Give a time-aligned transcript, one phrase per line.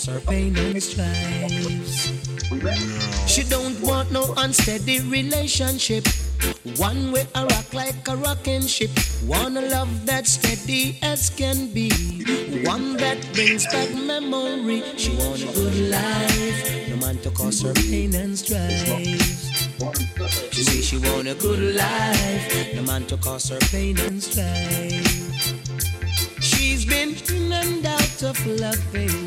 [0.00, 1.50] cause her pain and strife.
[3.28, 6.06] She don't want no unsteady relationship.
[6.76, 8.90] One way a rock like a rocking ship.
[9.26, 11.90] Wanna love that steady as can be.
[12.64, 14.82] One that brings back memory.
[14.96, 19.20] She want a good life, no man to cause her pain and strife.
[20.52, 25.20] She say she want a good life, no man to cause her pain and strife.
[26.40, 29.19] She's been in and out of love, and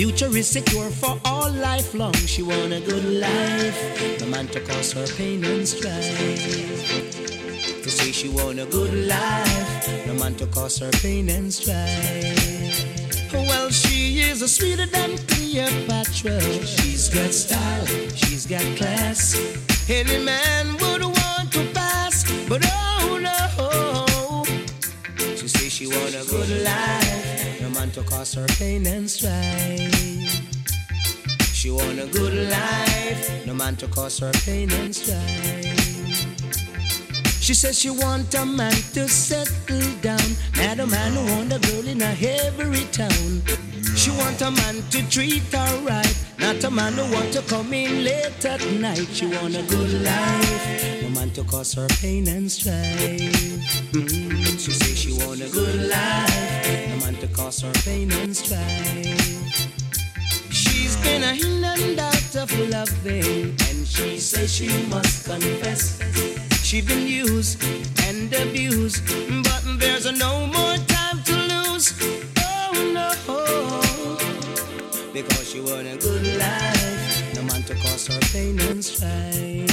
[0.00, 2.14] future is secure for all life long.
[2.14, 3.78] She want a good life,
[4.18, 7.02] no man to cause her pain and strife.
[7.82, 13.30] To say she want a good life, no man to cause her pain and strife.
[13.34, 16.40] Well, she is a sweeter than Cleopatra.
[16.64, 19.36] She's got style, she's got class.
[19.90, 22.79] Any man would want to pass, but oh
[28.02, 30.24] to cause her pain and strife.
[31.52, 35.76] She want a good life, no man to cause her pain and strife.
[37.40, 41.58] She says she want a man to settle down, not a man who want a
[41.58, 43.42] girl in a every town.
[43.96, 47.72] She want a man to treat her right, not a man who want to come
[47.72, 49.08] in late at night.
[49.12, 53.12] She want a good life, no man to cause her pain and strife.
[53.92, 56.29] Mm, She say she want a good life,
[57.62, 59.70] her pain and strife.
[60.50, 66.00] She's been a in and out of loving, and she says she must confess.
[66.62, 67.62] She's been used
[68.06, 69.02] and abused,
[69.44, 71.92] but there's no more time to lose.
[72.38, 73.10] Oh no,
[75.12, 79.70] because she want a good life, no man to cause her pain and strife.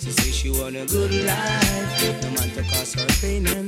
[0.00, 3.61] She say she want a good life, no man to cause her pain and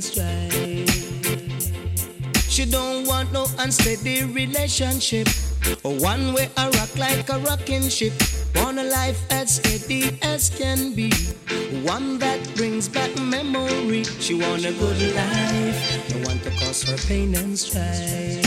[3.65, 5.29] no unsteady relationship.
[5.83, 8.13] One way I rock like a rocking ship.
[8.57, 11.11] Want a life as steady as can be.
[11.83, 14.05] One that brings back memory.
[14.05, 16.11] She want a good life.
[16.11, 18.45] No one to cause her pain and strife.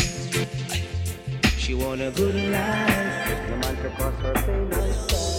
[1.58, 3.50] She want a good life.
[3.50, 5.37] No one to cause her pain and strife.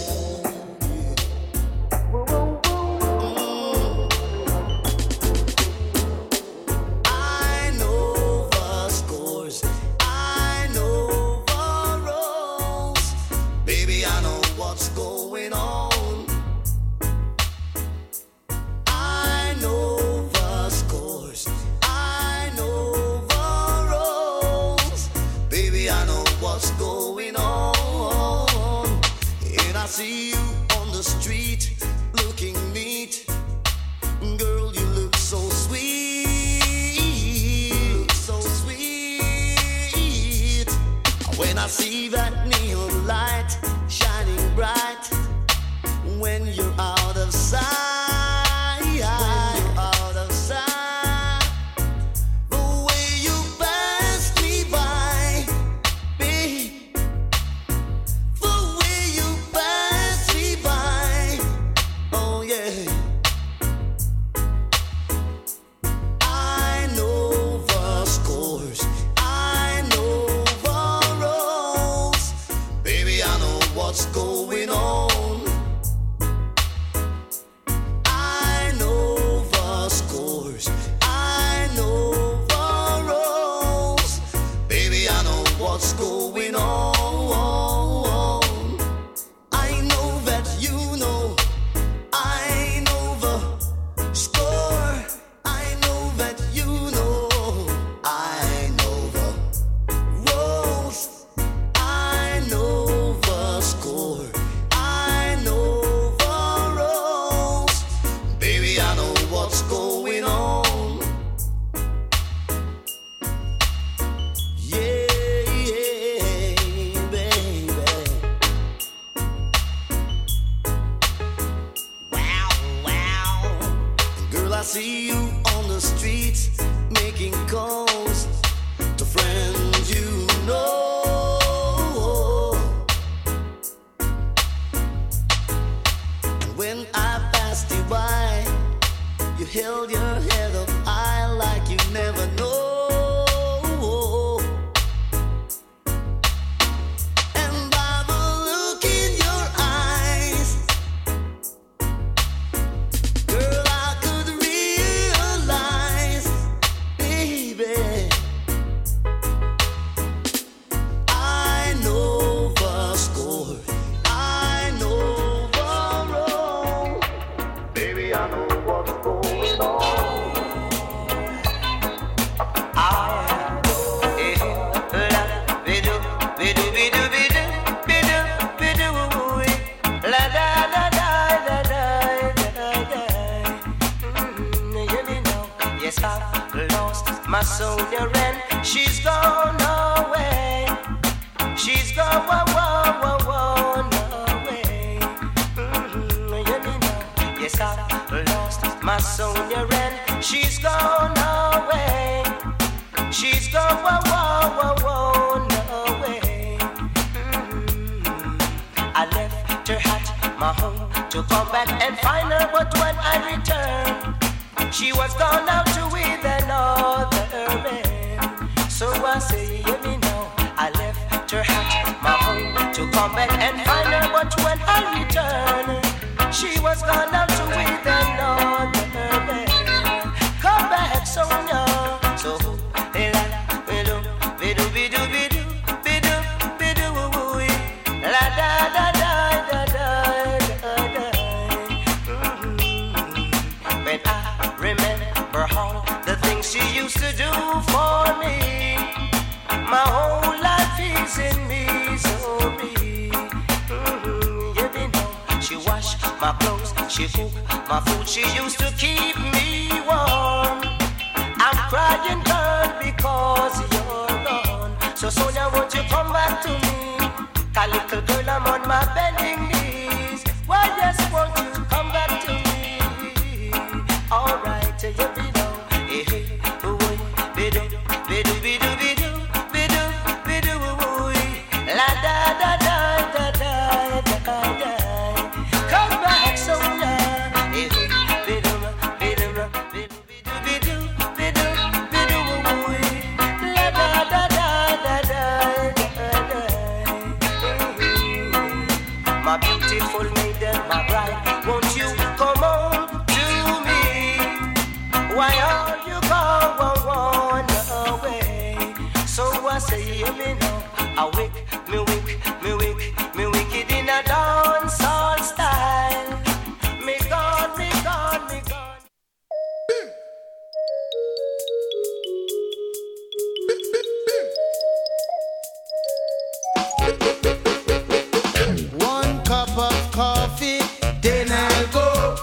[329.59, 330.59] Of coffee,
[331.01, 332.15] then I'll go.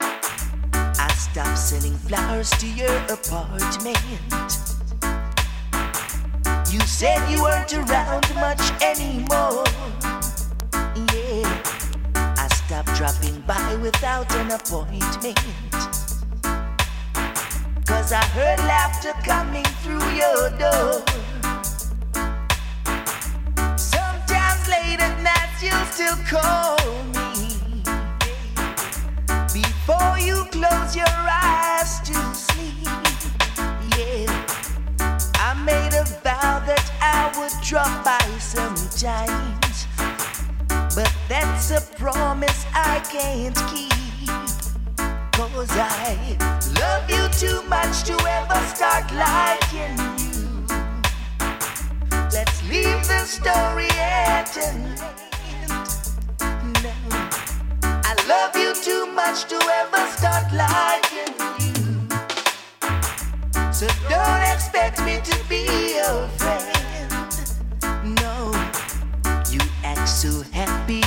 [0.00, 3.98] I stopped sending flowers to your apartment.
[6.70, 9.64] You said you weren't around much anymore.
[11.12, 11.44] Yeah,
[12.14, 15.38] I stopped dropping by without an appointment.
[17.86, 21.21] Cause I heard laughter coming through your door.
[25.00, 26.76] At night you'll still call
[27.14, 27.82] me.
[29.52, 32.88] Before you close your eyes to sleep,
[33.96, 34.26] yeah.
[35.36, 39.86] I made a vow that I would drop by sometimes.
[40.94, 43.92] But that's a promise I can't keep.
[45.62, 46.36] Cause I
[46.80, 50.31] love you too much to ever start liking you.
[52.68, 54.96] Leave the story at an
[55.48, 55.70] end.
[56.82, 56.92] No.
[57.82, 61.82] I love you too much to ever start liking you.
[63.72, 66.72] So don't expect me to be your friend.
[68.20, 68.52] No,
[69.50, 71.01] you act so happy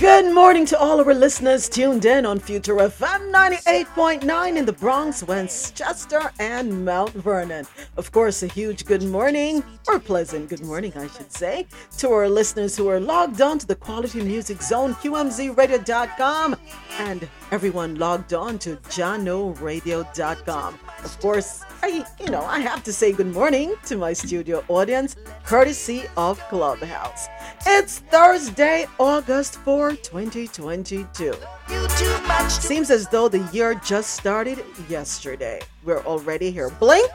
[0.00, 5.22] Good morning to all our listeners tuned in on Future FM 98.9 in the Bronx,
[5.22, 7.66] Westchester, and Mount Vernon.
[7.96, 11.68] Of course, a huge good morning, or pleasant good morning, I should say,
[11.98, 16.56] to our listeners who are logged on to the Quality Music Zone, QMZRadio.com,
[16.98, 20.78] and everyone logged on to JahknoRadio.com.
[21.04, 25.16] Of course, I, you know, I have to say good morning to my studio audience,
[25.44, 27.28] courtesy of Clubhouse.
[27.66, 31.24] It's Thursday, August 4, 2022.
[31.24, 31.34] You
[31.70, 35.60] too much to Seems as though the year just started yesterday.
[35.84, 36.70] We're already here.
[36.70, 37.10] Blink,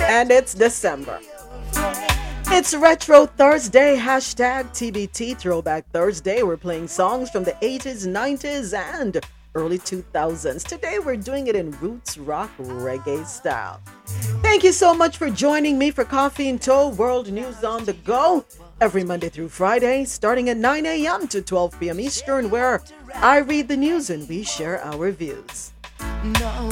[0.00, 1.20] and it's December.
[2.52, 6.42] It's Retro Thursday, hashtag TBT Throwback Thursday.
[6.42, 9.20] We're playing songs from the 80s, 90s, and
[9.54, 10.64] early 2000s.
[10.64, 13.80] Today we're doing it in roots rock reggae style.
[14.42, 17.92] Thank you so much for joining me for Coffee and Toe World News on the
[17.92, 18.44] Go
[18.80, 21.28] every Monday through Friday, starting at 9 a.m.
[21.28, 22.00] to 12 p.m.
[22.00, 22.82] Eastern, where
[23.14, 25.72] I read the news and we share our views.
[26.40, 26.70] No,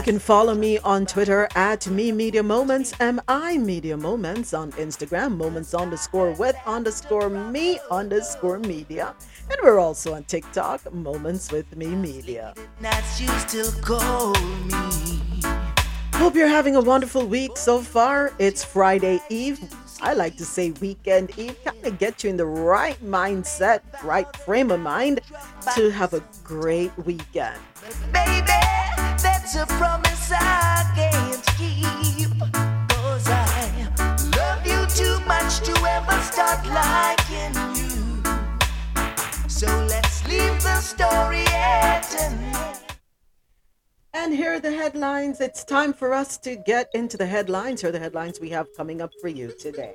[0.00, 4.72] You can follow me on Twitter at Mi Media Moments, M I Media Moments, on
[4.72, 9.14] Instagram, Moments underscore with underscore me underscore media.
[9.50, 12.54] And we're also on TikTok, Moments with Mi Media.
[12.80, 15.42] nights you still call me.
[16.14, 18.32] Hope you're having a wonderful week so far.
[18.38, 19.60] It's Friday Eve.
[20.00, 24.34] I like to say weekend eve, kind of get you in the right mindset, right
[24.34, 25.20] frame of mind
[25.74, 27.60] to have a great weekend.
[28.10, 28.50] Baby,
[45.42, 47.80] It's time for us to get into the headlines.
[47.80, 49.94] Here are the headlines we have coming up for you today.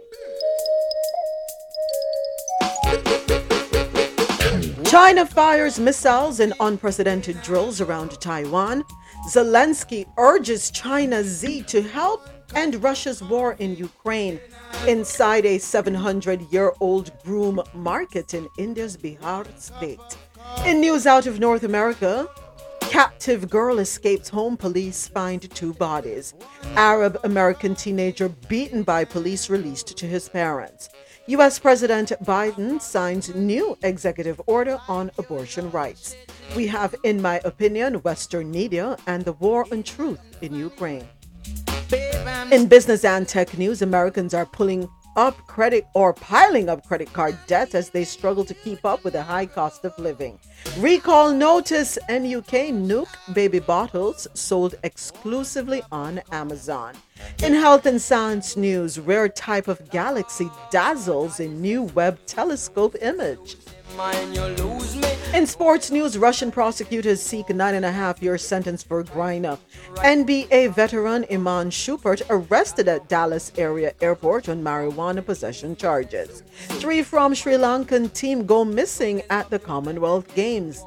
[4.86, 8.84] China fires missiles in unprecedented drills around Taiwan.
[9.28, 14.40] Zelensky urges China Xi to help end Russia's war in Ukraine
[14.88, 20.00] inside a 700 year old groom market in India's Bihar state.
[20.66, 22.30] In news out of North America,
[22.82, 24.56] Captive girl escapes home.
[24.56, 26.34] Police find two bodies.
[26.76, 30.88] Arab American teenager beaten by police released to his parents.
[31.28, 31.58] U.S.
[31.58, 36.16] President Biden signs new executive order on abortion rights.
[36.56, 41.08] We have, in my opinion, Western media and the war on truth in Ukraine.
[42.52, 47.38] In business and tech news, Americans are pulling up credit or piling up credit card
[47.48, 50.40] debt as they struggle to keep up with the high cost of living.
[50.80, 56.96] Recall notice NUK Nuke baby bottles sold exclusively on Amazon.
[57.44, 63.58] In health and science news, rare type of galaxy dazzles in new Webb telescope image.
[65.36, 69.60] In sports news, Russian prosecutors seek nine and a half year sentence for Griner.
[69.96, 76.42] NBA veteran Iman Shumpert arrested at Dallas area airport on marijuana possession charges.
[76.80, 80.86] Three from Sri Lankan team go missing at the Commonwealth Games.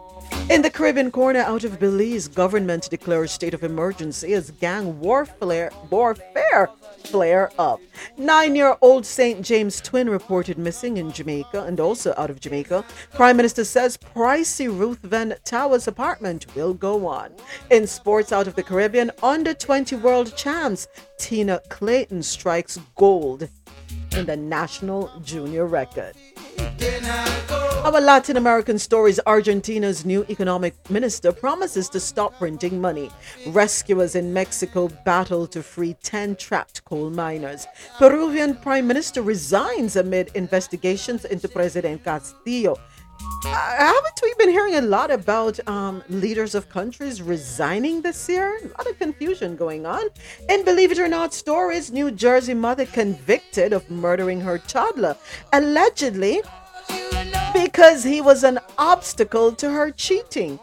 [0.49, 5.71] In the Caribbean corner out of Belize, government declares state of emergency as gang warfare,
[5.91, 6.71] warfare
[7.05, 7.81] flare up.
[8.17, 9.43] Nine year old St.
[9.43, 12.85] James twin reported missing in Jamaica and also out of Jamaica.
[13.15, 17.33] Prime Minister says pricey Ruthven Towers apartment will go on.
[17.71, 20.89] In sports out of the Caribbean, under 20 world champs,
[21.19, 23.49] Tina Clayton strikes gold
[24.17, 26.15] in the national junior record.
[27.85, 33.11] Our Latin American stories Argentina's new economic minister promises to stop printing money.
[33.47, 37.67] Rescuers in Mexico battle to free 10 trapped coal miners.
[37.99, 42.77] Peruvian prime minister resigns amid investigations into President Castillo.
[43.45, 48.59] Uh, haven't we been hearing a lot about um, leaders of countries resigning this year?
[48.59, 50.09] A lot of confusion going on.
[50.49, 55.17] And believe it or not, stories New Jersey mother convicted of murdering her toddler.
[55.53, 56.43] Allegedly,
[57.53, 60.59] because he was an obstacle to her cheating.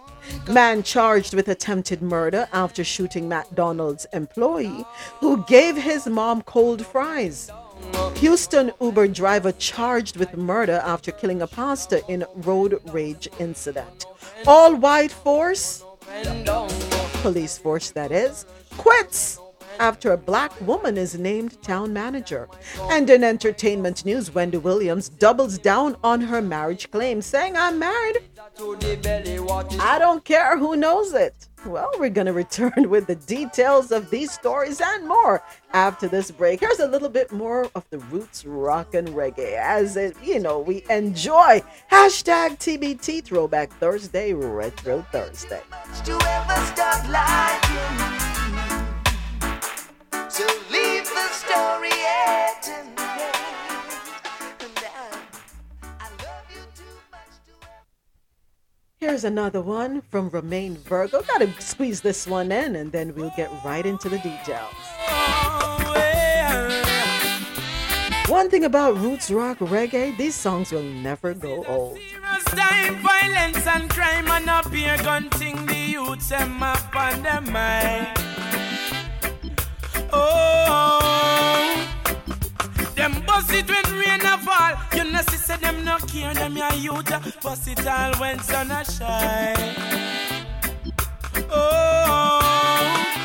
[0.50, 4.86] Man charged with attempted murder after shooting McDonald's employee
[5.20, 7.52] who gave his mom cold fries.
[8.16, 14.06] Houston Uber driver charged with murder after killing a pastor in road rage incident.
[14.48, 15.84] All white force,
[17.22, 18.46] police force that is,
[18.78, 19.40] quits
[19.80, 22.48] after a black woman is named town manager.
[22.92, 28.18] And in entertainment news, Wendy Williams doubles down on her marriage claim, saying, I'm married.
[29.80, 31.48] I don't care who knows it.
[31.66, 36.30] Well, we're going to return with the details of these stories and more after this
[36.30, 36.60] break.
[36.60, 40.60] Here's a little bit more of the roots rock and reggae as it, you know,
[40.60, 45.62] we enjoy hashtag TBT Throwback Thursday, Retro Thursday.
[58.98, 61.22] Here's another one from Romain Virgo.
[61.22, 64.74] Gotta squeeze this one in and then we'll get right into the details.
[68.28, 72.00] One thing about roots rock reggae, these songs will never go old.
[72.48, 77.42] Time, violence and crime and up here gun thing the youths them up on their
[77.42, 78.18] mind.
[80.12, 81.75] Oh,
[83.10, 84.74] them bust it when rain a fall.
[84.96, 87.42] You know, see, say them no care, them ya youth.
[87.42, 89.76] Bust it all when sun a shine.
[91.50, 93.22] Oh,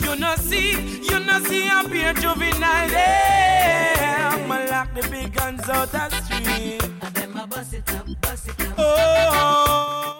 [0.00, 0.70] you know, see,
[1.02, 2.90] you know, see, I'm being juvenile.
[2.90, 6.82] Yeah, I'ma lock the big guns out the street.
[7.02, 8.74] And them a bust it up, bust it up.
[8.78, 10.17] Oh.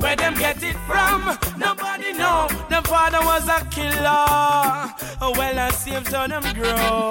[0.00, 1.38] Where them get it from?
[1.58, 2.48] Nobody know.
[2.68, 4.94] Them father was a killer.
[5.38, 7.10] Well, I saved so them grow.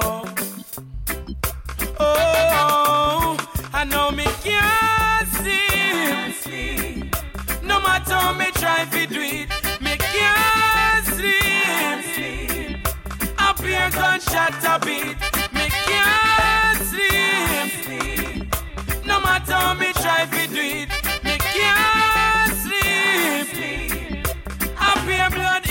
[1.99, 3.37] Oh,
[3.73, 7.15] I know me can't sleep.
[7.63, 9.49] No matter how me try to do it,
[9.81, 12.87] me can't sleep.
[13.37, 15.17] Up here gunshot a beat,
[15.53, 18.55] me can't sleep.
[19.05, 19.91] No matter how me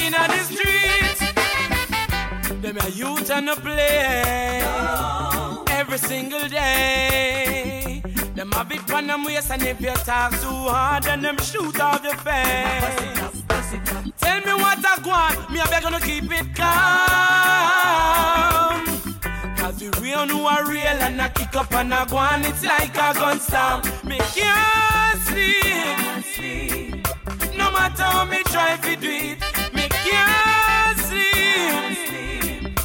[0.09, 1.21] in the streets.
[2.63, 4.63] Them a youth and a play
[5.71, 8.03] every single day.
[8.35, 11.81] Them have it on them waist and if you talk too hard, then them shoot
[11.81, 13.43] off your face.
[14.19, 16.69] Tell me what I want, me I beg you to keep it calm.
[19.57, 22.65] Cause we real know are real and I kick up and I go on, it's
[22.65, 23.83] like a gun storm.
[24.05, 25.99] Me can't sleep.
[27.57, 29.39] No matter how me try to do it,
[30.11, 32.79] can't sleep.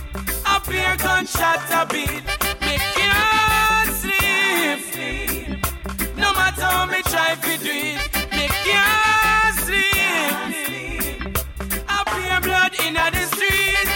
[0.45, 2.23] A beat,
[2.61, 5.57] me can't sleep.
[6.17, 7.57] No matter how me try to
[8.31, 9.93] me can't sleep.
[12.41, 13.87] Blood in the.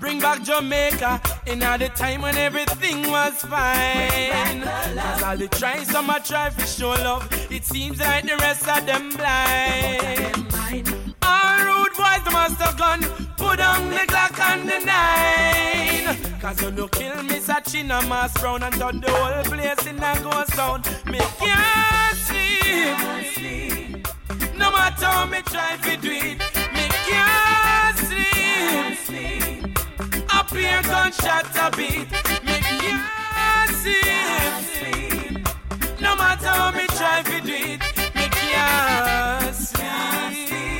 [0.00, 4.62] Bring back Jamaica in the time when everything was fine.
[4.62, 7.28] Cause all the try, some I try for show love.
[7.50, 11.03] It seems like the rest of them blind.
[11.24, 13.00] All rude boys, the master gun.
[13.36, 16.40] Put on the Glock and the nine.
[16.40, 20.20] Cause when you kill me, Sachina, Mass Brown, and done the whole place in a
[20.22, 20.82] ghost town.
[21.06, 22.96] Me can't sleep.
[24.56, 26.38] No matter how me try to do it,
[26.74, 29.78] me can't sleep.
[30.30, 32.10] Up here, gunshot a beat.
[32.44, 35.48] Me can't sleep.
[36.00, 37.80] No matter how me try to do it,
[38.14, 40.73] me can't sleep.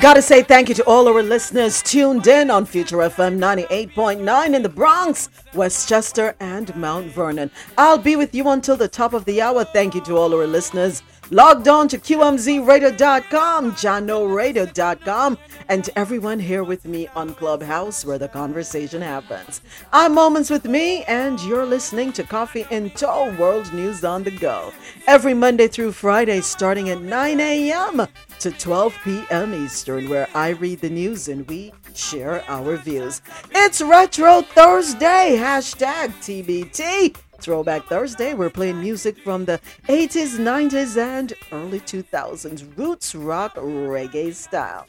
[0.00, 4.62] Gotta say thank you to all our listeners tuned in on Future FM 98.9 in
[4.62, 7.50] the Bronx, Westchester, and Mount Vernon.
[7.76, 9.62] I'll be with you until the top of the hour.
[9.62, 15.38] Thank you to all our listeners logged on to QMZRadio.com, JahknoRadio.com,
[15.68, 19.60] and everyone here with me on Clubhouse where the conversation happens.
[19.92, 24.30] I'm Moments with Me, and you're listening to Coffee in Toe World News on the
[24.30, 24.72] Go.
[25.06, 28.06] Every Monday through Friday, starting at 9 a.m.
[28.40, 29.54] to 12 p.m.
[29.54, 33.20] Eastern, where I read the news and we share our views.
[33.50, 37.16] It's Retro Thursday, hashtag TBT.
[37.38, 44.34] Throwback Thursday, we're playing music from the 80s, 90s, and early 2000s, roots rock reggae
[44.34, 44.86] style.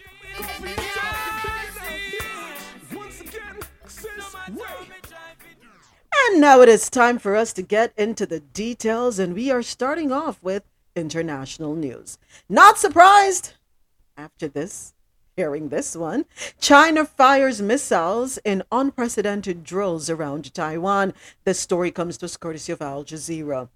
[6.30, 9.62] And now it is time for us to get into the details, and we are
[9.62, 10.64] starting off with
[10.96, 12.18] international news.
[12.50, 13.54] Not surprised
[14.18, 14.94] after this
[15.36, 16.26] hearing this one.
[16.60, 21.14] China fires missiles in unprecedented drills around Taiwan.
[21.46, 23.70] This story comes to us courtesy of Al Jazeera.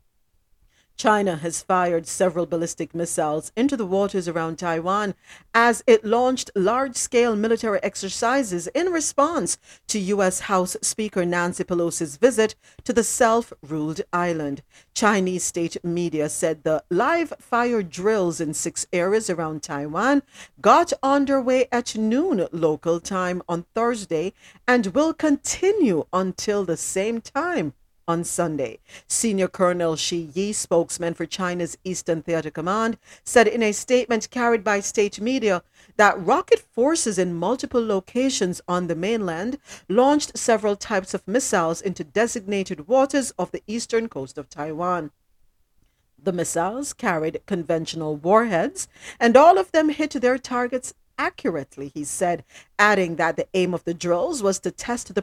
[0.97, 5.13] China has fired several ballistic missiles into the waters around Taiwan
[5.53, 10.41] as it launched large scale military exercises in response to U.S.
[10.41, 12.55] House Speaker Nancy Pelosi's visit
[12.85, 14.61] to the self ruled island.
[14.93, 20.23] Chinese state media said the live fire drills in six areas around Taiwan
[20.61, 24.33] got underway at noon local time on Thursday
[24.65, 27.73] and will continue until the same time
[28.07, 28.79] on Sunday.
[29.07, 34.63] Senior Colonel Shi Yi, spokesman for China's Eastern Theater Command, said in a statement carried
[34.63, 35.63] by state media
[35.97, 39.57] that rocket forces in multiple locations on the mainland
[39.89, 45.11] launched several types of missiles into designated waters of the eastern coast of Taiwan.
[46.21, 48.87] The missiles carried conventional warheads,
[49.19, 52.43] and all of them hit their targets accurately, he said,
[52.77, 55.21] adding that the aim of the drills was to test the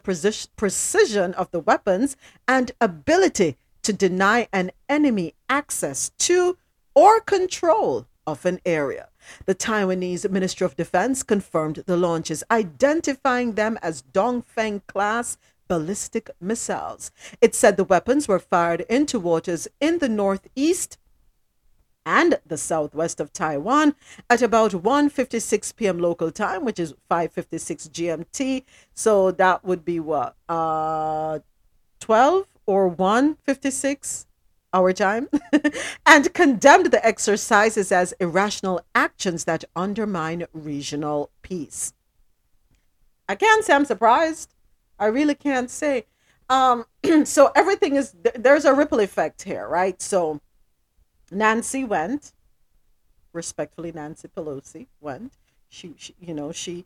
[0.56, 6.56] precision of the weapons and ability to deny an enemy access to
[6.94, 9.08] or control of an area.
[9.46, 15.36] The Taiwanese Ministry of Defense confirmed the launches, identifying them as Dongfeng class
[15.68, 17.10] ballistic missiles.
[17.40, 20.98] It said the weapons were fired into waters in the northeast
[22.04, 23.94] and the southwest of Taiwan
[24.28, 25.98] at about 1:56 p.m.
[25.98, 28.64] local time, which is 5:56 GMT.
[28.94, 30.36] So that would be what?
[30.48, 31.40] Uh
[32.00, 34.26] 12 or 1:56
[34.74, 35.28] our time
[36.06, 41.92] and condemned the exercises as irrational actions that undermine regional peace.
[43.28, 44.54] I can't say I'm surprised.
[44.98, 46.06] I really can't say.
[46.48, 46.86] Um,
[47.24, 50.00] so everything is there's a ripple effect here, right?
[50.00, 50.40] So
[51.32, 52.32] Nancy went.
[53.32, 55.32] Respectfully, Nancy Pelosi went.
[55.68, 56.84] She, she, you know, she,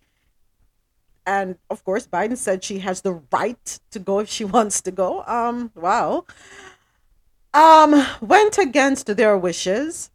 [1.26, 4.90] and of course, Biden said she has the right to go if she wants to
[4.90, 5.24] go.
[5.26, 6.24] Um, wow.
[7.52, 10.10] Um, went against their wishes,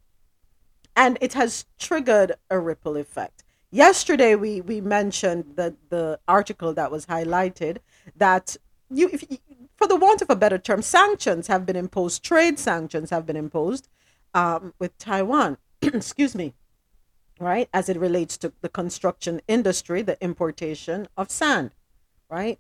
[0.96, 3.44] and it has triggered a ripple effect.
[3.72, 7.78] Yesterday, we we mentioned the the article that was highlighted
[8.16, 8.58] that
[8.90, 9.24] you, if,
[9.76, 13.38] for the want of a better term, sanctions have been imposed, trade sanctions have been
[13.38, 13.88] imposed
[14.34, 16.54] um, with Taiwan, excuse me,
[17.40, 21.72] right, as it relates to the construction industry, the importation of sand,
[22.30, 22.60] right?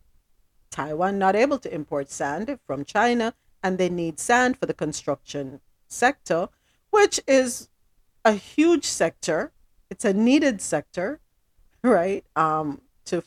[0.69, 5.61] Taiwan not able to import sand from China, and they need sand for the construction
[5.87, 6.49] sector,
[6.89, 7.69] which is
[8.25, 9.51] a huge sector.
[9.89, 11.19] It's a needed sector,
[11.83, 12.25] right?
[12.35, 13.23] Um, to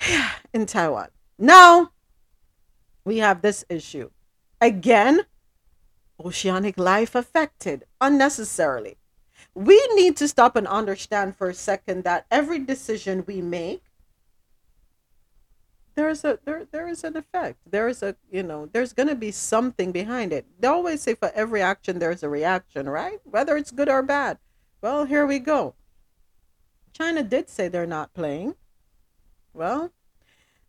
[0.52, 1.08] in Taiwan.
[1.38, 1.90] Now
[3.04, 4.10] we have this issue
[4.60, 5.20] again
[6.22, 8.96] oceanic life affected unnecessarily.
[9.54, 13.82] We need to stop and understand for a second that every decision we make
[15.96, 17.58] there's a there there is an effect.
[17.68, 20.46] There is a you know, there's gonna be something behind it.
[20.60, 23.18] They always say for every action there's a reaction, right?
[23.24, 24.38] Whether it's good or bad.
[24.82, 25.74] Well, here we go.
[26.92, 28.54] China did say they're not playing.
[29.54, 29.90] Well,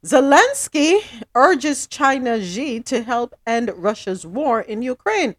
[0.05, 0.99] Zelensky
[1.33, 5.35] urges China Xi to help end Russia's war in Ukraine.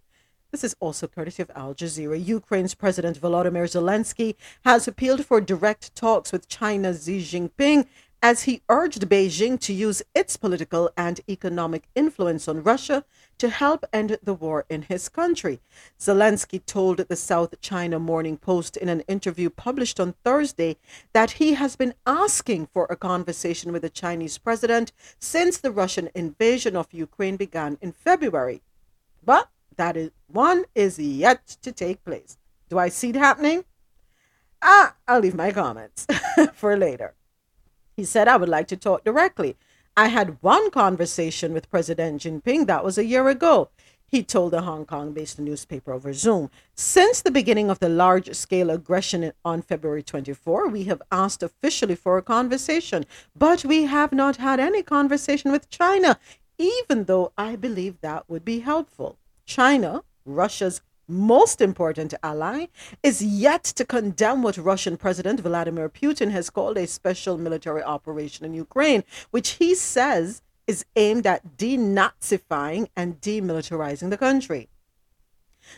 [0.50, 2.22] This is also courtesy of Al Jazeera.
[2.22, 7.86] Ukraine's President Volodymyr Zelensky has appealed for direct talks with China's Xi Jinping
[8.20, 13.04] as he urged Beijing to use its political and economic influence on Russia
[13.38, 15.60] to help end the war in his country.
[15.98, 20.76] Zelensky told the South China Morning Post in an interview published on Thursday
[21.12, 26.10] that he has been asking for a conversation with the Chinese president since the Russian
[26.14, 28.62] invasion of Ukraine began in February.
[29.24, 32.36] But that is one is yet to take place.
[32.68, 33.64] Do I see it happening?
[34.60, 36.06] Ah, I'll leave my comments
[36.54, 37.14] for later.
[37.96, 39.56] He said, I would like to talk directly.
[39.98, 43.70] I had one conversation with President Jinping that was a year ago.
[44.06, 46.50] He told a Hong Kong based newspaper over Zoom.
[46.76, 51.96] Since the beginning of the large scale aggression on February 24, we have asked officially
[51.96, 56.16] for a conversation, but we have not had any conversation with China,
[56.58, 59.18] even though I believe that would be helpful.
[59.46, 62.66] China, Russia's most important ally,
[63.02, 68.44] is yet to condemn what Russian President Vladimir Putin has called a special military operation
[68.44, 74.68] in Ukraine, which he says is aimed at denazifying and demilitarizing the country.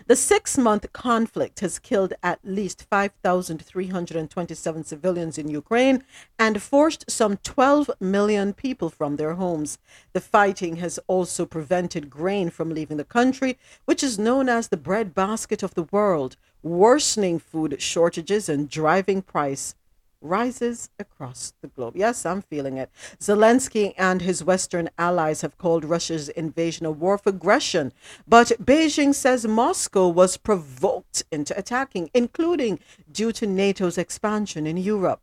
[0.06, 6.04] The six month conflict has killed at least 5,327 civilians in Ukraine
[6.38, 9.78] and forced some 12 million people from their homes.
[10.12, 14.76] The fighting has also prevented grain from leaving the country, which is known as the
[14.76, 19.74] breadbasket of the world, worsening food shortages and driving price
[20.20, 21.96] rises across the globe.
[21.96, 22.90] Yes, I'm feeling it.
[23.18, 27.92] Zelensky and his Western allies have called Russia's invasion a war of aggression,
[28.26, 32.80] but Beijing says Moscow was provoked into attacking, including
[33.10, 35.20] due to NATO's expansion in Europe.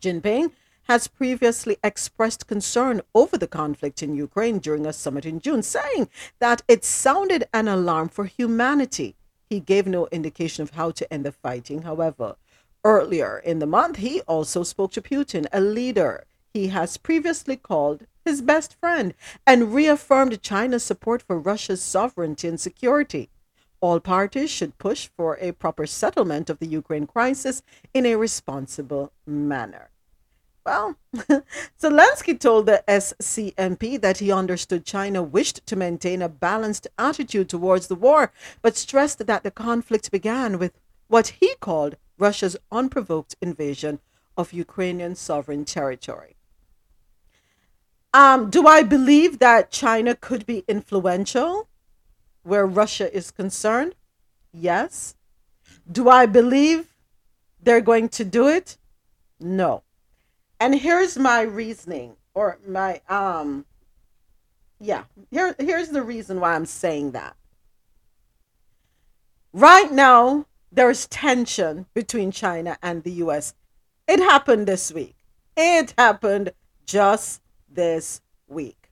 [0.00, 0.52] Jinping
[0.84, 6.08] has previously expressed concern over the conflict in Ukraine during a summit in June, saying
[6.40, 9.14] that it sounded an alarm for humanity.
[9.48, 12.36] He gave no indication of how to end the fighting, however.
[12.84, 18.06] Earlier in the month, he also spoke to Putin, a leader he has previously called
[18.24, 19.14] his best friend,
[19.46, 23.30] and reaffirmed China's support for Russia's sovereignty and security.
[23.80, 27.62] All parties should push for a proper settlement of the Ukraine crisis
[27.94, 29.90] in a responsible manner.
[30.64, 30.96] Well,
[31.80, 37.88] Zelensky told the SCMP that he understood China wished to maintain a balanced attitude towards
[37.88, 43.98] the war, but stressed that the conflict began with what he called Russia's unprovoked invasion
[44.36, 46.36] of Ukrainian sovereign territory.
[48.14, 51.68] Um, do I believe that China could be influential
[52.44, 53.94] where Russia is concerned?
[54.52, 55.16] Yes.
[55.90, 56.80] Do I believe
[57.60, 58.76] they're going to do it?
[59.40, 59.82] No.
[60.60, 63.64] And here's my reasoning or my um
[64.78, 67.34] yeah, here here's the reason why I'm saying that.
[69.52, 73.54] Right now, there's tension between China and the US.
[74.08, 75.16] It happened this week.
[75.56, 76.52] It happened
[76.86, 78.90] just this week.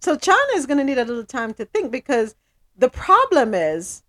[0.00, 2.36] So China is going to need a little time to think because
[2.78, 4.02] the problem is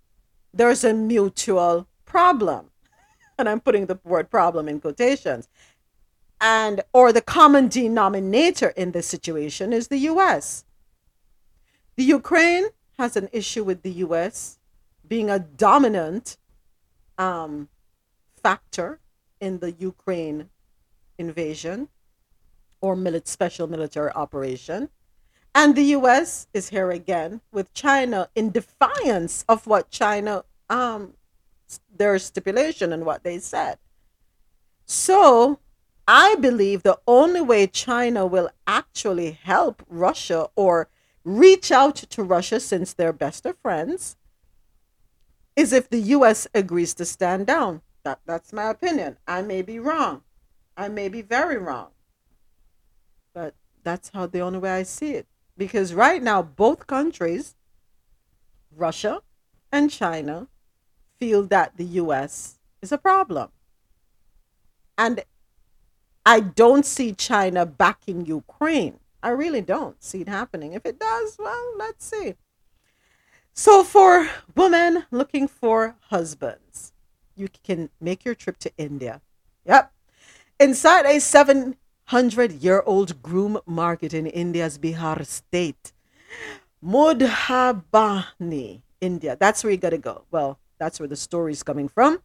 [0.53, 2.67] there's a mutual problem.
[3.39, 5.49] And I'm putting the word problem in quotations.
[6.39, 10.63] And or the common denominator in this situation is the US.
[11.95, 12.67] The Ukraine
[12.99, 14.59] has an issue with the US
[15.12, 16.38] being a dominant
[17.17, 17.67] um,
[18.41, 18.97] factor
[19.41, 20.50] in the Ukraine
[21.17, 21.89] invasion
[22.80, 24.88] or mili- special military operation.
[25.54, 31.15] And the US is here again with China in defiance of what China, um,
[31.93, 33.80] their stipulation and what they said.
[34.86, 35.60] So
[36.08, 40.88] I believe the only way China will actually help Russia or
[41.26, 44.15] reach out to Russia, since they're best of friends,
[45.55, 47.81] is if the US agrees to stand down.
[48.03, 49.17] That, that's my opinion.
[49.27, 50.23] I may be wrong.
[50.75, 51.89] I may be very wrong.
[53.33, 55.27] But that's how the only way I see it.
[55.57, 57.55] Because right now, both countries,
[58.75, 59.21] Russia
[59.71, 60.47] and China,
[61.19, 63.49] feel that the US is a problem.
[64.97, 65.23] And
[66.25, 68.99] I don't see China backing Ukraine.
[69.23, 70.73] I really don't see it happening.
[70.73, 72.35] If it does, well, let's see.
[73.53, 76.93] So, for women looking for husbands,
[77.35, 79.21] you can make your trip to India.
[79.65, 79.91] Yep.
[80.59, 85.91] Inside a 700 year old groom market in India's Bihar state,
[86.83, 89.35] Madhubani, India.
[89.37, 90.23] That's where you got to go.
[90.31, 92.19] Well, that's where the story's coming from.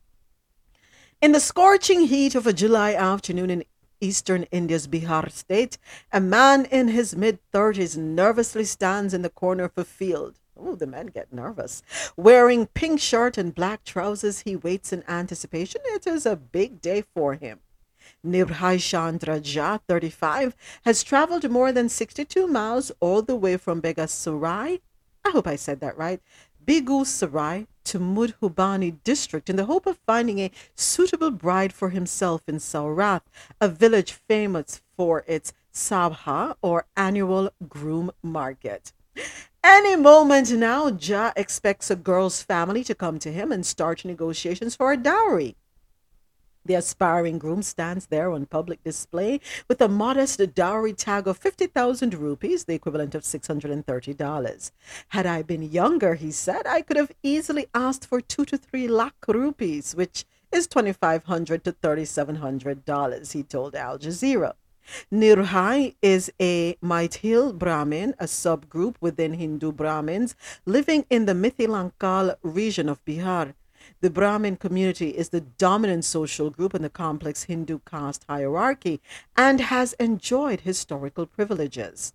[1.21, 3.65] In the scorching heat of a July afternoon in
[4.01, 5.77] eastern India's Bihar state,
[6.13, 10.75] a man in his mid 30s nervously stands in the corner of a field Oh,
[10.75, 11.83] the men get nervous.
[12.17, 15.81] Wearing pink shirt and black trousers, he waits in anticipation.
[15.85, 17.61] It is a big day for him.
[18.25, 24.81] Nirbhai Chandra Jha, 35, has traveled more than 62 miles all the way from Begusarai,
[25.25, 26.21] I hope I said that right,
[26.65, 32.59] Begusarai to Madhubani district in the hope of finding a suitable bride for himself in
[32.59, 33.23] Saurath,
[33.61, 38.93] a village famous for its Sabha or annual groom market.
[39.69, 44.77] Any moment now, Jha expects a girl's family to come to him and start negotiations
[44.77, 45.57] for a dowry.
[46.65, 52.15] The aspiring groom stands there on public display with a modest dowry tag of 50,000
[52.15, 54.71] rupees, the equivalent of $630.
[55.09, 58.87] Had I been younger, he said, I could have easily asked for 2 to 3
[58.87, 64.55] lakh rupees, which is 2,500 to $3,700, he told Al Jazeera.
[65.13, 72.89] Nirbhai is a Maithil Brahmin, a subgroup within Hindu Brahmins living in the Mithilanchal region
[72.89, 73.55] of Bihar.
[74.01, 79.01] The Brahmin community is the dominant social group in the complex Hindu caste hierarchy
[79.37, 82.13] and has enjoyed historical privileges.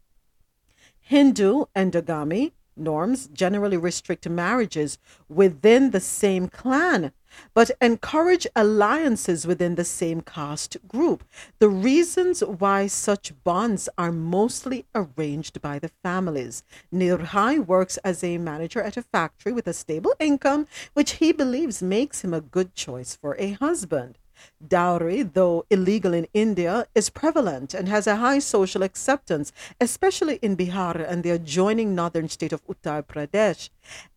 [1.00, 7.12] Hindu endogamy norms generally restrict marriages within the same clan,
[7.54, 11.24] but encourage alliances within the same caste group.
[11.60, 16.64] The reasons why such bonds are mostly arranged by the families.
[16.94, 21.82] Nirbhai works as a manager at a factory with a stable income, which he believes
[21.82, 24.18] makes him a good choice for a husband.
[24.66, 30.56] Dowry, though illegal in India, is prevalent and has a high social acceptance, especially in
[30.56, 33.70] Bihar and the adjoining northern state of Uttar Pradesh.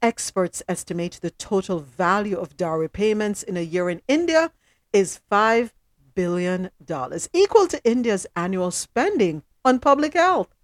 [0.02, 4.52] Experts estimate the total value of dowry payments in a year in India
[4.92, 5.70] is $5
[6.14, 6.70] billion,
[7.32, 10.54] equal to India's annual spending on public health.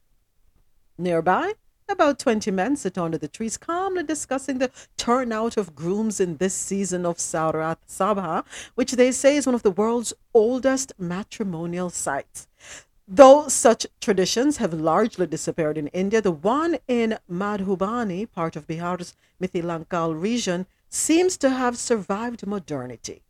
[0.98, 1.54] Nearby,
[1.90, 6.54] about 20 men sit under the trees, calmly discussing the turnout of grooms in this
[6.54, 12.46] season of Saurath Sabha, which they say is one of the world's oldest matrimonial sites.
[13.06, 19.14] Though such traditions have largely disappeared in India, the one in Madhubani, part of Bihar's
[19.42, 23.22] Mithilanchal region, seems to have survived modernity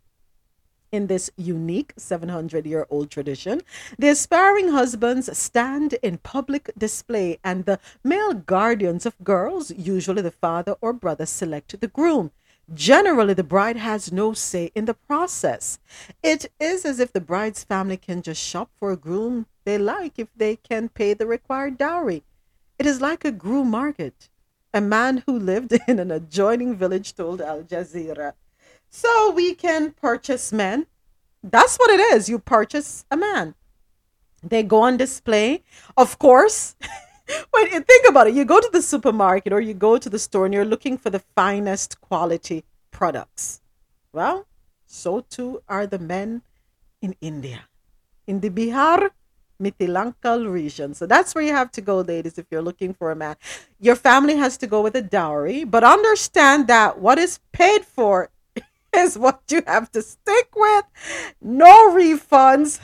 [0.93, 3.63] in this unique 700 year old tradition.
[3.99, 10.31] The aspiring husbands stand in public display, and the male guardians of girls, usually the
[10.31, 12.31] father or brother, select the groom.
[12.73, 15.81] Generally, the bride has no say in the process.
[16.23, 20.19] It is as if the bride's family can just shop for a groom they like
[20.19, 22.23] if they can pay the required dowry.
[22.79, 24.29] It is like a groom market.
[24.73, 28.33] A man who lived in an adjoining village told Al Jazeera.
[28.91, 30.87] So we can purchase men.
[31.43, 32.29] That's what it is.
[32.29, 33.55] You purchase a man.
[34.43, 35.63] They go on display.
[35.97, 36.75] Of course,
[37.53, 40.19] when you think about it, you go to the supermarket or you go to the
[40.19, 43.61] store and you're looking for the finest quality products.
[44.13, 44.47] Well,
[44.87, 46.43] so too are the men
[47.01, 47.69] in India,
[48.27, 49.11] in the Bihar
[49.63, 50.95] Mithilanchal region.
[50.95, 53.37] So that's where you have to go, ladies, if you're looking for a man.
[53.79, 58.31] Your family has to go with a dowry, but understand that what is paid for
[58.97, 60.85] is what you have to stick with.
[61.41, 62.81] No refunds,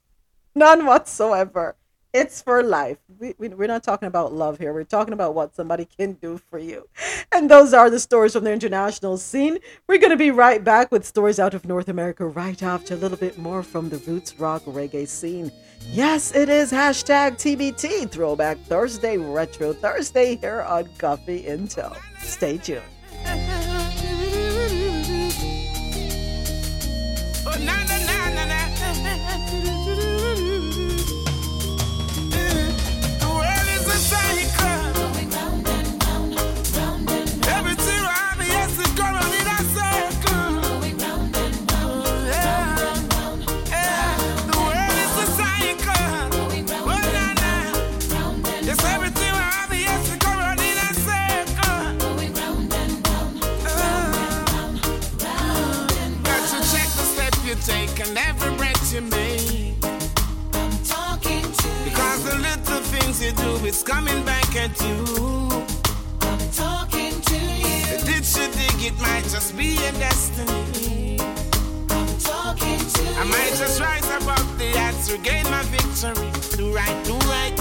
[0.54, 1.76] none whatsoever.
[2.12, 2.96] It's for life.
[3.18, 4.72] We, we, we're not talking about love here.
[4.72, 6.88] We're talking about what somebody can do for you.
[7.30, 9.58] And those are the stories from the international scene.
[9.86, 12.96] We're going to be right back with stories out of North America right after a
[12.96, 15.52] little bit more from the roots rock reggae scene.
[15.90, 21.92] Yes, it is hashtag TBT Throwback Thursday, Retro Thursday here on Coffee In Toe.
[22.18, 22.95] Stay tuned.
[64.86, 65.66] You.
[66.22, 67.98] I'm talking to you.
[68.04, 71.18] Did you dig it might just be a destiny.
[71.90, 73.30] I'm talking to I you.
[73.30, 76.30] might just rise above the odds, regain my victory.
[76.56, 77.54] Do right, do right,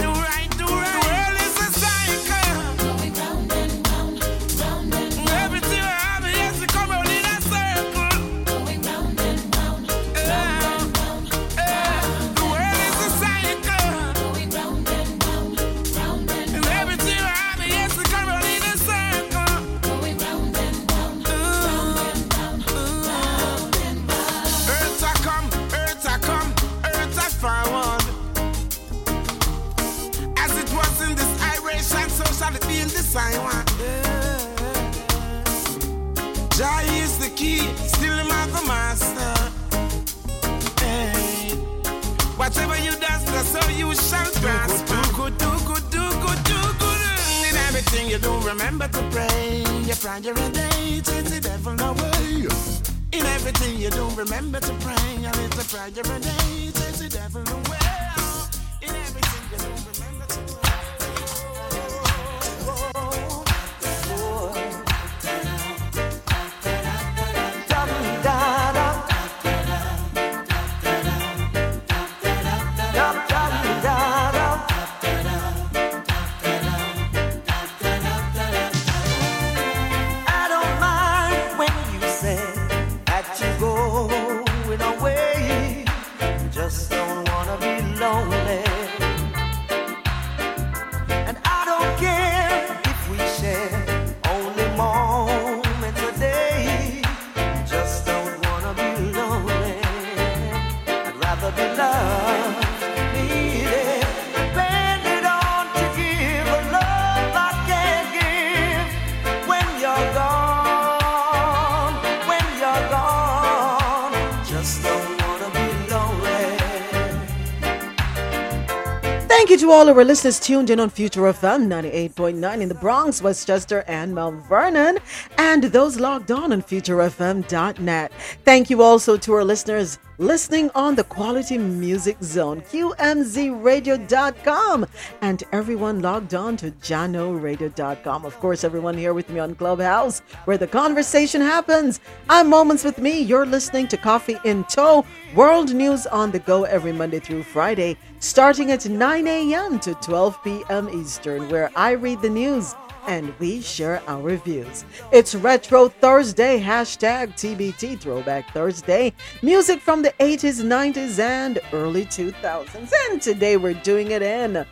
[119.75, 124.45] all our listeners tuned in on Future FM 98.9 in the Bronx, Westchester, and Mount
[124.45, 124.99] Vernon,
[125.37, 128.11] and those logged on on futurefm.net.
[128.45, 134.85] Thank you also to our listeners listening on the Quality Music Zone, QMZRadio.com,
[135.21, 138.23] and everyone logged on to JahknoRadio.com.
[138.23, 141.99] Of course, everyone here with me on Clubhouse, where the conversation happens.
[142.29, 143.19] I'm Moments with Mi.
[143.19, 147.97] You're listening to Coffee in Toe, world news on the go every Monday through Friday,
[148.19, 149.79] starting at 9 a.m.
[149.79, 150.87] to 12 p.m.
[150.89, 152.75] Eastern, where I read the news
[153.07, 154.85] and we share our views.
[155.11, 159.13] It's Retro Thursday, hashtag TBT Throwback Thursday.
[159.41, 162.91] Music from the 80s, 90s, and early 2000s.
[163.09, 164.65] And today we're doing it in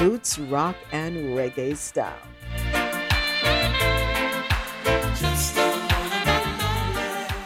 [0.00, 2.14] roots, rock, and reggae style.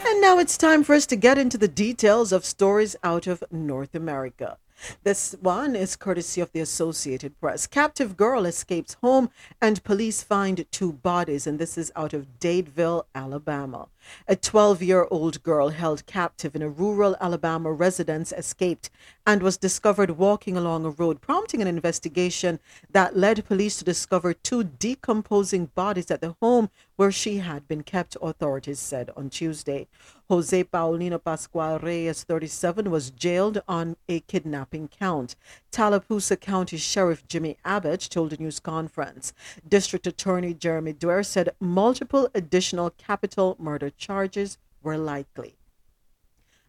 [0.07, 3.43] And now it's time for us to get into the details of stories out of
[3.51, 4.59] North America.
[5.03, 7.66] This one is courtesy of the Associated Press.
[7.66, 9.30] Captive girl escapes home
[9.61, 13.89] and police find two bodies, and this is out of Dadeville, Alabama.
[14.28, 18.91] A 12 year old girl held captive in a rural Alabama residence escaped
[19.26, 22.61] and was discovered walking along a road, prompting an investigation
[22.91, 27.83] that led police to discover two decomposing bodies at the home where she had been
[27.83, 29.87] kept, authorities said on Tuesday.
[30.29, 35.37] Jose Paulino Pascual Reyes, 37, was jailed on a kidnapping count.
[35.71, 39.33] Tallapoosa County Sheriff Jimmy Abbott told a news conference.
[39.69, 45.57] District Attorney Jeremy Duerr said multiple additional capital murder charges were likely.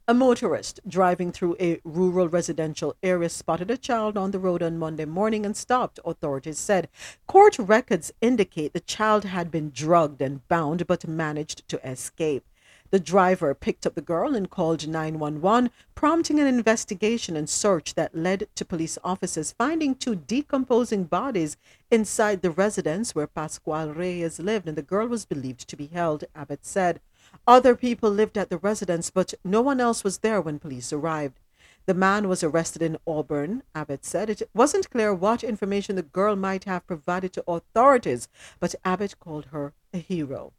[0.08, 4.78] A motorist driving through a rural residential area spotted a child on the road on
[4.78, 6.90] Monday morning and stopped, authorities said.
[7.26, 12.46] Court records indicate the child had been drugged and bound but managed to escape.
[12.92, 18.14] The driver picked up the girl and called 911, prompting an investigation and search that
[18.14, 21.58] led to police officers finding two decomposing bodies
[21.90, 26.26] inside the residence where Pascual Reyes lived, and the girl was believed to be held,
[26.36, 27.02] Abbott said.
[27.48, 31.40] Other people lived at the residence, but no one else was there when police arrived.
[31.86, 34.30] The man was arrested in Auburn, Abbott said.
[34.32, 38.28] It wasn't clear what information the girl might have provided to authorities,
[38.60, 40.54] but Abbott called her a hero.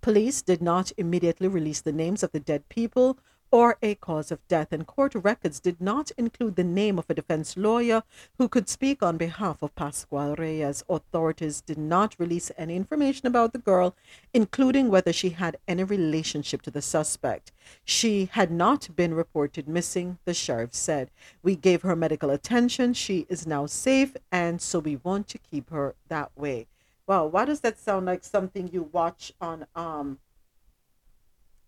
[0.00, 3.18] Police did not immediately release the names of the dead people
[3.50, 7.14] or a cause of death, and court records did not include the name of a
[7.14, 8.02] defense lawyer
[8.38, 10.84] who could speak on behalf of Pascual Reyes.
[10.88, 13.94] Authorities did not release any information about the girl,
[14.34, 17.52] including whether she had any relationship to the suspect.
[17.84, 21.10] She had not been reported missing, the sheriff said.
[21.42, 22.94] We gave her medical attention.
[22.94, 26.66] She is now safe, and so we want to keep her that way.
[27.06, 30.18] Well, why does that sound like something you watch on um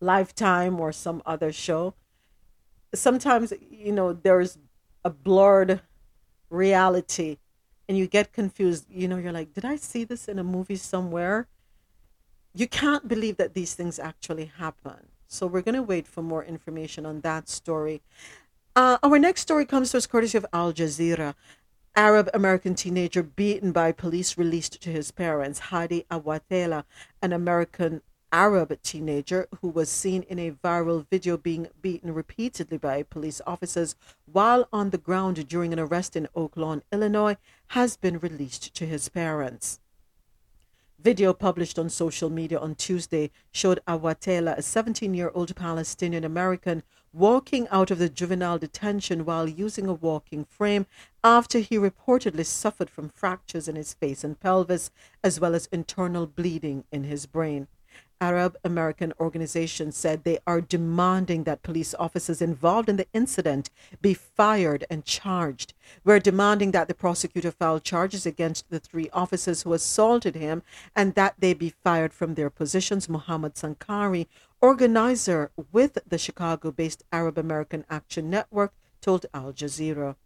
[0.00, 1.94] Lifetime or some other show?
[2.94, 4.58] Sometimes, you know, there's
[5.04, 5.80] a blurred
[6.50, 7.38] reality
[7.88, 8.86] and you get confused.
[8.90, 11.48] You know, you're like, did I see this in a movie somewhere?
[12.54, 15.08] You can't believe that these things actually happen.
[15.26, 18.02] So we're going to wait for more information on that story.
[18.74, 21.34] Uh, our next story comes to us courtesy of Al Jazeera.
[21.94, 25.58] Arab American teenager beaten by police released to his parents.
[25.58, 26.84] Hadi Abuatelah,
[27.20, 33.02] an American Arab teenager who was seen in a viral video being beaten repeatedly by
[33.02, 33.96] police officers
[34.30, 38.84] while on the ground during an arrest in Oak Lawn, Illinois, has been released to
[38.84, 39.80] his parents.
[40.98, 46.82] Video published on social media on Tuesday showed Abuatelah, a 17 year old Palestinian American
[47.14, 50.84] walking out of the juvenile detention while using a walking frame
[51.24, 54.90] after he reportedly suffered from fractures in his face and pelvis,
[55.24, 57.68] as well as internal bleeding in his brain.
[58.20, 64.14] Arab American organization said they are demanding that police officers involved in the incident be
[64.14, 65.74] fired and charged.
[66.04, 70.62] We're demanding that the prosecutor file charges against the three officers who assaulted him
[70.94, 73.08] and that they be fired from their positions.
[73.08, 74.26] Muhammad Sankari,
[74.60, 80.16] organizer with the Chicago based Arab American Action Network, told Al Jazeera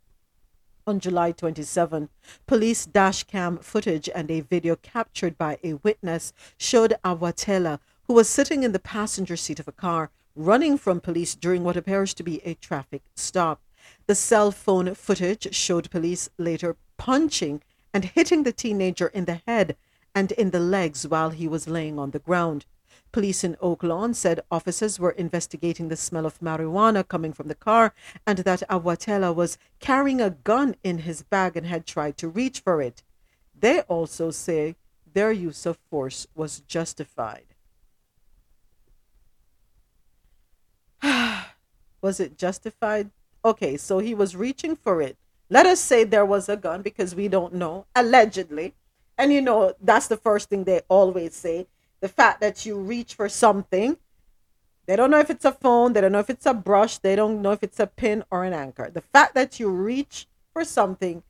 [0.87, 2.09] on July 27.
[2.47, 8.63] Police dashcam footage and a video captured by a witness showed Abuatelah, who was sitting
[8.63, 12.41] in the passenger seat of a car, running from police during what appears to be
[12.45, 13.61] a traffic stop.
[14.07, 17.63] The cell phone footage showed police later punching
[17.93, 19.77] and hitting the teenager in the head
[20.15, 22.67] and in the legs while he was laying on the ground.
[23.13, 27.55] Police in Oak Lawn said officers were investigating the smell of marijuana coming from the
[27.55, 27.93] car
[28.27, 32.61] and that Abuatelah was carrying a gun in his bag and had tried to reach
[32.61, 33.03] for it.
[33.59, 34.77] They also say
[35.13, 37.45] their use of force was justified.
[42.01, 43.11] was it justified?
[43.45, 45.19] Okay, so he was reaching for it.
[45.51, 48.73] Let us say there was a gun because we don't know, allegedly.
[49.19, 51.67] And you know, that's the first thing they always say
[52.03, 53.97] the fact that you reach for something.
[54.87, 57.15] They don't know if it's a phone, they don't know if it's a brush, they
[57.15, 58.91] don't know if it's a pin or an anchor.
[58.91, 61.23] The fact that you reach for something,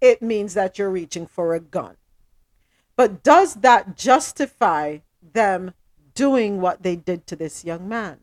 [0.00, 1.96] it means that you're reaching for a gun.
[2.96, 5.72] But does that justify them
[6.14, 8.18] doing what they did to this young man?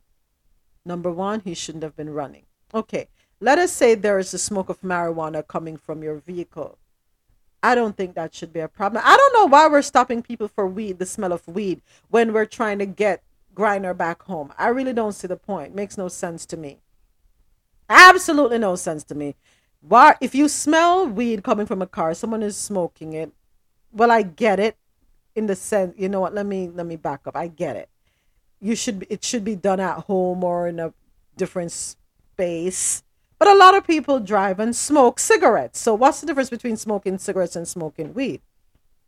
[0.83, 2.43] Number one, he shouldn't have been running.
[2.73, 3.07] Okay,
[3.39, 6.77] let us say there is a smoke of marijuana coming from your vehicle.
[7.65, 9.01] I don't think that should be a problem.
[9.03, 12.45] I don't know why we're stopping people for weed, the smell of weed, when we're
[12.45, 13.23] trying to get
[13.55, 14.53] Griner back home.
[14.55, 15.73] I really don't see the point.
[15.73, 16.77] Makes no sense to me.
[17.89, 19.33] Absolutely no sense to me.
[19.81, 23.31] Why if you smell weed coming from a car, someone is smoking it.
[23.91, 24.77] Well, I get it
[25.33, 27.35] in the sense, you know what, let me let me back up.
[27.35, 27.89] I get it.
[28.61, 30.93] You should it should be done at home or in a
[31.35, 33.01] different space
[33.37, 35.79] but a lot of people drive and smoke cigarettes.
[35.79, 38.41] So what's the difference between smoking cigarettes and smoking weed?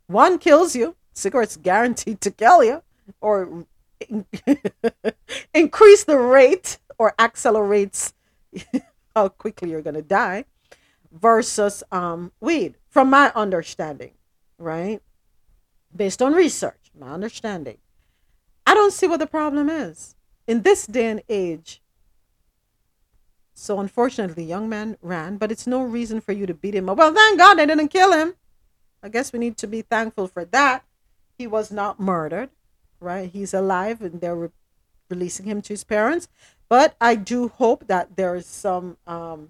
[0.07, 0.95] One kills you.
[1.13, 2.84] Cigarettes guaranteed to kill you
[3.21, 3.65] or
[5.53, 8.13] increase the rate or accelerates
[9.15, 10.45] how quickly you're going to die
[11.11, 14.11] versus um, weed from my understanding,
[14.57, 15.01] right?
[15.95, 17.78] Based on research, my understanding.
[18.65, 20.15] I don't see what the problem is.
[20.45, 21.82] In this day and age,
[23.60, 26.99] so unfortunately, young man ran, but it's no reason for you to beat him up.
[26.99, 28.36] Well, thank God they didn't kill him.
[29.01, 30.84] I guess we need to be thankful for that.
[31.39, 32.51] He was not murdered,
[32.99, 33.28] right?
[33.28, 34.49] He's alive and they're re-
[35.10, 36.28] releasing him to his parents.
[36.70, 39.49] But I do hope that there is some um,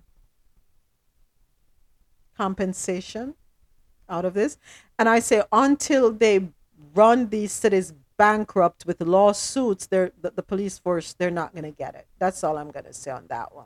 [2.37, 3.35] compensation
[4.07, 4.57] out of this.
[4.97, 6.47] And I say until they
[6.95, 11.71] run these cities bankrupt with lawsuits, they're, the, the police force, they're not going to
[11.71, 12.07] get it.
[12.19, 13.65] That's all I'm going to say on that one.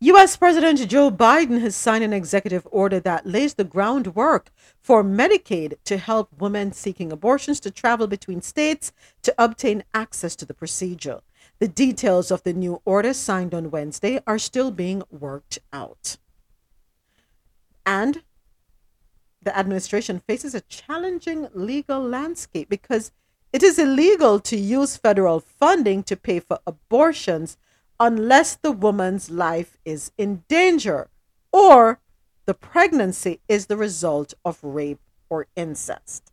[0.00, 0.36] U.S.
[0.36, 5.96] President Joe Biden has signed an executive order that lays the groundwork for Medicaid to
[5.98, 8.92] help women seeking abortions to travel between states
[9.22, 11.20] to obtain access to the procedure.
[11.58, 16.16] The details of the new order signed on Wednesday are still being worked out.
[17.84, 18.22] And
[19.42, 23.10] the administration faces a challenging legal landscape because
[23.52, 27.56] it is illegal to use federal funding to pay for abortions
[28.00, 31.08] unless the woman's life is in danger
[31.52, 32.00] or
[32.46, 36.32] the pregnancy is the result of rape or incest.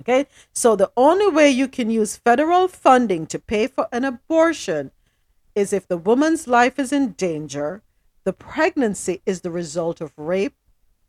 [0.00, 4.90] Okay, so the only way you can use federal funding to pay for an abortion
[5.54, 7.82] is if the woman's life is in danger,
[8.24, 10.56] the pregnancy is the result of rape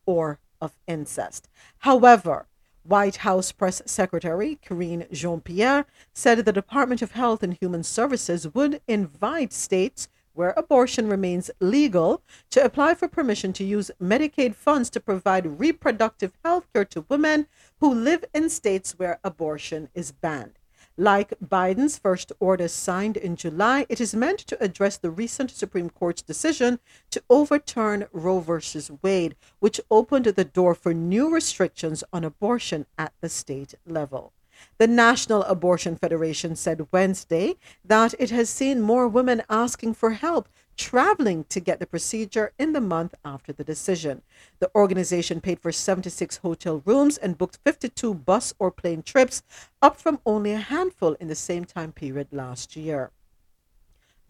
[0.06, 1.48] or of incest.
[1.80, 2.48] However,
[2.84, 8.54] White House Press Secretary Karine Jean Pierre said the Department of Health and Human Services
[8.54, 14.90] would invite states where abortion remains legal to apply for permission to use Medicaid funds
[14.90, 17.48] to provide reproductive health care to women
[17.80, 20.60] who live in states where abortion is banned.
[20.98, 25.90] Like Biden's first order signed in July, it is meant to address the recent Supreme
[25.90, 26.80] Court's decision
[27.10, 28.60] to overturn Roe v.
[29.02, 34.34] Wade, which opened the door for new restrictions on abortion at the state level.
[34.78, 40.48] The National Abortion Federation said Wednesday that it has seen more women asking for help
[40.78, 44.22] traveling to get the procedure in the month after the decision.
[44.60, 49.44] The organization paid for 76 hotel rooms and booked 52 bus or plane trips,
[49.82, 53.12] up from only a handful in the same time period last year.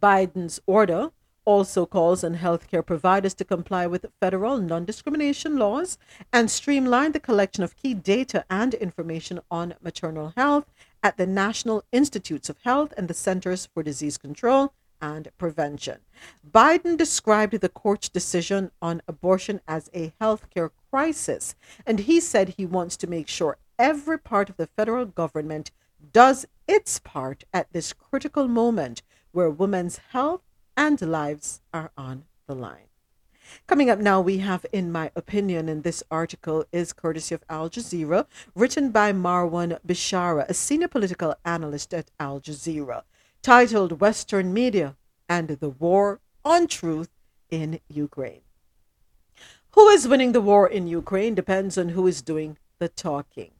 [0.01, 1.11] Biden's order
[1.45, 5.97] also calls on healthcare providers to comply with federal non discrimination laws
[6.31, 10.71] and streamline the collection of key data and information on maternal health
[11.01, 14.73] at the National Institutes of Health and the Centers for Disease Control
[15.03, 15.99] and Prevention.
[16.49, 22.65] Biden described the court's decision on abortion as a healthcare crisis, and he said he
[22.65, 25.71] wants to make sure every part of the federal government
[26.13, 29.01] does its part at this critical moment
[29.33, 30.41] where women's health
[30.77, 32.87] and lives are on the line.
[33.67, 37.69] Coming up now, we have In My Opinion, and this article is courtesy of Al
[37.69, 38.25] Jazeera,
[38.55, 43.03] written by Marwan Bishara, a senior political analyst at Al Jazeera,
[43.43, 44.95] titled Western Media
[45.27, 47.09] and the War on Truth
[47.51, 48.41] in Ukraine.
[49.71, 53.51] Who is winning the war in Ukraine depends on who is doing the talking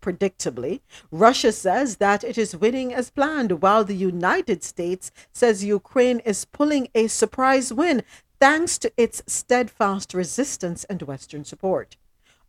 [0.00, 0.80] predictably,
[1.10, 6.44] Russia says that it is winning as planned, while the United States says Ukraine is
[6.44, 8.02] pulling a surprise win
[8.38, 11.96] thanks to its steadfast resistance and Western support.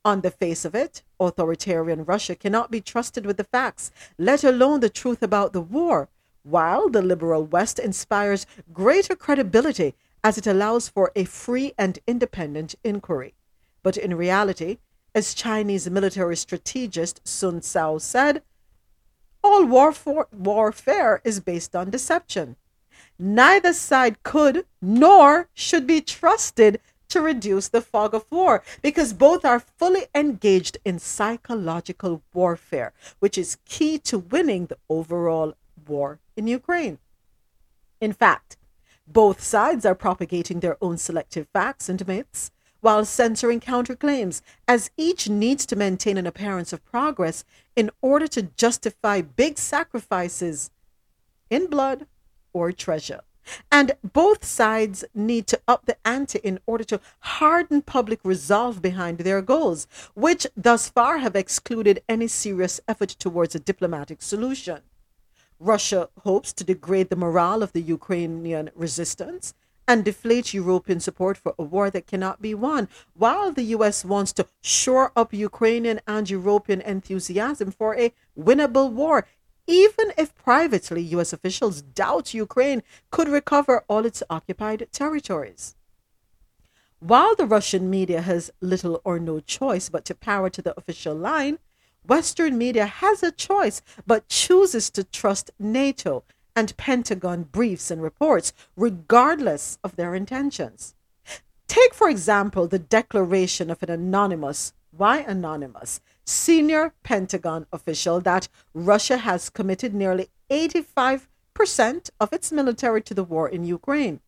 [0.03, 4.81] On the face of it, authoritarian Russia cannot be trusted with the facts, let alone
[4.81, 6.09] the truth about the war,
[6.45, 12.75] while the liberal West inspires greater credibility as it allows for a free and independent
[12.83, 13.33] inquiry.
[13.81, 14.77] But in reality,
[15.15, 18.43] as Chinese military strategist Sun Tzu said,
[19.43, 22.55] all warfare, warfare is based on deception.
[23.17, 26.79] Neither side could nor should be trusted
[27.09, 33.37] to reduce the fog of war because both are fully engaged in psychological warfare, which
[33.37, 35.55] is key to winning the overall
[35.87, 36.99] war in Ukraine.
[38.01, 38.57] In fact,
[39.07, 45.27] both sides are propagating their own selective facts and myths while censoring counterclaims, as each
[45.27, 47.43] needs to maintain an appearance of progress
[47.75, 50.69] in order to justify big sacrifices
[51.49, 52.05] in blood
[52.53, 53.21] or treasure.
[53.71, 59.19] And both sides need to up the ante in order to harden public resolve behind
[59.19, 64.81] their goals, which thus far have excluded any serious effort towards a diplomatic solution.
[65.65, 69.55] Russia hopes to degrade the morale of the Ukrainian resistance
[69.87, 74.31] and deflate European support for a war that cannot be won, while the US wants
[74.33, 79.25] to shore up Ukrainian and European enthusiasm for a winnable war,
[79.65, 85.75] even if privately US officials doubt Ukraine could recover all its occupied territories.
[86.99, 91.15] While the Russian media has little or no choice but to power to the official
[91.15, 91.57] line,
[92.07, 96.23] Western media has a choice but chooses to trust NATO
[96.55, 100.95] and Pentagon briefs and reports, regardless of their intentions.
[101.67, 109.17] Take, for example, the declaration of an anonymous, why anonymous, senior Pentagon official that Russia
[109.17, 114.21] has committed nearly 85% of its military to the war in Ukraine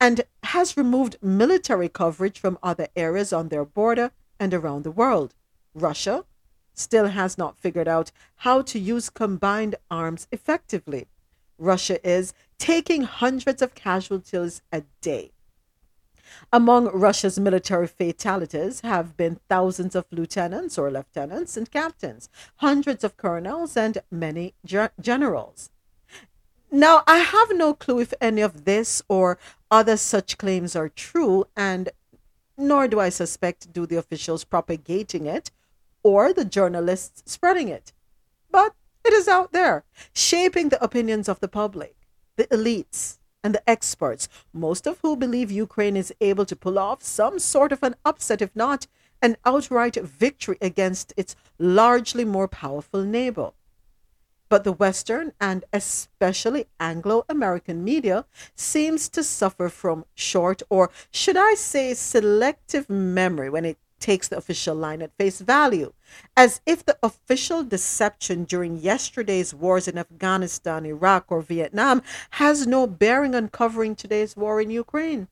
[0.00, 5.34] and has removed military coverage from other areas on their border and around the world.
[5.74, 6.24] Russia
[6.80, 11.06] still has not figured out how to use combined arms effectively.
[11.58, 15.30] Russia is, taking hundreds of casualties a day.
[16.52, 23.16] Among Russia's military fatalities have been thousands of lieutenants or lieutenants and captains, hundreds of
[23.16, 24.54] colonels, and many
[25.00, 25.70] generals.
[26.70, 29.38] Now, I have no clue if any of this or
[29.70, 31.90] other such claims are true, and
[32.56, 35.50] nor do I suspect do the officials propagating it
[36.02, 37.92] or the journalists spreading it.
[38.50, 38.74] But
[39.04, 41.96] it is out there, shaping the opinions of the public,
[42.36, 47.02] the elites, and the experts, most of who believe Ukraine is able to pull off
[47.02, 48.86] some sort of an upset, if not
[49.22, 53.52] an outright victory against its largely more powerful neighbor.
[54.48, 58.24] But the Western and especially Anglo American media
[58.56, 64.36] seems to suffer from short, or should I say, selective memory when it takes the
[64.36, 65.92] official line at face value,
[66.36, 72.86] as if the official deception during yesterday's wars in Afghanistan, Iraq, or Vietnam has no
[72.86, 75.28] bearing on covering today's war in Ukraine.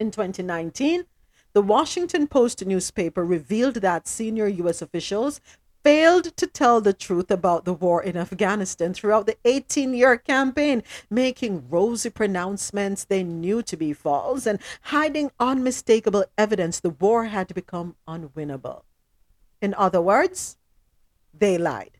[0.00, 1.04] In 2019,
[1.52, 4.82] the Washington Post newspaper revealed that senior U.S.
[4.82, 5.40] officials
[5.82, 10.82] failed to tell the truth about the war in Afghanistan throughout the 18 year campaign,
[11.10, 17.54] making rosy pronouncements they knew to be false and hiding unmistakable evidence the war had
[17.54, 18.82] become unwinnable.
[19.60, 20.56] In other words,
[21.32, 21.98] they lied.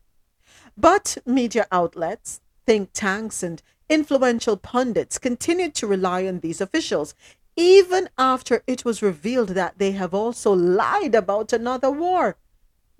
[0.77, 7.15] But media outlets, think tanks, and influential pundits continued to rely on these officials,
[7.55, 12.37] even after it was revealed that they have also lied about another war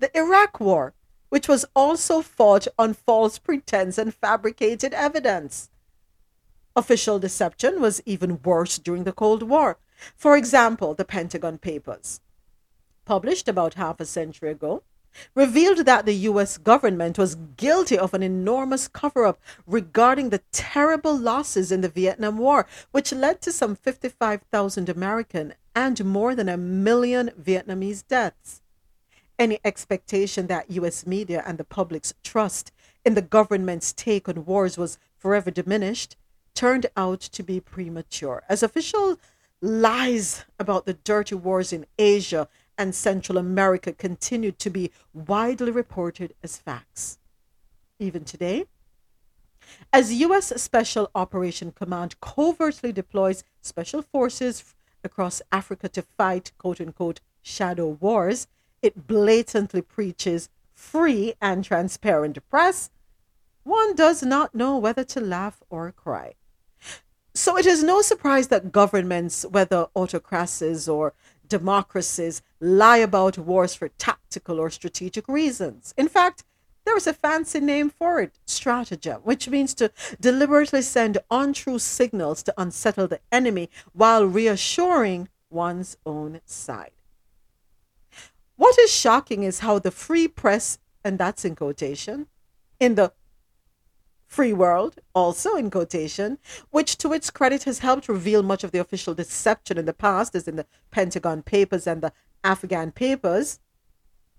[0.00, 0.94] the Iraq War,
[1.28, 5.70] which was also fought on false pretense and fabricated evidence.
[6.74, 9.78] Official deception was even worse during the Cold War.
[10.16, 12.20] For example, the Pentagon Papers,
[13.04, 14.82] published about half a century ago,
[15.34, 21.16] revealed that the US government was guilty of an enormous cover up regarding the terrible
[21.16, 26.56] losses in the Vietnam War, which led to some 55,000 American and more than a
[26.56, 28.59] million Vietnamese deaths.
[29.40, 32.72] Any expectation that US media and the public's trust
[33.06, 36.14] in the government's take on wars was forever diminished
[36.54, 39.18] turned out to be premature, as official
[39.62, 46.34] lies about the dirty wars in Asia and Central America continued to be widely reported
[46.42, 47.18] as facts.
[47.98, 48.66] Even today,
[49.90, 50.52] as U.S.
[50.60, 58.46] Special Operation Command covertly deploys special forces across Africa to fight quote unquote shadow wars,
[58.82, 62.90] it blatantly preaches free and transparent press.
[63.62, 66.34] One does not know whether to laugh or cry.
[67.34, 71.14] So it is no surprise that governments, whether autocracies or
[71.46, 75.94] democracies lie about wars for tactical or strategic reasons.
[75.96, 76.44] In fact,
[76.84, 82.42] there is a fancy name for it, stratagem, which means to deliberately send untrue signals
[82.44, 86.99] to unsettle the enemy while reassuring one's own side.
[88.60, 92.26] What is shocking is how the free press, and that's in quotation,
[92.78, 93.14] in the
[94.26, 96.36] free world, also in quotation,
[96.68, 100.34] which to its credit has helped reveal much of the official deception in the past,
[100.34, 102.12] as in the Pentagon Papers and the
[102.44, 103.60] Afghan Papers,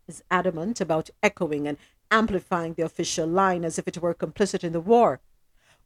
[0.08, 1.80] is adamant about echoing and
[2.12, 5.20] amplifying the official line as if it were complicit in the war.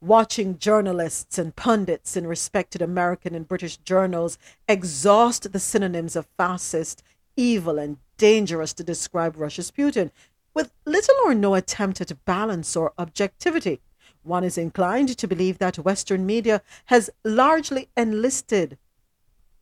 [0.02, 4.36] Watching journalists and pundits in respected American and British journals
[4.68, 7.02] exhaust the synonyms of fascist,
[7.36, 10.10] evil, and dangerous to describe Russia's Putin,
[10.54, 13.80] with little or no attempt at balance or objectivity.
[14.22, 18.78] One is inclined to believe that Western media has largely enlisted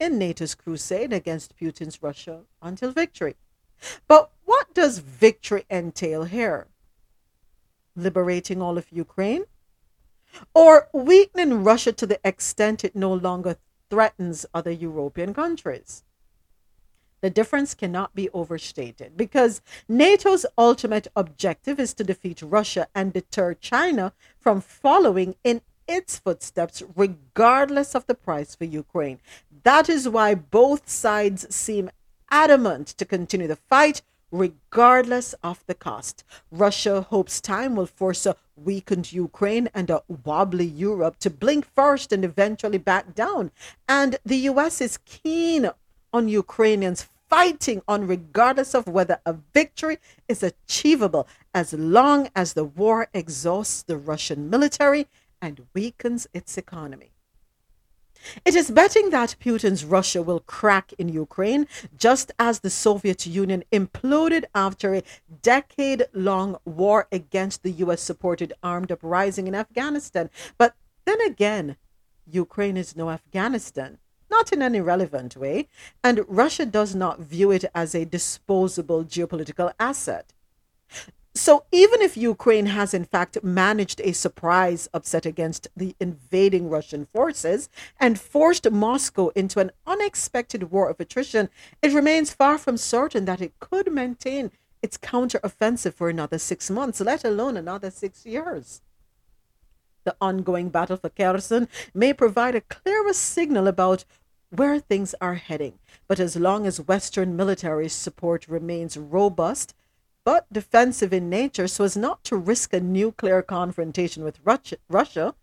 [0.00, 3.36] in NATO's crusade against Putin's Russia until victory.
[4.06, 6.68] But what does victory entail here?
[7.96, 9.44] Liberating all of Ukraine?
[10.54, 13.56] Or weakening Russia to the extent it no longer
[13.90, 16.03] threatens other European countries?
[17.24, 23.54] The difference cannot be overstated because NATO's ultimate objective is to defeat Russia and deter
[23.54, 29.20] China from following in its footsteps, regardless of the price for Ukraine.
[29.62, 31.88] That is why both sides seem
[32.30, 36.24] adamant to continue the fight, regardless of the cost.
[36.50, 42.12] Russia hopes time will force a weakened Ukraine and a wobbly Europe to blink first
[42.12, 43.50] and eventually back down.
[43.88, 45.70] And the US is keen
[46.12, 52.62] on Ukrainians fighting on, regardless of whether a victory is achievable, as long as the
[52.62, 55.08] war exhausts the Russian military
[55.42, 57.10] and weakens its economy.
[58.44, 61.66] It is betting that Putin's Russia will crack in Ukraine,
[61.98, 65.02] just as the Soviet Union imploded after a
[65.42, 70.30] decade long war against the US supported armed uprising in Afghanistan.
[70.56, 71.76] But then again,
[72.30, 73.98] Ukraine is no Afghanistan
[74.36, 75.68] not in any relevant way,
[76.02, 80.32] and Russia does not view it as a disposable geopolitical asset.
[81.36, 87.06] So, even if Ukraine has in fact managed a surprise upset against the invading Russian
[87.06, 87.68] forces
[87.98, 91.48] and forced Moscow into an unexpected war of attrition,
[91.82, 97.00] it remains far from certain that it could maintain its counteroffensive for another six months,
[97.00, 98.80] let alone another six years.
[100.04, 104.04] The ongoing battle for Kherson may provide a clearer signal about
[104.56, 105.78] where things are heading.
[106.08, 109.74] But as long as Western military support remains robust
[110.24, 114.40] but defensive in nature so as not to risk a nuclear confrontation with
[114.88, 115.34] Russia,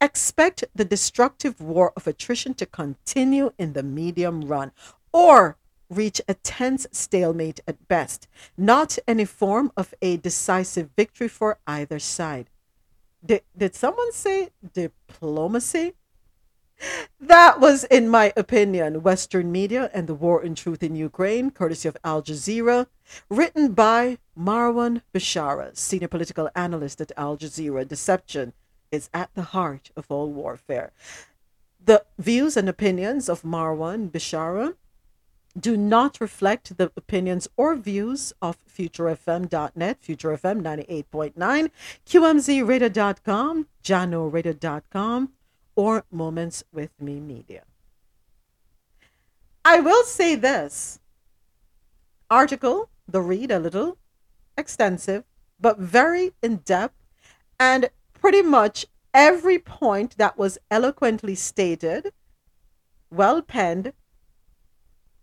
[0.00, 4.72] expect the destructive war of attrition to continue in the medium run
[5.12, 5.56] or
[5.88, 11.98] reach a tense stalemate at best, not any form of a decisive victory for either
[11.98, 12.50] side.
[13.24, 15.94] Did, did someone say diplomacy?
[17.20, 21.88] That was, in my opinion, Western media and the war in truth in Ukraine, courtesy
[21.88, 22.86] of Al Jazeera,
[23.30, 27.86] written by Marwan Bishara, senior political analyst at Al Jazeera.
[27.88, 28.52] Deception
[28.92, 30.92] is at the heart of all warfare.
[31.82, 34.74] The views and opinions of Marwan Bishara
[35.58, 41.70] do not reflect the opinions or views of futurefm.net, futurefm 98.9,
[42.06, 45.32] qmzradio.com, jahknoradio.com,
[45.76, 47.62] or Moments with Mi Media.
[49.64, 50.98] I will say this
[52.30, 53.98] article, the read a little
[54.56, 55.24] extensive,
[55.60, 56.96] but very in depth
[57.60, 62.12] and pretty much every point that was eloquently stated,
[63.10, 63.92] well penned,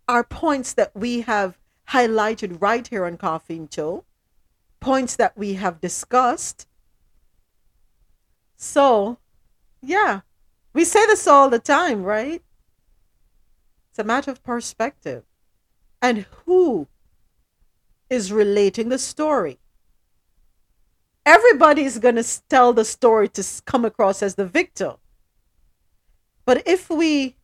[0.08, 1.58] are points that we have
[1.89, 4.04] highlighted right here on Coffee and Toe,
[4.80, 6.68] points that we have discussed.
[8.58, 9.18] So,
[9.82, 10.22] yeah,
[10.74, 12.41] we say this all the time, right?
[13.89, 15.24] It's a matter of perspective.
[16.01, 16.88] And who
[18.09, 19.59] is relating the story?
[21.26, 24.95] Everybody's going to tell the story to come across as the victor.
[26.43, 27.38] But if we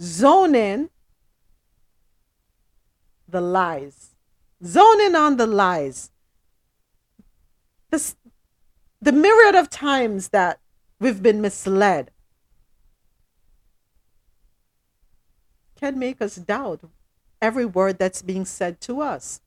[0.00, 0.90] zone in
[3.28, 4.16] the lies,
[4.64, 6.10] zone in on the lies,
[7.90, 8.16] this,
[9.00, 10.58] the myriad of times that
[10.98, 12.10] we've been misled
[15.82, 16.80] can make us doubt
[17.40, 19.40] every word that's being said to us.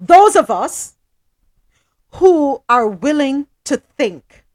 [0.00, 0.94] Those of us
[2.12, 4.46] who are willing to think,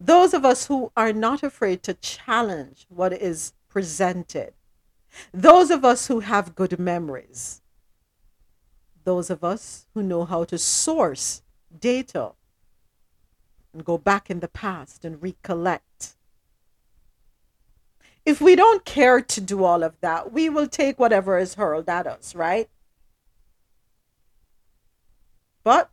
[0.00, 4.54] those of us who are not afraid to challenge what is presented,
[5.32, 7.62] those of us who have good memories,
[9.04, 11.42] those of us who know how to source
[11.78, 12.32] data
[13.72, 16.16] and go back in the past and recollect.
[18.28, 21.88] If we don't care to do all of that, we will take whatever is hurled
[21.88, 22.68] at us, right?
[25.64, 25.88] But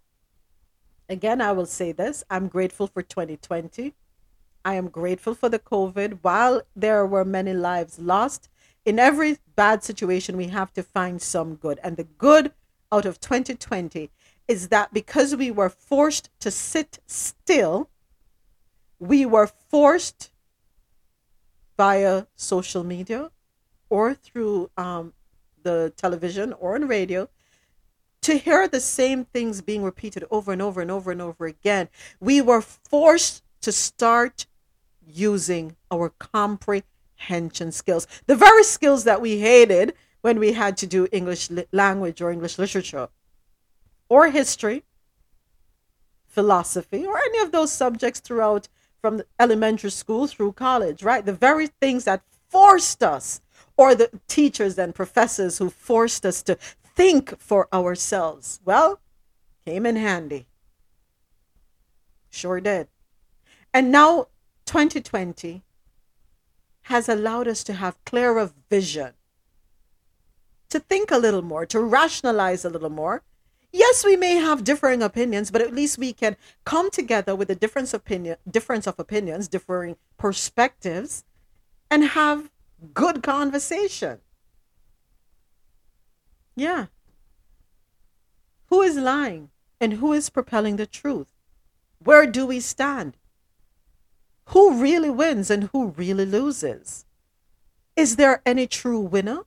[1.07, 3.93] again, I will say this I'm grateful for 2020.
[4.65, 6.19] I am grateful for the COVID.
[6.23, 8.49] While there were many lives lost,
[8.83, 11.79] in every bad situation, we have to find some good.
[11.81, 12.51] And the good
[12.91, 14.09] out of 2020
[14.49, 17.89] is that because we were forced to sit still,
[18.99, 20.31] we were forced
[21.77, 23.31] via social media
[23.89, 25.13] or through um,
[25.63, 27.29] the television or on radio
[28.21, 31.89] to hear the same things being repeated over and over and over and over again.
[32.19, 34.47] We were forced to start
[35.05, 41.07] using our comprehension skills, the very skills that we hated when we had to do
[41.11, 43.09] English language or English literature
[44.09, 44.83] or history,
[46.25, 48.67] philosophy, or any of those subjects throughout
[49.05, 51.23] from elementary school through college, right?
[51.23, 53.39] The very things that forced us,
[53.77, 56.57] or the teachers and professors who forced us to
[56.95, 58.99] think for ourselves, well,
[59.63, 60.47] came in handy.
[62.31, 62.87] Sure did.
[63.71, 64.29] And now
[64.65, 65.61] 2020
[66.85, 69.13] has allowed us to have clearer vision,
[70.69, 73.21] to think a little more, to rationalize a little more,
[73.75, 77.55] yes, we may have differing opinions, but at least we can come together with a
[77.55, 81.23] difference opinion, difference of opinions, differing perspectives,
[81.91, 82.49] and have
[82.93, 84.19] good conversation.
[86.55, 86.85] Yeah.
[88.67, 89.49] Who is lying
[89.79, 91.33] and who is propelling the truth?
[91.99, 93.17] Where do we stand?
[94.49, 97.05] Who really wins and who really loses?
[97.95, 99.41] Is there any true winner?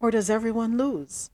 [0.00, 1.30] Or does everyone lose?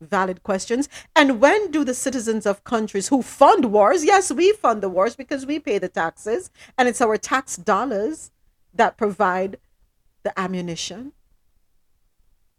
[0.00, 0.88] Valid questions.
[1.14, 5.16] And when do the citizens of countries who fund wars, yes, we fund the wars
[5.16, 8.30] because we pay the taxes, and it's our tax dollars
[8.74, 9.58] that provide
[10.22, 11.12] the ammunition,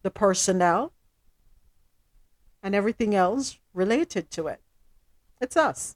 [0.04, 0.94] the personnel,
[2.64, 4.62] and everything else related to it.
[5.40, 5.96] It's us.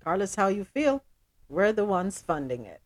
[0.00, 1.02] Regardless how you feel,
[1.48, 2.80] we're the ones funding it.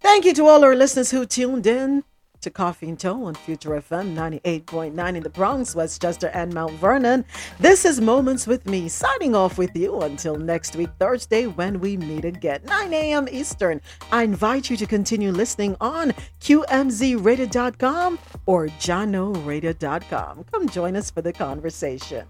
[0.00, 2.04] Thank you to all our listeners who tuned in
[2.44, 7.24] to Coffee and Toe on Future FM 98.9 in the Bronx, Westchester, and Mount Vernon.
[7.58, 11.96] This is Moments with Mi, signing off with you until next week, Thursday, when we
[11.96, 13.28] meet again, 9 a.m.
[13.30, 13.80] Eastern.
[14.12, 20.44] I invite you to continue listening on QMZRadio.com or JahknoRadio.com.
[20.52, 22.26] Come join us for the conversation.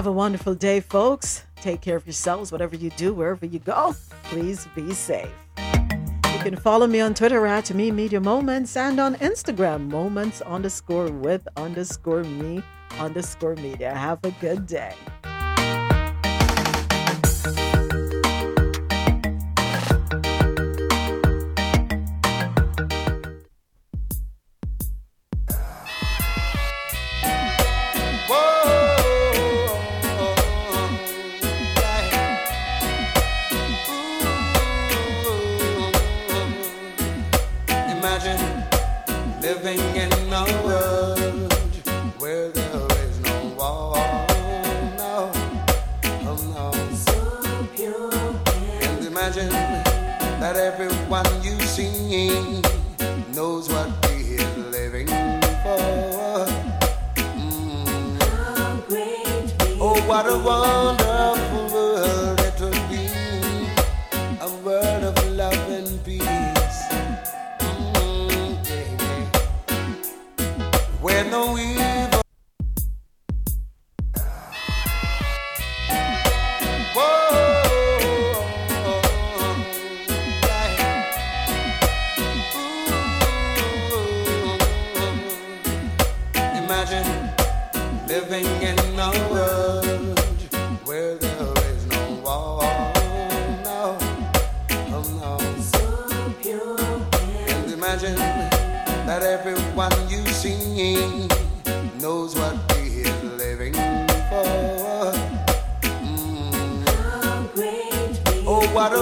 [0.00, 1.44] Have a wonderful day, folks.
[1.56, 3.94] Take care of yourselves, whatever you do, wherever you go.
[4.22, 5.28] Please be safe.
[5.58, 11.10] You can follow me on Twitter at Mi Media Moments and on Instagram, moments underscore
[11.10, 12.62] with underscore me
[12.98, 13.94] underscore media.
[13.94, 14.94] Have a good day.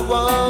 [0.01, 0.47] Oh, what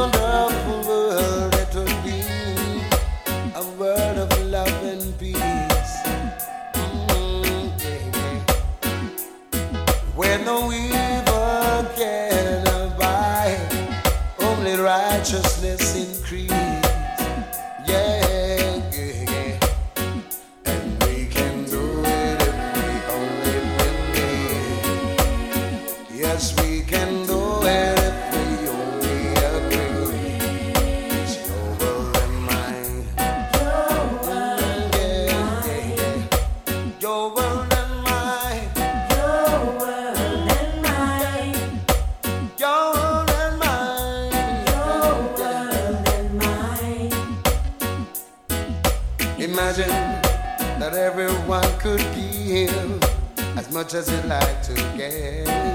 [53.89, 55.68] much as you like to get.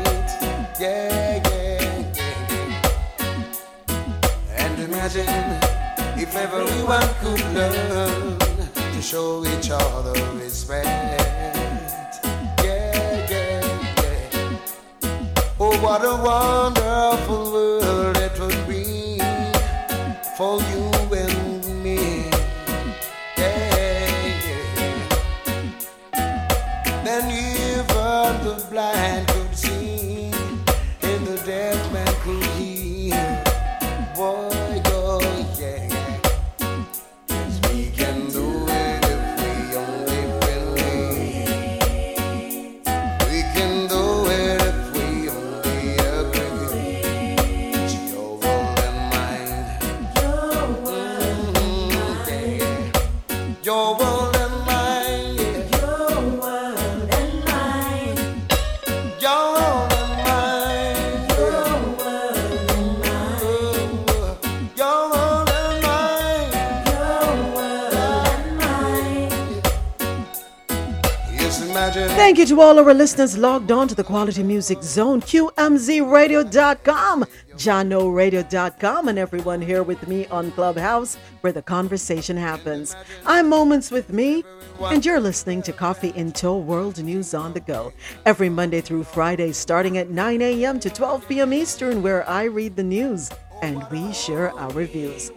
[72.54, 77.26] To all our listeners logged on to the Quality Music Zone, QMZRadio.com,
[77.56, 82.96] JahknoRadio.com, and everyone here with me on Clubhouse where the conversation happens.
[83.26, 84.44] I'm Moments with Mi,
[84.82, 87.92] and you're listening to Coffee in Toe World News on the Go
[88.24, 90.80] every Monday through Friday, starting at 9 a.m.
[90.80, 91.54] to 12 p.m.
[91.54, 93.32] Eastern, where I read the news
[93.64, 95.32] and we share our reviews.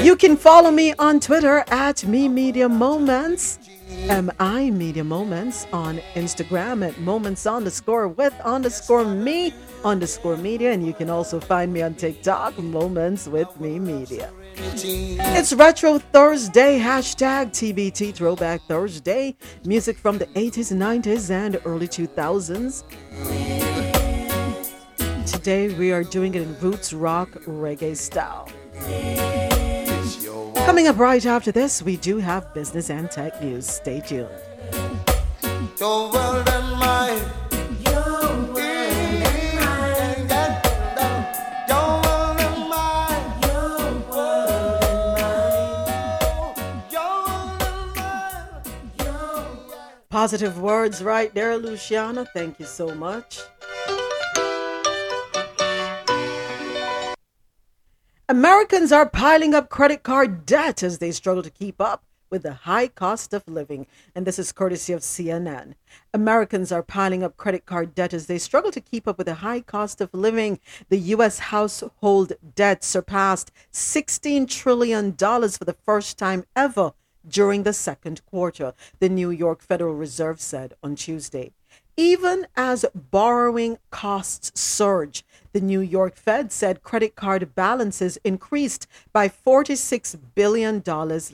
[0.00, 3.58] You can follow me on Twitter at Mi Media Moments.
[3.92, 9.52] Um, MI Media Moments on Instagram at moments underscore with underscore me
[9.84, 10.72] underscore media.
[10.72, 14.32] And you can also find me on TikTok, Moments with Mi Media.
[14.54, 19.36] It's Retro Thursday, hashtag TBT Throwback Thursday.
[19.64, 22.84] Music from the 80s, 90s, and early 2000s.
[25.26, 28.48] Today we are doing it in roots rock reggae style.
[30.64, 33.66] Coming up right after this, we do have business and tech news.
[33.66, 34.28] Stay tuned.
[35.78, 37.22] Your world and mine.
[50.12, 52.26] Positive words right there, Luciana.
[52.34, 53.40] Thank you so much.
[58.28, 62.52] Americans are piling up credit card debt as they struggle to keep up with the
[62.52, 63.86] high cost of living.
[64.14, 65.74] And this is courtesy of CNN.
[66.14, 69.34] Americans are piling up credit card debt as they struggle to keep up with the
[69.34, 70.60] high cost of living.
[70.88, 71.40] The U.S.
[71.40, 76.92] household debt surpassed $16 trillion for the first time ever
[77.28, 81.52] during the second quarter, the New York Federal Reserve said on Tuesday.
[81.96, 89.28] Even as borrowing costs surge, The New York Fed said credit card balances increased by
[89.28, 90.82] $46 billion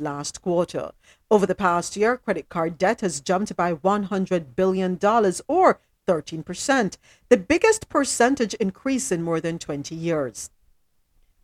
[0.00, 0.90] last quarter.
[1.30, 4.98] Over the past year, credit card debt has jumped by $100 billion
[5.46, 6.96] or 13%,
[7.28, 10.50] the biggest percentage increase in more than 20 years.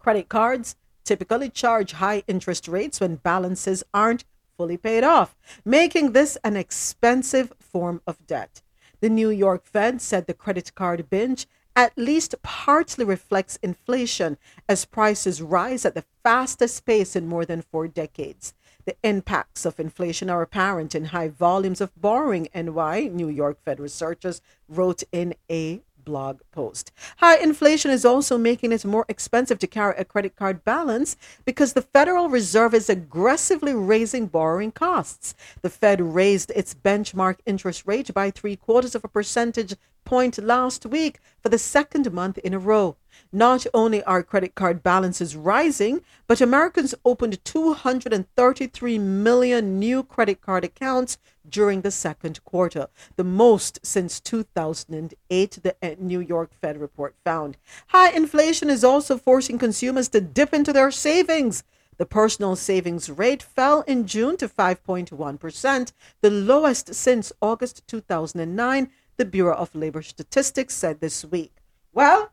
[0.00, 4.24] Credit cards typically charge high interest rates when balances aren't
[4.56, 8.62] fully paid off, making this an expensive form of debt.
[9.00, 11.46] The New York Fed said the credit card binge
[11.76, 17.62] at least partly reflects inflation as prices rise at the fastest pace in more than
[17.62, 18.54] four decades.
[18.84, 23.80] The impacts of inflation are apparent in high volumes of borrowing, why New York Fed
[23.80, 26.92] researchers wrote in a blog post.
[27.18, 31.72] High inflation is also making it more expensive to carry a credit card balance because
[31.72, 35.34] the Federal Reserve is aggressively raising borrowing costs.
[35.62, 39.74] The Fed raised its benchmark interest rate by three quarters of a percentage
[40.04, 42.96] point last week for the second month in a row.
[43.32, 50.64] Not only are credit card balances rising, but Americans opened 233 million new credit card
[50.64, 51.18] accounts
[51.48, 57.56] during the second quarter, the most since 2008, the uh, New York Fed report found.
[57.88, 61.64] High inflation is also forcing consumers to dip into their savings.
[61.96, 69.24] The personal savings rate fell in June to 5.1%, the lowest since August 2009 the
[69.24, 71.56] Bureau of Labor Statistics said this week.
[71.92, 72.32] Well,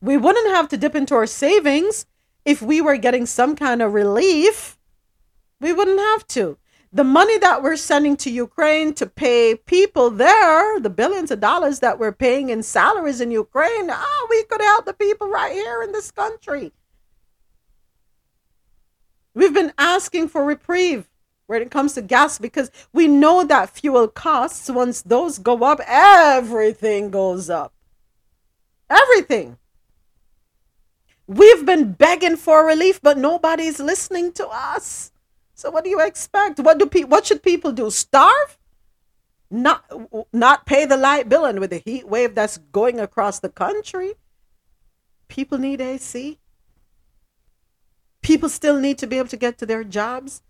[0.00, 2.06] we wouldn't have to dip into our savings
[2.44, 4.78] if we were getting some kind of relief.
[5.60, 6.58] We wouldn't have to.
[6.90, 11.80] The money that we're sending to Ukraine to pay people there, the billions of dollars
[11.80, 15.82] that we're paying in salaries in Ukraine, oh, we could help the people right here
[15.82, 16.72] in this country.
[19.34, 21.10] We've been asking for reprieve
[21.46, 25.80] when it comes to gas because we know that fuel costs, once those go up,
[25.86, 27.74] everything goes up.
[28.88, 29.58] Everything.
[31.26, 35.12] We've been begging for relief, but nobody's listening to us.
[35.58, 36.60] So what do you expect?
[36.60, 37.90] What do pe- what should people do?
[37.90, 38.56] Starve?
[39.50, 39.84] Not
[40.32, 44.14] not pay the light bill and with the heat wave that's going across the country,
[45.26, 46.38] people need AC.
[48.22, 50.42] People still need to be able to get to their jobs.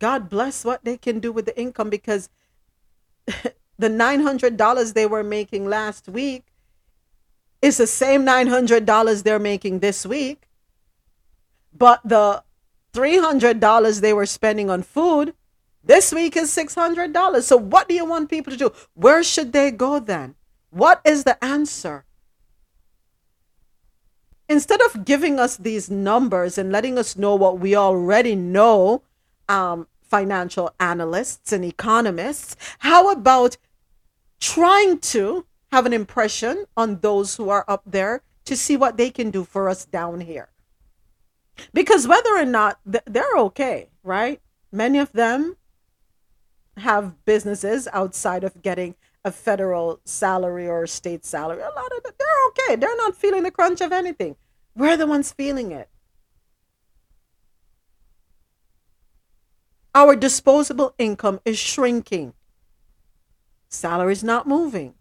[0.00, 2.28] God bless what they can do with the income because
[3.26, 6.46] the $900 they were making last week
[7.62, 10.48] is the same $900 they're making this week.
[11.72, 12.42] But the
[12.96, 15.34] $300 they were spending on food
[15.86, 17.42] this week is $600.
[17.42, 18.72] So, what do you want people to do?
[18.94, 20.34] Where should they go then?
[20.70, 22.04] What is the answer?
[24.48, 29.02] Instead of giving us these numbers and letting us know what we already know,
[29.48, 32.56] um, financial analysts and economists.
[32.80, 33.56] How about
[34.40, 39.10] trying to have an impression on those who are up there to see what they
[39.10, 40.48] can do for us down here?
[41.72, 44.40] Because whether or not they're okay, right?
[44.72, 45.56] Many of them
[46.76, 51.60] have businesses outside of getting a federal salary or state salary.
[51.60, 52.76] A lot of them, they're okay.
[52.76, 54.36] They're not feeling the crunch of anything.
[54.74, 55.88] We're the ones feeling it.
[59.94, 62.34] Our disposable income is shrinking.
[63.70, 64.94] Salary's not moving.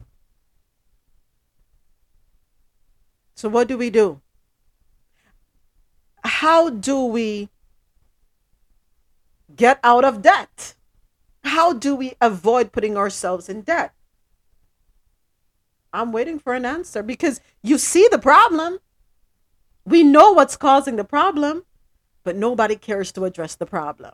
[3.36, 4.22] So, what do we do?
[6.26, 7.50] How do we
[9.56, 10.74] get out of debt?
[11.44, 13.94] How do we avoid putting ourselves in debt?
[15.94, 18.80] I'm waiting for an answer because you see the problem.
[19.86, 21.64] We know what's causing the problem,
[22.24, 24.14] but nobody cares to address the problem.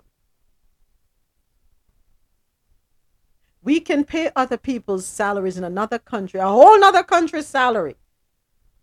[3.64, 7.96] We can pay other people's salaries in another country, a whole other country's salary,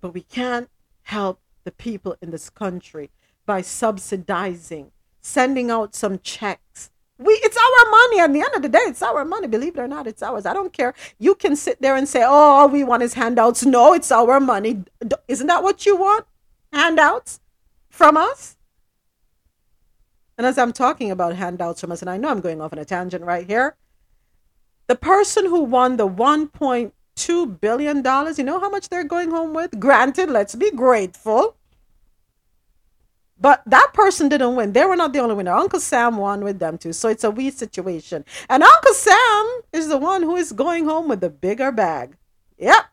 [0.01, 0.71] but we can't
[1.03, 3.11] help the people in this country
[3.49, 4.93] by subsidizing,
[5.23, 6.91] sending out some checks.
[7.17, 8.21] We, it's our money.
[8.21, 9.49] At the end of the day, it's our money.
[9.49, 10.45] Believe it or not, it's ours.
[10.45, 10.95] I don't care.
[11.19, 14.39] You can sit there and say, "Oh, all we want is handouts." No, it's our
[14.39, 14.85] money.
[15.27, 16.27] Isn't that what you want?
[16.73, 17.41] Handouts
[17.89, 18.57] from us?
[20.37, 22.79] And as I'm talking about handouts from us, and I know I'm going off on
[22.79, 23.77] a tangent right here,
[24.87, 29.55] the person who won the 1.2 billion dollars, you know how much they're going home
[29.55, 29.81] with?
[29.81, 31.58] Granted, let's be grateful.
[33.41, 34.73] But that person didn't win.
[34.73, 35.53] They were not the only winner.
[35.53, 36.93] Uncle Sam won with them too.
[36.93, 38.25] So it's a weird situation.
[38.49, 42.17] And Uncle Sam is the one who is going home with the bigger bag.
[42.59, 42.85] Yep.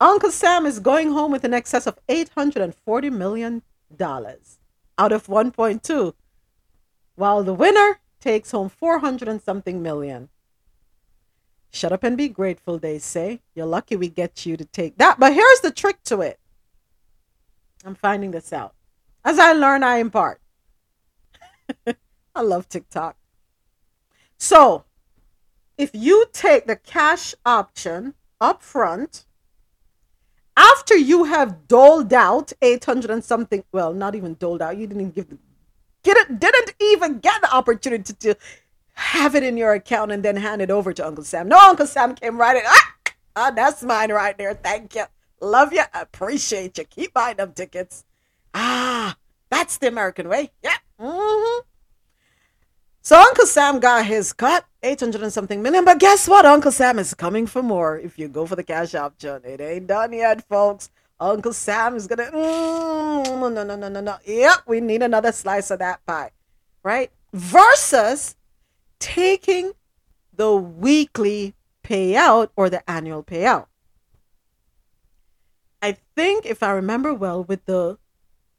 [0.00, 3.62] Uncle Sam is going home with an excess of $840 million
[4.00, 6.12] out of 1.2,
[7.16, 10.28] while the winner takes home 400 and something million.
[11.70, 13.40] Shut up and be grateful, they say.
[13.54, 15.18] You're lucky we get you to take that.
[15.18, 16.38] But here's the trick to it.
[17.84, 18.74] I'm finding this out.
[19.24, 20.40] As I learn, I impart.
[22.34, 23.16] I love TikTok.
[24.36, 24.84] So,
[25.76, 29.24] if you take the cash option up front,
[30.56, 35.00] after you have doled out 800 and something, well, not even doled out, you didn't
[35.00, 35.38] even give the,
[36.02, 38.36] get it, didn't even get the opportunity to
[38.94, 41.48] have it in your account and then hand it over to Uncle Sam.
[41.48, 42.62] No, Uncle Sam came right in.
[42.66, 42.94] Ah,
[43.36, 44.54] ah that's mine right there.
[44.54, 45.04] Thank you.
[45.40, 45.84] Love you.
[45.94, 46.84] Appreciate you.
[46.84, 48.04] Keep buying them tickets.
[48.54, 49.16] Ah,
[49.50, 50.50] that's the American way.
[50.62, 50.76] Yeah.
[51.00, 51.60] Mm-hmm.
[53.02, 55.84] So Uncle Sam got his cut, 800 and something million.
[55.84, 56.44] But guess what?
[56.44, 59.40] Uncle Sam is coming for more if you go for the cash option.
[59.44, 60.90] It ain't done yet, folks.
[61.20, 64.16] Uncle Sam is gonna mm, no no no no no no.
[64.24, 66.32] Yep, we need another slice of that pie.
[66.82, 67.10] Right?
[67.32, 68.36] Versus
[68.98, 69.72] taking
[70.34, 73.66] the weekly payout or the annual payout.
[75.80, 77.98] I think if I remember well with the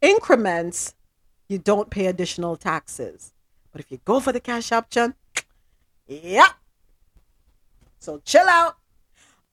[0.02, 0.96] increments,
[1.48, 3.34] you don't pay additional taxes.
[3.72, 5.16] But if you go for the cash option,
[6.08, 6.50] yeah.
[8.00, 8.78] So chill out.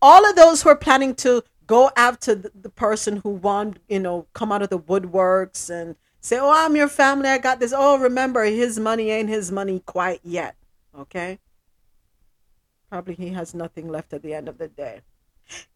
[0.00, 3.98] All of those who are planning to go after the, the person who want, you
[3.98, 7.28] know, come out of the woodworks and say, "Oh, I'm your family.
[7.28, 10.56] I got this." Oh, remember, his money ain't his money quite yet.
[10.96, 11.38] Okay.
[12.90, 15.00] Probably he has nothing left at the end of the day.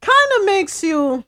[0.00, 1.24] Kind of makes you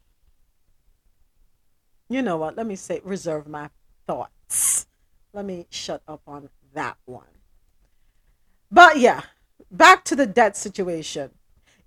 [2.12, 2.56] you know what?
[2.56, 3.70] Let me say, reserve my
[4.06, 4.86] thoughts.
[5.32, 7.24] Let me shut up on that one.
[8.70, 9.22] But yeah,
[9.70, 11.30] back to the debt situation.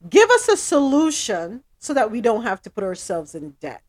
[0.09, 3.81] Give us a solution so that we don't have to put ourselves in debt.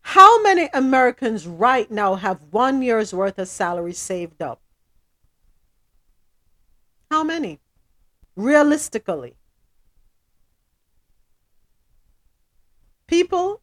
[0.00, 4.60] How many Americans right now have one year's worth of salary saved up?
[7.10, 7.60] How many?
[8.36, 9.36] Realistically.
[13.06, 13.62] People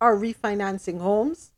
[0.00, 1.52] are refinancing homes,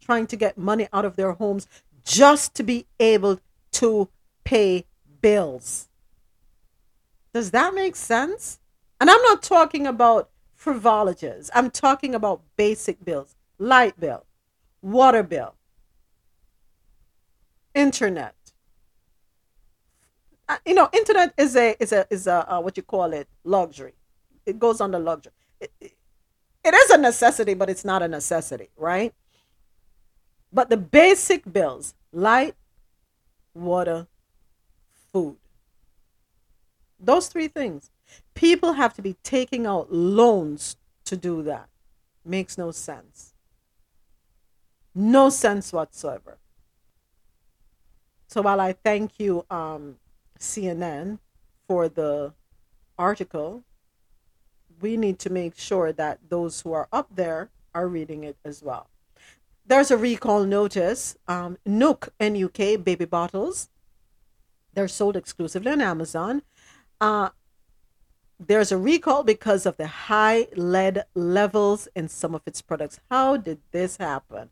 [0.00, 1.66] trying to get money out of their homes
[2.04, 3.40] just to be able
[3.72, 4.08] to
[4.44, 4.84] pay
[5.20, 5.88] bills.
[7.32, 8.60] Does that make sense?
[9.00, 11.50] And I'm not talking about frivolities.
[11.54, 14.24] I'm talking about basic bills, light bill,
[14.82, 15.54] water bill,
[17.74, 18.34] internet.
[20.48, 23.28] Uh, you know, internet is a is a is a uh, what you call it
[23.44, 23.94] luxury.
[24.46, 25.32] It goes under luxury.
[25.60, 25.93] It,
[26.64, 29.12] it is a necessity, but it's not a necessity, right?
[30.52, 32.54] But the basic bills light,
[33.54, 34.06] water,
[35.12, 35.36] food
[37.04, 37.90] those three things.
[38.34, 41.68] People have to be taking out loans to do that.
[42.24, 43.34] Makes no sense.
[44.94, 46.38] No sense whatsoever.
[48.28, 49.96] So while I thank you, um,
[50.38, 51.18] CNN,
[51.68, 52.32] for the
[52.98, 53.64] article,
[54.80, 58.62] we need to make sure that those who are up there are reading it as
[58.62, 58.88] well.
[59.66, 61.16] There's a recall notice.
[61.26, 63.70] Um, Nook, NUK baby bottles.
[64.74, 66.42] They're sold exclusively on Amazon.
[67.00, 67.30] Uh,
[68.38, 73.00] there's a recall because of the high lead levels in some of its products.
[73.10, 74.50] How did this happen?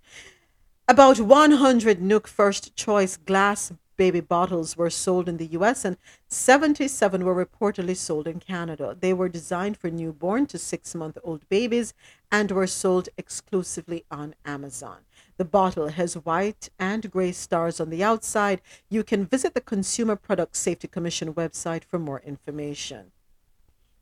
[0.89, 3.73] About 100 NUK First Choice glass
[4.03, 5.97] baby bottles were sold in the US and
[6.27, 8.97] 77 were reportedly sold in Canada.
[8.99, 11.95] They were designed for newborn to six month old babies
[12.33, 15.03] and were sold exclusively on Amazon.
[15.37, 18.61] The bottle has white and gray stars on the outside.
[18.89, 23.13] You can visit the Consumer Product Safety Commission website for more information.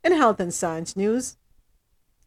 [0.03, 1.37] In health and science news,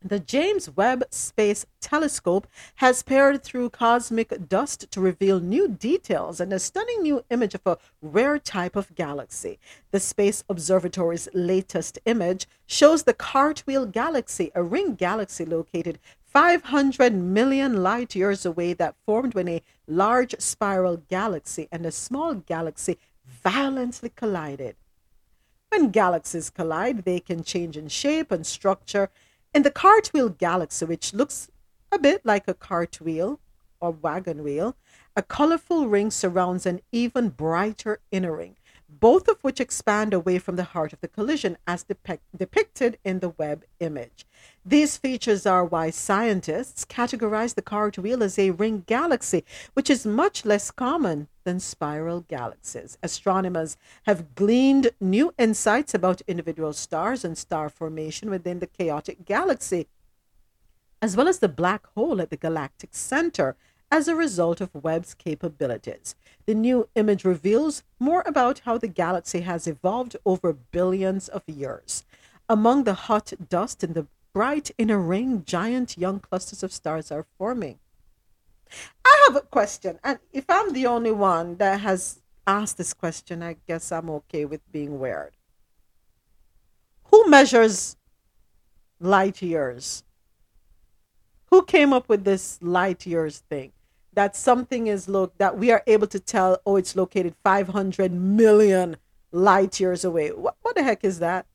[0.06, 6.52] the James Webb Space Telescope has peered through cosmic dust to reveal new details and
[6.52, 9.58] a stunning new image of a rare type of galaxy.
[9.92, 17.82] The Space Observatory's latest image shows the Cartwheel Galaxy, a ring galaxy located 500 million
[17.82, 24.10] light years away that formed when a large spiral galaxy and a small galaxy violently
[24.14, 24.76] collided.
[25.70, 29.10] When galaxies collide, they can change in shape and structure
[29.54, 31.48] in the cartwheel galaxy, which looks
[31.92, 33.38] a bit like a cartwheel
[33.80, 34.76] or wagon wheel,
[35.16, 38.56] a colorful ring surrounds an even brighter inner ring,
[38.88, 43.20] both of which expand away from the heart of the collision as depict- depicted in
[43.20, 44.26] the Webb image.
[44.66, 50.46] These features are why scientists categorize the cartwheel as a ring galaxy, which is much
[50.46, 52.96] less common than spiral galaxies.
[53.02, 59.86] Astronomers have gleaned new insights about individual stars and star formation within the chaotic galaxy,
[61.02, 63.56] as well as the black hole at the galactic center
[63.92, 66.14] as a result of Webb's capabilities.
[66.46, 72.06] The new image reveals more about how the galaxy has evolved over billions of years.
[72.48, 77.10] Among the hot dust in the bright in a ring, giant young clusters of stars
[77.10, 77.78] are forming.
[79.04, 83.42] I have a question, and if I'm the only one that has asked this question,
[83.42, 85.36] I guess I'm okay with being weird.
[87.04, 87.96] Who measures
[89.00, 90.02] light years?
[91.50, 93.72] Who came up with this light years thing?
[94.12, 98.96] That something is look that we are able to tell, oh, it's located 500 million
[99.30, 100.30] light years away.
[100.30, 101.46] What, what the heck is that?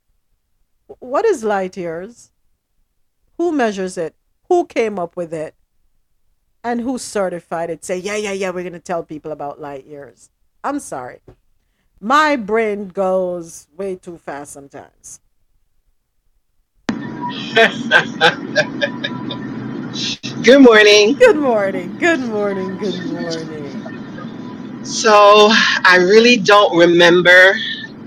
[0.99, 2.31] What is light years?
[3.39, 4.15] Who measures it?
[4.49, 5.55] Who came up with it?
[6.61, 7.85] And who certified it?
[7.85, 10.29] Say, yeah, yeah, yeah, we're going to tell people about light years.
[10.61, 11.21] I'm sorry.
[12.01, 15.21] My brain goes way too fast sometimes.
[20.43, 21.13] Good morning.
[21.13, 21.97] Good morning.
[21.97, 22.77] Good morning.
[22.77, 24.83] Good morning.
[24.83, 25.47] So,
[25.85, 27.55] I really don't remember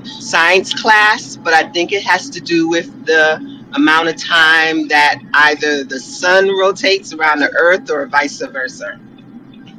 [0.04, 5.20] science class, but I think it has to do with the amount of time that
[5.34, 8.98] either the sun rotates around the earth or vice versa.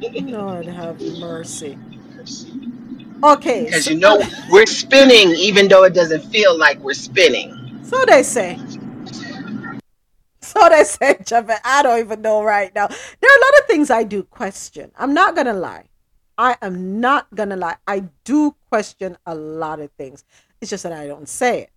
[0.00, 1.78] Lord have mercy.
[3.22, 3.64] Okay.
[3.64, 7.80] Because you know, we're spinning even though it doesn't feel like we're spinning.
[7.82, 8.58] So they say.
[10.40, 11.62] So they say, Javette.
[11.64, 12.86] I don't even know right now.
[12.86, 14.92] There are a lot of things I do question.
[14.96, 15.86] I'm not going to lie.
[16.36, 17.76] I am not going to lie.
[17.86, 20.24] I do question a lot of things.
[20.60, 21.70] It's just that I don't say it.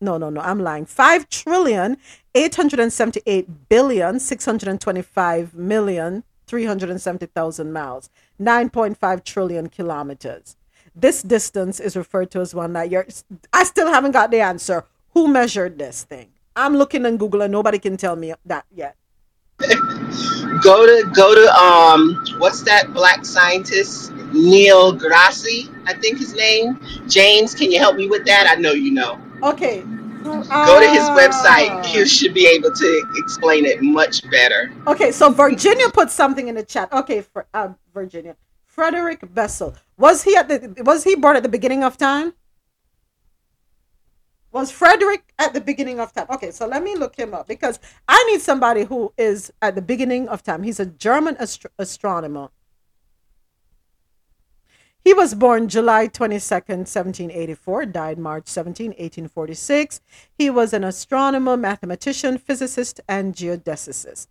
[0.00, 1.98] no no no i'm lying 5 trillion
[2.34, 10.56] 878 billion 625 million 370,000 miles 9.5 trillion kilometers.
[10.94, 13.06] This distance is referred to as one light year
[13.52, 14.86] i still haven't got the answer.
[15.12, 16.30] Who measured this thing
[16.64, 18.96] i'm looking on google and nobody can tell me that yet
[20.62, 26.78] go to go to um what's that black scientist Neil Grassi, I think his name.
[27.08, 28.46] James, can you help me with that?
[28.48, 29.18] I know you know.
[29.42, 29.82] Okay.
[30.22, 31.84] Go to his website.
[31.86, 34.72] He should be able to explain it much better.
[34.86, 36.92] Okay, so Virginia put something in the chat.
[36.92, 41.48] Okay, for uh, Virginia, Frederick Bessel was he at the was he born at the
[41.48, 42.34] beginning of time?
[44.52, 46.26] Was Frederick at the beginning of time?
[46.28, 47.78] Okay, so let me look him up because
[48.08, 50.64] I need somebody who is at the beginning of time.
[50.64, 52.50] He's a German astro- astronomer.
[55.02, 60.00] He was born July 22nd, 1784, died March 17, 1846.
[60.36, 64.26] He was an astronomer, mathematician, physicist, and geodesicist.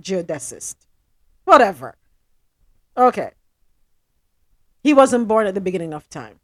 [0.00, 0.76] Geodesist.
[1.44, 1.96] Whatever.
[2.96, 3.32] Okay.
[4.82, 6.40] He wasn't born at the beginning of time.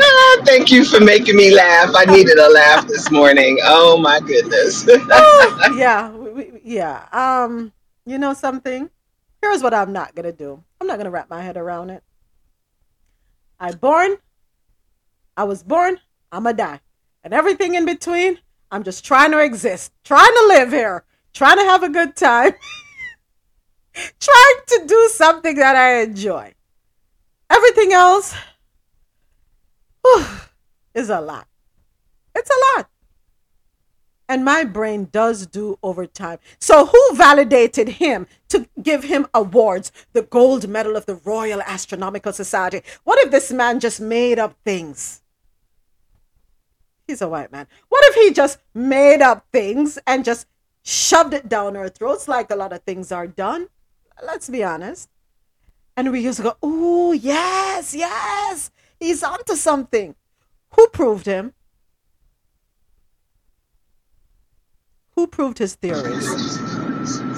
[0.00, 1.90] Ah, thank you for making me laugh.
[1.94, 3.58] I needed a laugh this morning.
[3.62, 4.86] Oh my goodness.
[4.88, 7.06] oh, yeah, we, yeah.
[7.12, 7.72] Um,
[8.06, 8.90] you know something?
[9.42, 11.90] Here's what I'm not going to do I'm not going to wrap my head around
[11.90, 12.02] it.
[13.58, 14.16] I born,
[15.36, 15.98] I was born,
[16.32, 16.80] I'm going to die.
[17.22, 18.38] And everything in between,
[18.70, 22.52] I'm just trying to exist, trying to live here, trying to have a good time,
[23.94, 26.54] trying to do something that I enjoy.
[27.50, 28.34] Everything else
[30.04, 30.26] whew,
[30.94, 31.48] is a lot.
[32.34, 32.88] It's a lot
[34.28, 36.38] and my brain does do over time.
[36.58, 42.32] So, who validated him to give him awards, the gold medal of the Royal Astronomical
[42.32, 42.82] Society?
[43.04, 45.22] What if this man just made up things?
[47.06, 47.66] He's a white man.
[47.88, 50.46] What if he just made up things and just
[50.82, 53.68] shoved it down our throats like a lot of things are done?
[54.24, 55.10] Let's be honest.
[55.96, 58.70] And we used to go, oh, yes, yes.
[59.04, 60.14] He's onto something.
[60.76, 61.52] Who proved him?
[65.14, 66.26] Who proved his theories?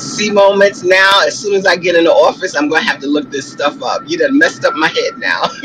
[0.00, 1.22] See moments now.
[1.26, 3.82] As soon as I get in the office, I'm gonna have to look this stuff
[3.82, 4.02] up.
[4.06, 5.42] You done messed up my head now.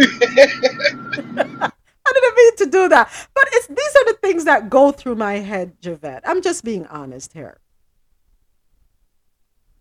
[1.68, 3.28] I didn't mean to do that.
[3.36, 6.24] But it's these are the things that go through my head, Javette.
[6.26, 7.60] I'm just being honest here.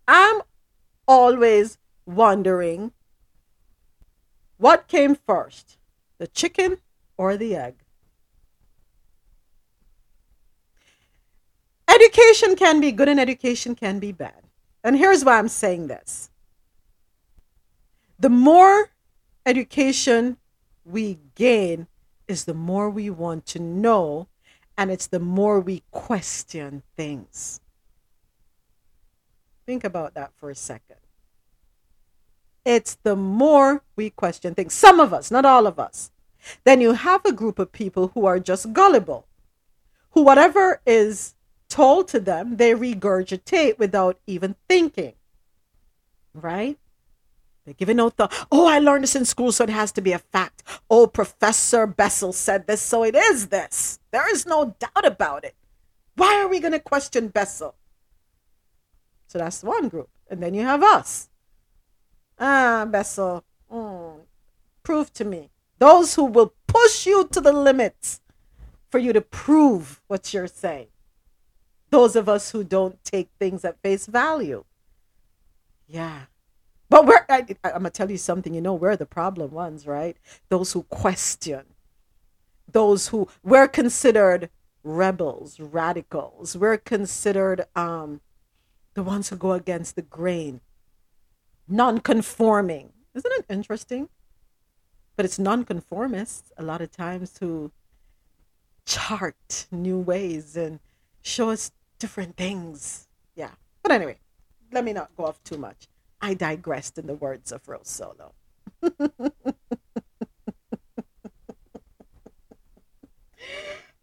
[0.07, 0.43] I'm
[1.07, 2.91] always wondering
[4.57, 5.79] what came first,
[6.21, 6.77] the chicken
[7.17, 7.73] or the egg?
[11.89, 14.43] Education can be good and education can be bad.
[14.83, 16.29] And here's why I'm saying this
[18.19, 18.91] the more
[19.47, 20.37] education
[20.85, 21.87] we gain,
[22.27, 24.27] is the more we want to know,
[24.77, 27.61] and it's the more we question things.
[29.65, 31.00] Think about that for a second.
[32.63, 34.73] It's the more we question things.
[34.73, 36.11] Some of us, not all of us.
[36.63, 39.27] Then you have a group of people who are just gullible,
[40.11, 41.35] who, whatever is
[41.69, 45.13] told to them, they regurgitate without even thinking.
[46.33, 46.77] Right?
[47.65, 50.13] They're giving out the, oh, I learned this in school, so it has to be
[50.13, 50.63] a fact.
[50.89, 53.99] Oh, Professor Bessel said this, so it is this.
[54.11, 55.55] There is no doubt about it.
[56.15, 57.75] Why are we going to question Bessel?
[59.27, 60.09] So that's one group.
[60.29, 61.29] And then you have us.
[62.43, 64.21] Ah, Bessel, mm,
[64.81, 65.51] prove to me.
[65.77, 68.19] Those who will push you to the limits
[68.89, 70.87] for you to prove what you're saying.
[71.91, 74.63] Those of us who don't take things at face value.
[75.87, 76.21] Yeah.
[76.89, 79.85] But we're, I, I'm going to tell you something, you know, we're the problem ones,
[79.85, 80.17] right?
[80.49, 81.63] Those who question,
[82.69, 84.49] those who, we're considered
[84.83, 86.57] rebels, radicals.
[86.57, 88.21] We're considered um,
[88.95, 90.61] the ones who go against the grain,
[91.71, 92.91] non-conforming.
[93.13, 94.09] Isn't it interesting?
[95.15, 97.71] But it's non-conformists a lot of times who
[98.85, 100.79] chart new ways and
[101.21, 103.07] show us different things.
[103.35, 103.51] Yeah.
[103.83, 104.17] But anyway,
[104.71, 105.87] let me not go off too much.
[106.21, 108.33] I digressed in the words of Rose Solo.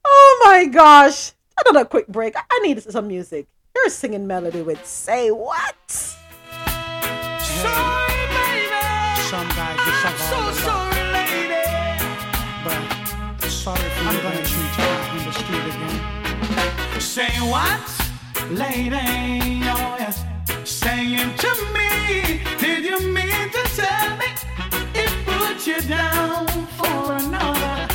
[0.05, 1.33] oh my gosh.
[1.65, 2.35] Another quick break.
[2.37, 3.47] I need some music.
[3.75, 6.18] Here's singing melody with Say What?
[7.77, 8.83] Sorry, baby.
[9.31, 9.79] Some guys
[10.09, 11.67] I'm so sorry, lady.
[12.65, 12.81] but
[13.49, 17.01] sorry for I'm gonna treat you in the street again.
[17.01, 17.87] Say what,
[18.51, 19.63] lady?
[19.75, 20.25] Oh yes,
[20.65, 24.29] saying to me, did you mean to tell me
[24.95, 26.47] it put you down
[26.79, 27.89] for another?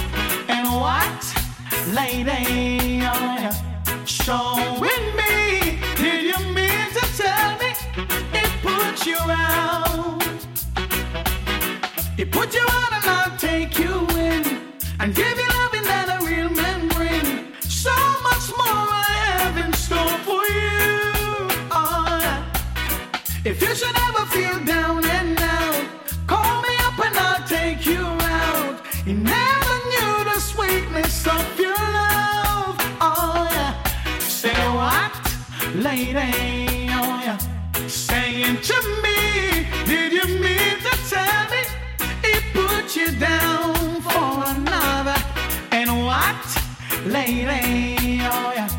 [0.49, 1.21] And what,
[1.93, 3.01] lady?
[3.03, 3.57] Oh yes,
[4.05, 5.42] showing me,
[9.05, 10.23] you out?
[12.17, 14.43] It put you out and I'll take you in
[14.99, 17.53] and give you loving that a real man bring.
[17.61, 17.93] So
[18.27, 21.01] much more I have in store for you.
[21.71, 22.45] Oh.
[23.43, 25.85] If you should ever feel down and out,
[26.27, 28.05] call me up and I'll take you
[28.39, 28.79] out.
[29.05, 32.75] You never knew the sweetness of your love.
[33.01, 33.73] Oh yeah.
[34.19, 35.13] Say what,
[35.75, 36.52] lady?
[43.05, 45.15] You down for another?
[45.71, 46.45] And what,
[47.05, 48.19] lady?
[48.21, 48.69] Oh yeah.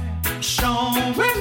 [0.41, 1.34] Showing me,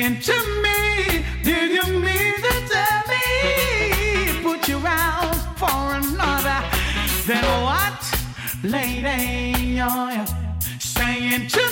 [0.00, 4.42] Saying to me, did you mean to tell me?
[4.42, 6.64] Put you out for another.
[7.26, 8.00] Then what,
[8.62, 9.74] lady?
[9.74, 10.24] Yeah.
[10.78, 11.69] Saying to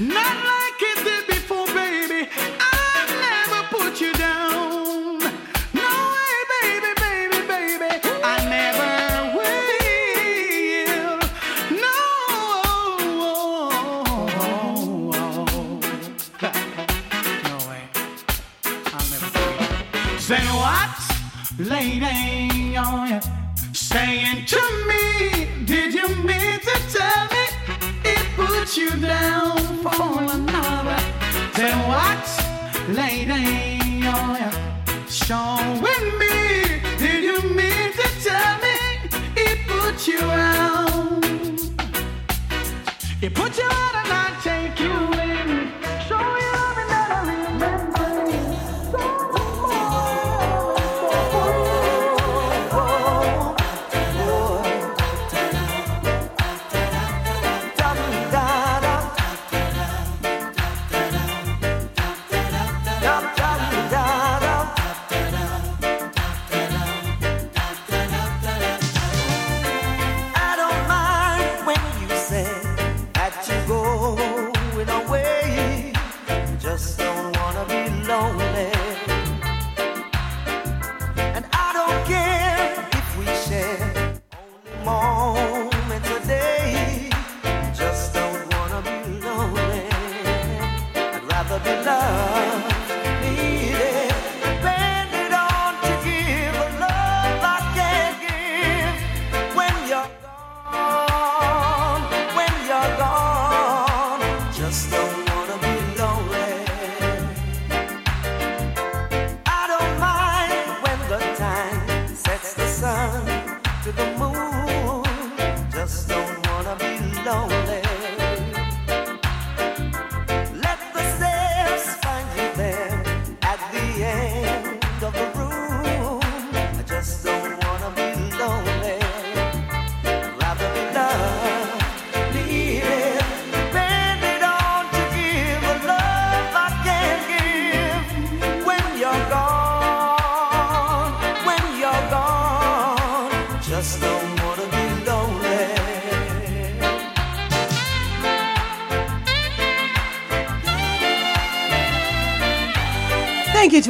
[0.00, 0.43] Not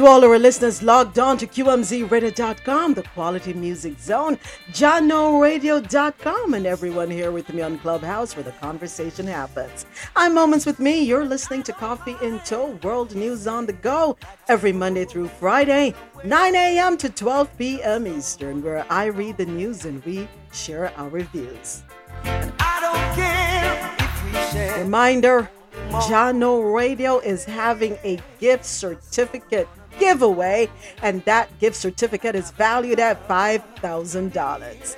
[0.05, 4.37] to all our listeners logged on to QMZRadio.com, the Quality Music Zone,
[4.71, 9.87] JahknoRadio.com, and everyone here with me on Clubhouse where the conversation happens.
[10.15, 11.01] I'm Moments with Mi.
[11.01, 14.15] You're listening to Coffee in Toe, World News on the Go,
[14.47, 16.97] every Monday through Friday, 9 a.m.
[16.97, 18.05] to 12 p.m.
[18.05, 21.81] Eastern, where I read the news and we share our reviews.
[22.23, 24.83] I don't care if we share.
[24.83, 25.49] Reminder
[25.89, 29.67] Jahkno Radio is having a gift certificate
[29.99, 30.69] giveaway,
[31.01, 34.97] and that gift certificate is valued at $5,000.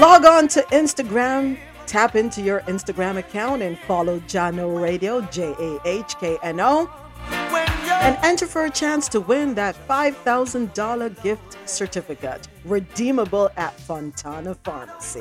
[0.00, 5.78] Log on to Instagram, tap into your Instagram account, and follow Jahkno Radio, J A
[5.84, 6.88] H K N O,
[7.30, 15.20] and enter for a chance to win that $5,000 gift certificate, redeemable at Fontana Pharmacy.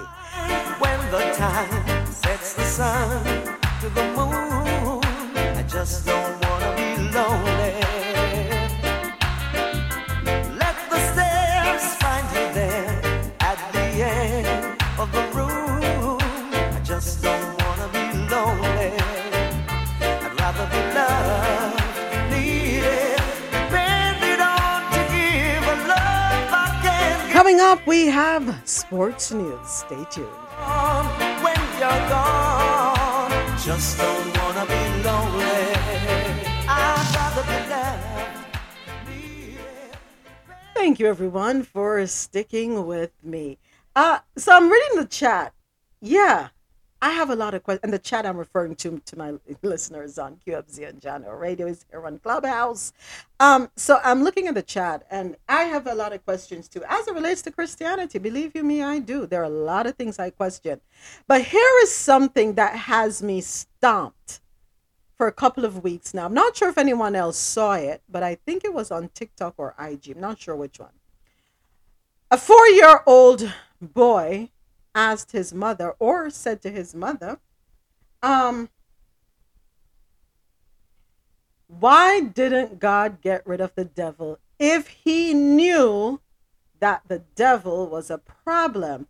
[0.79, 3.23] when the time sets the sun
[3.81, 6.46] to the moon, I just don't
[27.47, 29.65] Coming up, we have sports news.
[29.65, 30.27] Stay tuned.
[31.41, 33.31] when you're gone.
[33.63, 35.71] Just don't wanna be lonely.
[36.67, 38.47] I'd rather be loved.
[40.75, 43.59] Thank you, everyone, for sticking with me.
[43.95, 45.53] Uh, so I'm reading the chat.
[46.01, 46.49] Yeah,
[47.01, 47.83] I have a lot of questions.
[47.83, 51.85] And the chat I'm referring to to my listeners on QMZ and Jahkno Radio is
[51.91, 52.91] here on Clubhouse.
[53.39, 56.83] Um, so I'm looking at the chat, and I have a lot of questions too,
[56.87, 58.17] as it relates to Christianity.
[58.17, 59.27] Believe you me, I do.
[59.27, 60.81] There are a lot of things I question,
[61.27, 64.41] but here is something that has me stumped
[65.17, 66.25] for a couple of weeks now.
[66.25, 69.55] I'm not sure if anyone else saw it, but I think it was on TikTok
[69.57, 70.13] or IG.
[70.15, 70.91] I'm not sure which one.
[72.31, 73.51] A four year old
[73.81, 74.49] boy
[74.97, 77.39] asked his mother, or said to his mother,
[78.23, 78.69] um,
[81.67, 86.19] why didn't God get rid of the devil if he knew
[86.79, 89.07] that the devil was a problem?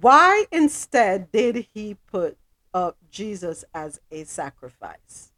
[0.00, 2.38] Why instead did he put
[2.72, 5.32] up Jesus as a sacrifice?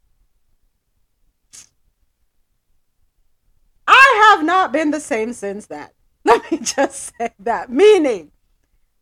[3.85, 5.93] I have not been the same since that.
[6.23, 7.69] Let me just say that.
[7.69, 8.31] Meaning,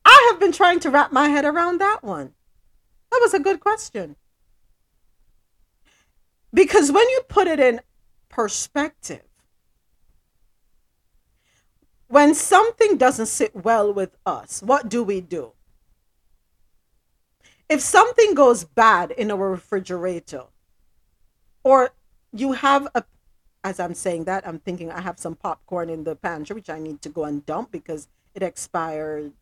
[0.07, 2.33] I have been trying to wrap my head around that one.
[3.11, 4.15] That was a good question.
[6.53, 7.81] Because when you put it in
[8.29, 9.23] perspective,
[12.07, 15.51] when something doesn't sit well with us, what do we do?
[17.67, 20.45] If something goes bad in our refrigerator,
[21.65, 21.91] or
[22.31, 23.03] you have a
[23.61, 26.79] as I'm saying that, I'm thinking I have some popcorn in the pantry, which I
[26.79, 29.33] need to go and dump because it expired.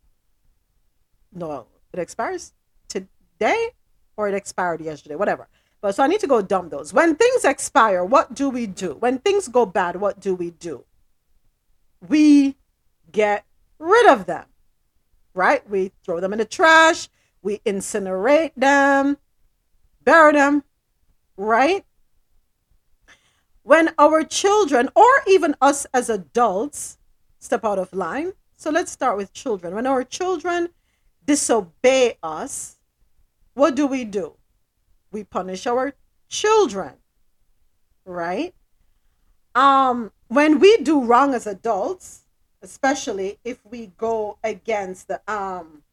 [1.35, 2.53] No, it expires
[2.87, 3.69] today
[4.17, 5.47] or it expired yesterday, whatever.
[5.81, 6.93] But so I need to go dump those.
[6.93, 8.95] When things expire, what do we do?
[8.99, 10.85] When things go bad, what do we do?
[12.07, 12.55] We
[13.11, 13.45] get
[13.77, 14.45] rid of them,
[15.33, 15.69] right?
[15.69, 17.09] We throw them in the trash,
[17.43, 19.17] we incinerate them,
[20.03, 20.63] bury them,
[21.37, 21.85] right?
[23.65, 26.99] when our children or even us as adults
[27.39, 28.31] step out of line.
[28.55, 29.73] So let's start with children.
[29.73, 30.69] When our children
[31.25, 32.77] disobey us,
[33.53, 34.35] what do we do?
[35.11, 35.93] We punish our
[36.29, 36.93] children,
[38.05, 38.53] right?
[39.53, 42.21] Um, when we do wrong as adults,
[42.61, 45.83] especially if we go against the um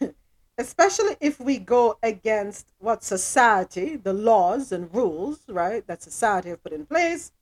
[0.58, 6.62] especially if we go against what society, the laws and rules, right, that society have
[6.62, 7.32] put in place,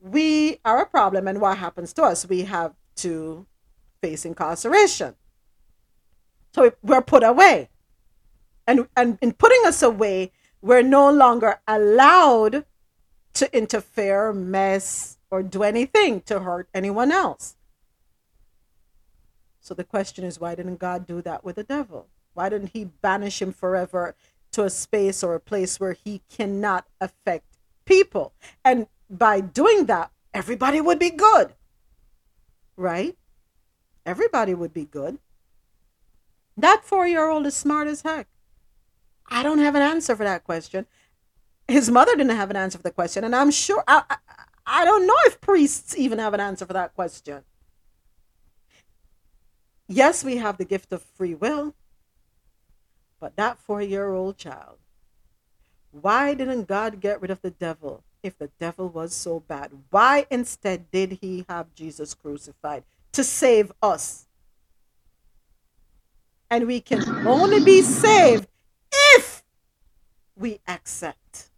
[0.00, 1.28] we are a problem.
[1.28, 2.28] And what happens to us?
[2.28, 3.46] We have to
[4.02, 5.14] face incarceration.
[6.56, 7.68] So we're put away.
[8.66, 12.64] And, and in putting us away, we're no longer allowed
[13.34, 17.56] to interfere, mess, or do anything to hurt anyone else.
[19.60, 22.08] So the question is, why didn't God do that with the devil?
[22.32, 24.14] Why didn't he banish him forever
[24.52, 28.32] to a space or a place where he cannot affect people?
[28.64, 31.52] And by doing that, everybody would be good.
[32.78, 33.14] Right?
[34.06, 35.18] Everybody would be good.
[36.56, 38.28] That four year old is smart as heck.
[39.28, 40.86] I don't have an answer for that question.
[41.68, 43.24] His mother didn't have an answer for the question.
[43.24, 44.16] And I'm sure, I, I,
[44.66, 47.42] I don't know if priests even have an answer for that question.
[49.88, 51.74] Yes, we have the gift of free will.
[53.20, 54.78] But that four year old child,
[55.90, 59.72] why didn't God get rid of the devil if the devil was so bad?
[59.90, 62.84] Why instead did he have Jesus crucified?
[63.12, 64.25] To save us.
[66.50, 68.46] And we can only be saved
[68.92, 69.42] if
[70.36, 71.50] we accept.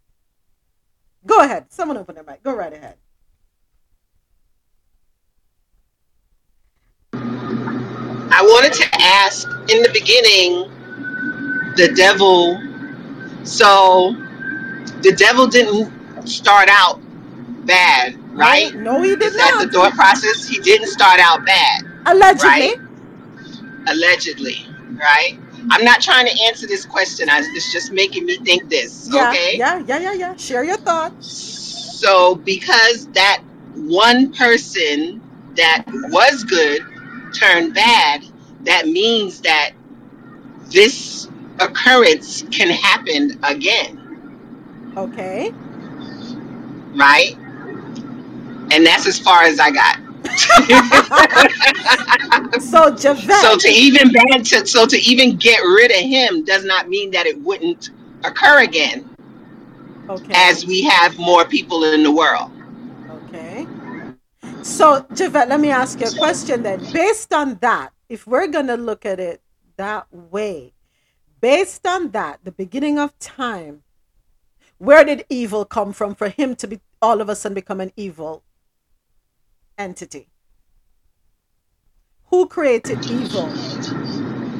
[1.25, 1.71] Go ahead.
[1.71, 2.41] Someone open their mic.
[2.43, 2.97] Go right ahead.
[8.31, 10.71] I wanted to ask in the beginning
[11.75, 12.57] the devil
[13.43, 14.15] so
[15.01, 15.91] the devil didn't
[16.27, 17.01] start out
[17.65, 21.45] bad right no, he did is that not the thought process he didn't start out
[21.45, 22.77] bad allegedly right
[23.87, 24.68] allegedly
[24.99, 25.39] right?
[25.71, 27.29] I'm not trying to answer this question.
[27.29, 29.57] I, it's just making me think this yeah, okay?
[29.57, 30.35] yeah yeah yeah yeah.
[30.35, 31.27] Share your thoughts.
[31.99, 33.41] So because that
[33.75, 35.21] one person
[35.55, 36.85] that was good
[37.33, 38.23] turned bad
[38.61, 39.71] that means that
[40.71, 41.27] this
[41.59, 45.51] occurrence can happen again, okay.
[46.95, 47.35] Right?
[48.71, 49.99] And that's as far as I got.
[52.59, 56.65] so Javette, so to even ban to so to even get rid of him does
[56.65, 57.91] not mean that it wouldn't
[58.23, 59.09] occur again
[60.09, 62.51] okay as we have more people in the world.
[63.09, 63.65] Okay.
[64.63, 66.79] So, Javette, let me ask you a question then.
[66.91, 69.41] Based on that, if we're going to look at it
[69.77, 70.73] that way,
[71.39, 73.83] based on that, the beginning of time,
[74.77, 77.91] where did evil come from for him to be all of a sudden become an
[77.95, 78.43] evil
[79.79, 80.27] entity?
[82.25, 83.49] Who created evil?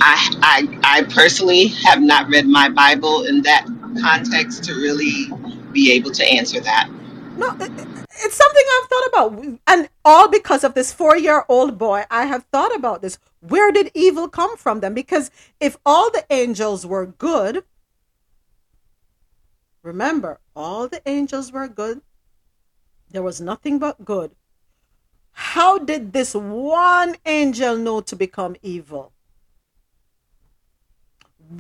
[0.02, 3.66] I, I I personally have not read my Bible in that
[4.02, 5.30] context to really
[5.72, 6.90] be able to answer that.
[7.38, 7.88] No, it- it-
[8.22, 9.60] it's something I've thought about.
[9.68, 13.18] And all because of this four year old boy, I have thought about this.
[13.42, 14.94] Where did evil come from then?
[14.94, 15.30] Because
[15.60, 17.64] if all the angels were good,
[19.84, 22.02] remember, all the angels were good,
[23.10, 24.36] there was nothing but good.
[25.32, 29.14] How did this one angel know to become evil?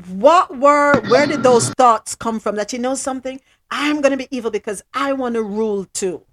[0.07, 2.55] What were, where did those thoughts come from?
[2.55, 3.41] That you know something?
[3.71, 6.23] I'm going to be evil because I want to rule too.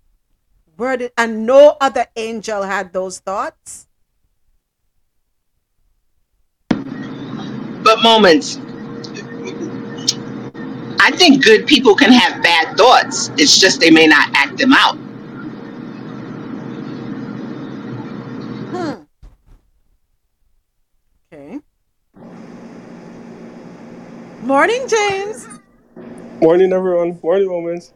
[0.77, 3.87] Where did, and no other angel had those thoughts?
[6.69, 8.59] But moments,
[11.01, 13.31] I think good people can have bad thoughts.
[13.39, 14.97] It's just they may not act them out.
[18.73, 19.03] Hmm.
[21.33, 21.61] Okay.
[24.47, 25.49] Morning, James.
[26.41, 27.19] Morning, everyone.
[27.21, 27.93] Morning, moments.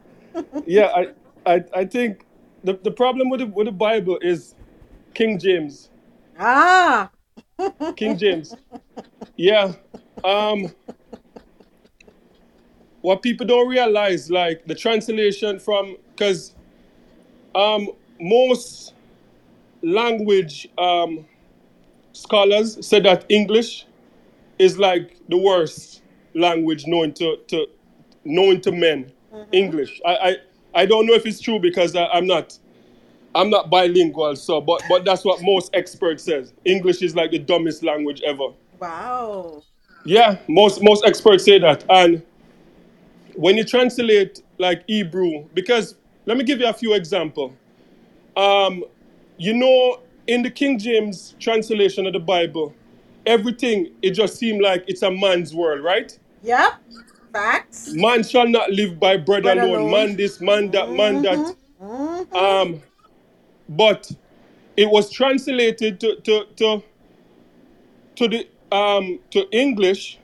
[0.67, 1.07] yeah, I,
[1.47, 2.27] I, I think
[2.65, 4.57] the, the problem with the, with the Bible is
[5.15, 5.91] King James.
[6.37, 7.09] Ah.
[7.95, 8.57] King James.
[9.37, 9.75] Yeah.
[10.25, 10.75] Um
[13.03, 16.57] what people don't realize, like the translation from because
[17.55, 17.91] um
[18.21, 18.95] most
[19.83, 21.25] language um
[22.13, 23.87] scholars said that English
[24.59, 26.00] is like the worst
[26.35, 27.67] language known to, to
[28.25, 29.13] known to men.
[29.53, 30.01] English.
[30.05, 30.37] I, I
[30.75, 32.59] I don't know if it's true because I, I'm not
[33.35, 36.53] I'm not bilingual, so but but that's what most experts says.
[36.65, 38.49] English is like the dumbest language ever.
[38.79, 39.63] Wow.
[40.05, 41.85] Yeah, most most experts say that.
[41.89, 42.23] And
[43.35, 45.97] when you translate like Hebrew, because
[46.27, 47.53] let me give you a few examples.
[48.37, 48.85] Um,
[49.39, 52.75] you know, in the King James translation of the Bible,
[53.27, 56.19] everything it just seemed like it's a man's world, right?
[56.43, 56.73] Yep.
[57.33, 57.95] Facts.
[57.95, 59.81] Man shall not live by bread Bread alone.
[59.81, 59.91] alone.
[59.91, 61.55] Man this, man that, man that.
[61.81, 62.37] Mhm.
[62.37, 62.83] Um,
[63.69, 64.11] but
[64.77, 66.83] it was translated to to to,
[68.17, 70.19] to the um to English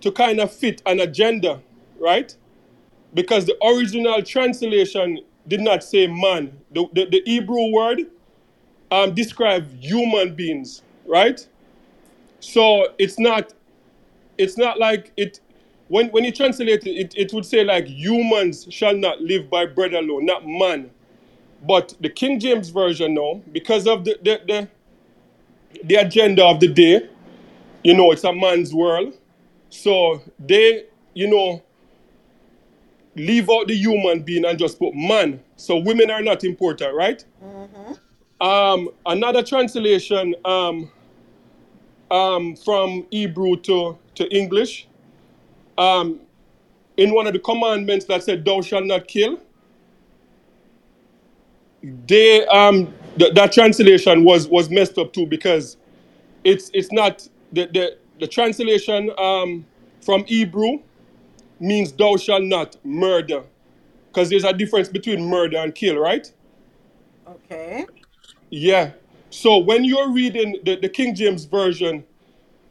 [0.00, 1.60] to kind of fit an agenda,
[2.00, 2.36] right?
[3.14, 6.58] Because the original translation did not say man.
[6.72, 8.06] The the, the Hebrew word
[8.90, 11.46] um describe human beings, right?
[12.40, 13.54] So it's not
[14.38, 15.40] it's not like it
[15.90, 19.66] when when you translate it, it, it would say like humans shall not live by
[19.66, 20.90] bread alone, not man.
[21.66, 24.68] But the King James version now, because of the the, the
[25.84, 27.08] the agenda of the day,
[27.84, 29.18] you know, it's a man's world.
[29.70, 31.62] So they, you know,
[33.16, 35.42] leave out the human being and just put man.
[35.56, 37.24] So women are not important, right?
[38.40, 40.90] Um, another translation um,
[42.10, 44.88] um, from Hebrew to, to English,
[45.80, 46.20] um,
[46.96, 49.40] in one of the commandments that said, Thou shalt not kill,
[52.06, 55.76] they um th- that translation was was messed up too because
[56.44, 59.66] it's it's not the the, the translation um
[60.02, 60.80] from Hebrew
[61.60, 63.44] means thou shalt not murder
[64.08, 66.32] because there's a difference between murder and kill, right?
[67.28, 67.86] Okay.
[68.50, 68.92] Yeah.
[69.30, 72.04] So when you're reading the, the King James version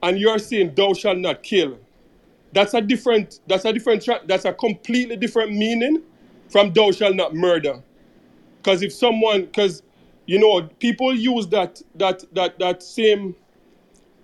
[0.03, 1.79] and you're saying thou shalt not kill,
[2.53, 6.03] that's a different that's a different tra- that's a completely different meaning
[6.49, 7.81] from thou shall not murder.
[8.57, 9.83] Because if someone because
[10.25, 13.35] you know people use that that that that same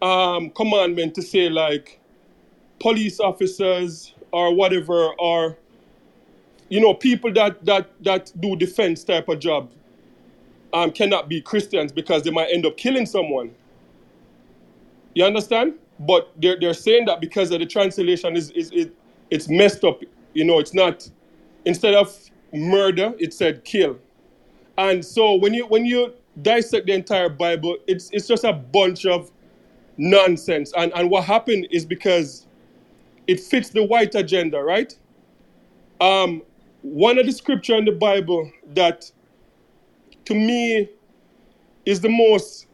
[0.02, 2.00] um commandment to say like
[2.80, 5.58] police officers or whatever or
[6.70, 9.72] you know people that that that do defense type of job
[10.74, 13.52] um, cannot be Christians because they might end up killing someone.
[15.14, 15.76] You understand?
[16.00, 18.94] But they're, they're saying that because of the translation is, is it
[19.32, 20.02] it's messed up.
[20.34, 21.10] You know, it's not
[21.66, 22.16] instead of
[22.54, 23.98] murder, it said kill.
[24.78, 29.06] And so when you when you dissect the entire Bible, it's it's just a bunch
[29.06, 29.32] of
[29.98, 30.74] nonsense.
[30.76, 32.48] And and what happened is because
[33.28, 34.94] it fits the white agenda, right?
[36.02, 36.44] Um,
[36.82, 39.10] one of the scripture in the Bible that
[40.26, 40.90] to me
[41.86, 42.68] is the most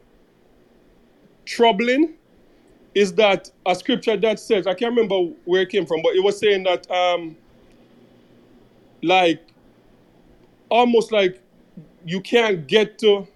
[1.45, 2.15] troubling
[2.93, 6.23] is that a scripture that says I can't remember where it came from, but it
[6.23, 7.35] was saying that um
[9.03, 9.41] like
[10.69, 11.41] almost like
[12.05, 13.27] you can't get to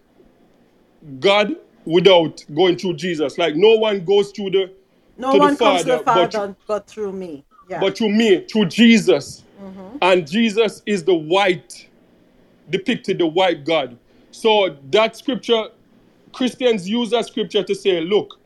[1.19, 1.55] God
[1.85, 3.37] without going through Jesus.
[3.37, 4.73] Like no one goes through the
[5.17, 7.45] No to one the comes to Father, the but Father but through me.
[7.69, 7.79] Yeah.
[7.79, 9.43] but through me, through Jesus.
[9.61, 9.97] Mhm.
[10.01, 11.87] And Jesus is the white,
[12.69, 13.97] depicted the white God.
[14.31, 15.69] So that scripture,
[16.33, 18.37] Christians use that scripture to say, look,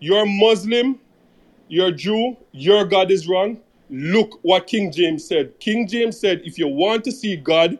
[0.00, 0.98] you're Muslim,
[1.68, 3.60] you're Jew, your God is wrong.
[3.90, 5.58] Look what King James said.
[5.60, 7.78] King James said, if you want to see God,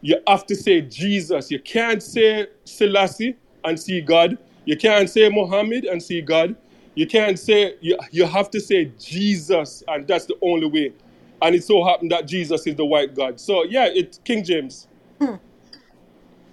[0.00, 1.50] you have to say Jesus.
[1.50, 4.38] You can't say Selassie and see God.
[4.64, 6.54] You can't say Muhammad and see God.
[6.94, 10.92] You can't say, you, you have to say Jesus, and that's the only way.
[11.40, 13.38] And it so happened that Jesus is the white God.
[13.40, 14.88] So, yeah, it's King James.
[15.20, 15.36] Hmm.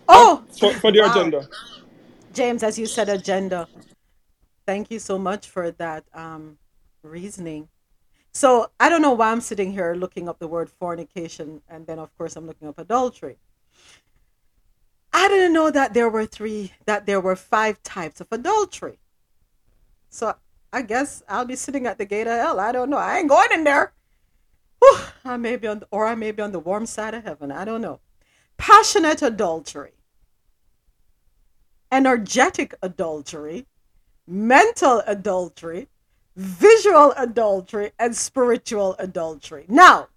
[0.07, 1.11] oh, For, for the wow.
[1.11, 1.49] agenda.
[2.33, 3.67] James, as you said, agenda.
[4.65, 6.57] Thank you so much for that um,
[7.03, 7.69] reasoning.
[8.31, 11.99] So I don't know why I'm sitting here looking up the word fornication, and then
[11.99, 13.37] of course I'm looking up adultery.
[15.13, 18.99] I didn't know that there were three, that there were five types of adultery.
[20.09, 20.35] So
[20.73, 22.59] I guess I'll be sitting at the gate of hell.
[22.59, 22.97] I don't know.
[22.97, 23.93] I ain't going in there.
[24.79, 27.23] Whew, I may be on, the, or I may be on the warm side of
[27.23, 27.51] heaven.
[27.51, 28.01] I don't know.
[28.57, 29.93] Passionate adultery,
[31.91, 33.67] energetic adultery,
[34.27, 35.87] mental adultery,
[36.35, 39.65] visual adultery, and spiritual adultery.
[39.67, 40.07] Now,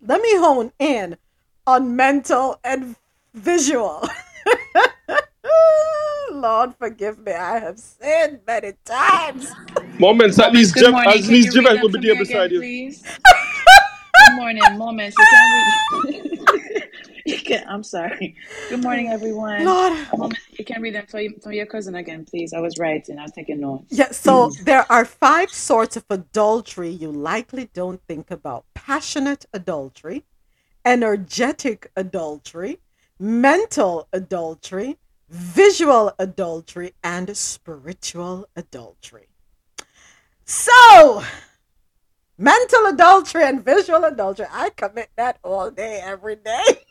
[0.00, 1.16] let me hone in
[1.66, 2.96] on mental and
[3.32, 4.06] visual.
[6.32, 7.32] Lord, forgive me.
[7.32, 9.50] I have sinned many times.
[9.98, 11.10] Moments, at least, Jeff, morning.
[11.10, 12.60] at least Jeff them will be me there again, beside you.
[12.60, 13.02] please?
[13.02, 15.16] Good morning, moments.
[15.18, 16.30] You can read.
[17.24, 18.36] you can, I'm sorry.
[18.68, 19.64] Good morning, everyone.
[19.64, 19.92] Lord.
[20.12, 22.52] A moment, you can read them for, you- for your cousin again, please.
[22.52, 23.18] I was writing.
[23.18, 23.86] I was taking notes.
[23.90, 30.24] Yeah, so there are five sorts of adultery you likely don't think about passionate adultery,
[30.84, 32.80] energetic adultery,
[33.18, 34.98] mental adultery,
[35.28, 39.28] visual adultery, and spiritual adultery.
[40.44, 41.22] So,
[42.36, 46.64] mental adultery and visual adultery, I commit that all day, every day.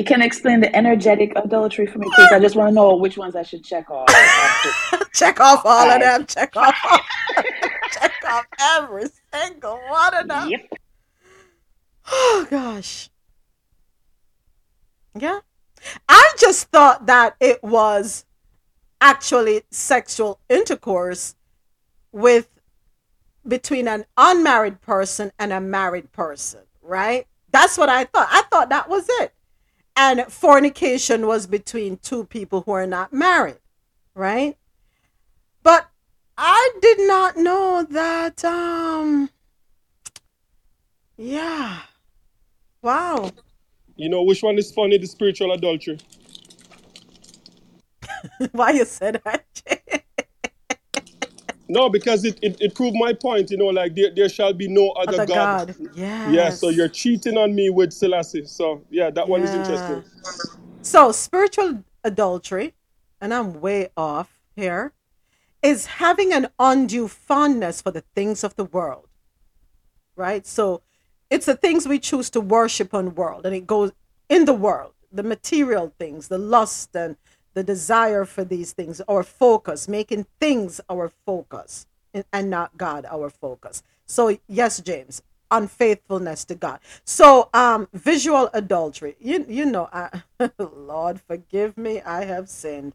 [0.00, 2.32] You can explain the energetic adultery for me, please.
[2.32, 4.08] I just want to know which ones I should check off.
[5.12, 6.00] check off all of Right.
[6.00, 6.74] them, check off
[7.92, 10.48] check off every single one of them.
[10.48, 10.60] Yep.
[12.10, 13.10] Oh gosh.
[15.18, 15.40] Yeah.
[16.08, 18.24] I just thought that it was
[19.02, 21.34] actually sexual intercourse
[22.10, 22.48] with
[23.46, 27.26] between an unmarried person and a married person, right?
[27.52, 28.28] That's what I thought.
[28.30, 29.34] I thought that was it.
[30.02, 33.58] And fornication was between two people who are not married,
[34.14, 34.56] right?
[35.62, 35.90] But
[36.38, 39.28] I did not know that um
[41.18, 41.80] yeah.
[42.80, 43.30] Wow.
[43.96, 44.96] You know which one is funny?
[44.96, 45.98] The spiritual adultery.
[48.52, 50.04] Why you said that?
[51.70, 54.66] No, because it, it, it proved my point, you know, like there, there shall be
[54.66, 55.68] no other, Other God.
[55.68, 55.76] God.
[55.94, 56.32] Yes.
[56.34, 58.44] Yeah, so you're cheating on me with Selassie.
[58.46, 60.02] So yeah, that one is interesting.
[60.82, 62.74] So spiritual adultery,
[63.20, 64.92] and I'm way off here,
[65.62, 69.06] is having an undue fondness for the things of the world.
[70.16, 70.44] Right?
[70.48, 70.82] So
[71.30, 73.92] it's the things we choose to worship on world, and it goes
[74.28, 77.16] in the world, the material things, the lust and
[77.54, 83.30] the desire for these things, our focus, making things our focus and- not God our
[83.30, 83.82] focus.
[84.06, 86.80] So yes, James, unfaithfulness to God.
[87.04, 89.16] So um visual adultery.
[89.20, 90.22] You you know, I,
[90.58, 92.94] Lord forgive me, I have sinned.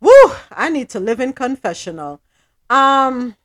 [0.00, 0.32] Woo!
[0.50, 2.20] I need to live in confessional.
[2.70, 3.36] Um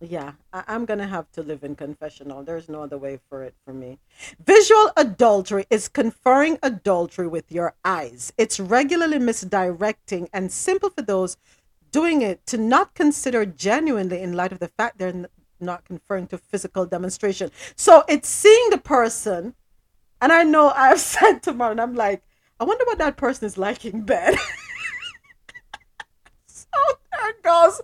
[0.00, 2.42] yeah, I, I'm gonna have to live in confessional.
[2.42, 3.98] There's no other way for it for me.
[4.44, 8.32] Visual adultery is conferring adultery with your eyes.
[8.36, 11.36] It's regularly misdirecting and simple for those
[11.90, 15.28] doing it to not consider genuinely in light of the fact they're n-
[15.60, 17.50] not conferring to physical demonstration.
[17.74, 19.54] So it's seeing the person,
[20.20, 22.22] and I know I've said tomorrow, and I'm like,
[22.60, 24.34] I wonder what that person is like in bed.
[26.46, 26.66] so
[27.12, 27.80] there goes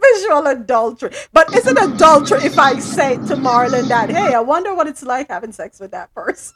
[0.00, 1.10] visual adultery.
[1.32, 5.02] But is it adultery if I say to Marlon that, hey, I wonder what it's
[5.02, 6.54] like having sex with that person?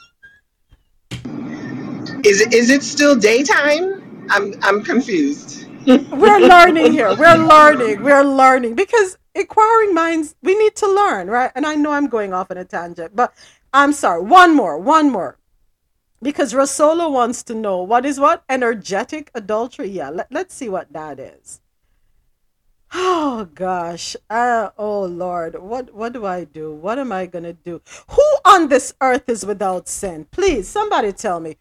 [2.25, 4.27] Is it is it still daytime?
[4.31, 5.67] I'm I'm confused.
[5.87, 7.15] We're learning here.
[7.17, 8.03] We're learning.
[8.03, 11.51] We're learning because inquiring minds, we need to learn, right?
[11.55, 13.33] And I know I'm going off on a tangent, but
[13.73, 14.23] I'm sorry.
[14.23, 15.39] One more, one more.
[16.21, 18.43] Because Rosolo wants to know what is what?
[18.49, 19.89] Energetic adultery.
[19.89, 21.61] Yeah, let, let's see what that is.
[22.93, 24.16] Oh gosh.
[24.31, 25.60] Uh, oh Lord.
[25.60, 26.73] What what do I do?
[26.73, 27.81] What am I gonna do?
[28.10, 30.27] Who on this earth is without sin?
[30.31, 31.56] Please, somebody tell me.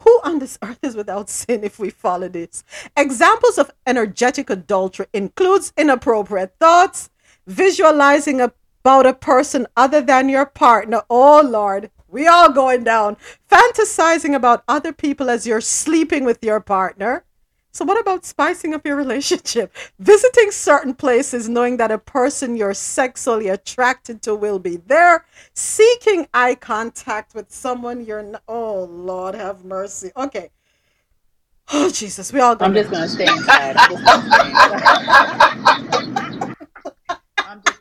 [0.00, 2.62] Who on this earth is without sin if we follow this?
[2.96, 7.10] Examples of energetic adultery includes inappropriate thoughts,
[7.46, 11.02] visualizing about a person other than your partner.
[11.10, 13.16] Oh Lord, we all going down.
[13.50, 17.24] Fantasizing about other people as you're sleeping with your partner.
[17.76, 19.70] So, what about spicing up your relationship?
[19.98, 25.26] Visiting certain places knowing that a person you're sexually attracted to will be there.
[25.52, 28.42] Seeking eye contact with someone you're not.
[28.48, 30.10] Oh, Lord, have mercy.
[30.16, 30.48] Okay.
[31.70, 33.76] Oh, Jesus, we all I'm just gonna stay inside.
[33.76, 35.72] I'm just gonna stay inside.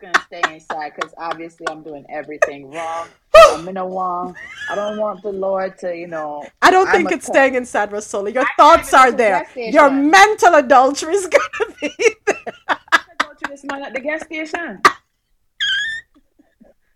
[0.06, 3.07] Gonna stay inside because obviously I'm doing everything wrong.
[3.36, 4.36] I'm in a wrong.
[4.69, 6.45] I don't want the Lord to, you know.
[6.61, 8.32] I don't think it's co- staying inside Rosoli.
[8.32, 9.40] Your I thoughts are there.
[9.40, 11.90] go to the gas Your mental adultery is gonna be
[12.27, 12.38] there.
[12.68, 12.77] I
[13.18, 14.80] go to this man at the gas station.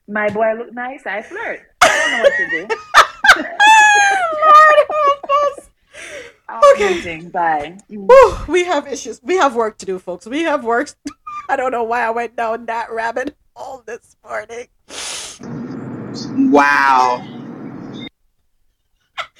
[0.07, 1.03] My boy look nice.
[1.07, 1.61] I flirt.
[1.81, 2.75] I don't know what to do.
[4.45, 5.69] Lord help us.
[6.73, 6.95] Okay.
[6.95, 7.29] losing.
[7.29, 7.77] Bye.
[7.89, 9.19] Whew, we have issues.
[9.21, 10.25] We have work to do, folks.
[10.25, 10.89] We have work.
[11.47, 14.67] I don't know why I went down that rabbit hole this morning.
[16.51, 17.23] Wow.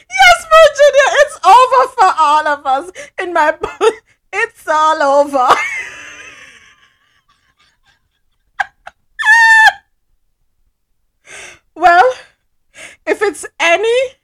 [0.10, 2.92] Yes, Virginia, it's over for all of us.
[3.22, 3.94] In my book,
[4.34, 5.48] it's all over.
[11.76, 12.14] well,
[13.06, 14.16] if it's any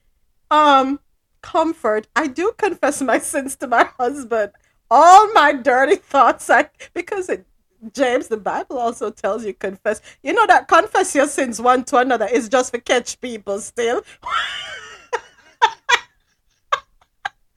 [0.52, 1.00] um
[1.42, 4.52] comfort, I do confess my sins to my husband.
[4.90, 7.46] All my dirty thoughts, I because it,
[7.94, 10.02] James, the Bible also tells you confess.
[10.24, 14.02] You know that confess your sins one to another is just for catch people still.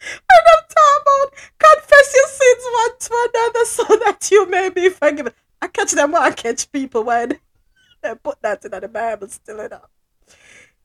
[0.00, 4.88] And I'm talking about confess your sins one to another so that you may be
[4.88, 5.32] forgiven.
[5.60, 7.38] I catch them when I catch people when
[8.02, 9.90] they put that in the Bible still enough.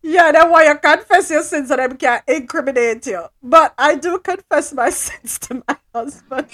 [0.02, 3.24] Yeah, then why you confess your sins so them can't incriminate you.
[3.42, 6.48] But I do confess my sins to my husband.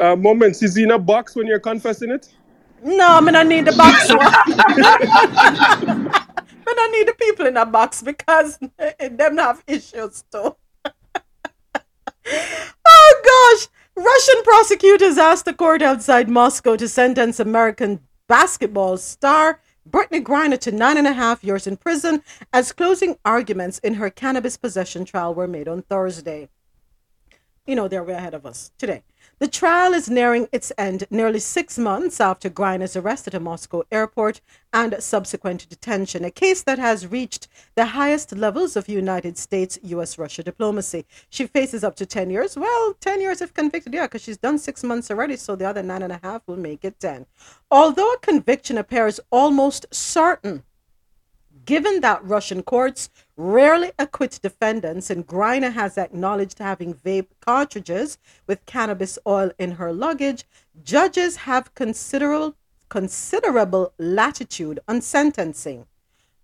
[0.00, 2.28] Uh, moments, is he in a box when you're confessing it?
[2.82, 4.08] No, I'm gonna need the box
[6.64, 8.58] but I need the people in a box because
[8.98, 10.56] them have issues too.
[12.86, 13.68] oh gosh!
[13.96, 20.72] Russian prosecutors asked the court outside Moscow to sentence American basketball star Brittney Griner to
[20.72, 22.22] nine and a half years in prison
[22.52, 26.48] as closing arguments in her cannabis possession trial were made on Thursday.
[27.66, 29.02] You know, they're way ahead of us today.
[29.44, 33.82] The trial is nearing its end nearly six months after Griner's arrest at a Moscow
[33.92, 34.40] airport
[34.72, 40.16] and subsequent detention, a case that has reached the highest levels of United States US
[40.16, 41.04] Russia diplomacy.
[41.28, 42.56] She faces up to 10 years.
[42.56, 45.82] Well, 10 years if convicted, yeah, because she's done six months already, so the other
[45.82, 47.26] nine and a half will make it 10.
[47.70, 50.62] Although a conviction appears almost certain,
[51.64, 58.66] given that Russian courts rarely acquit defendants, and Griner has acknowledged having vape cartridges with
[58.66, 60.44] cannabis oil in her luggage,
[60.82, 62.54] judges have considerable
[62.88, 65.86] considerable latitude on sentencing.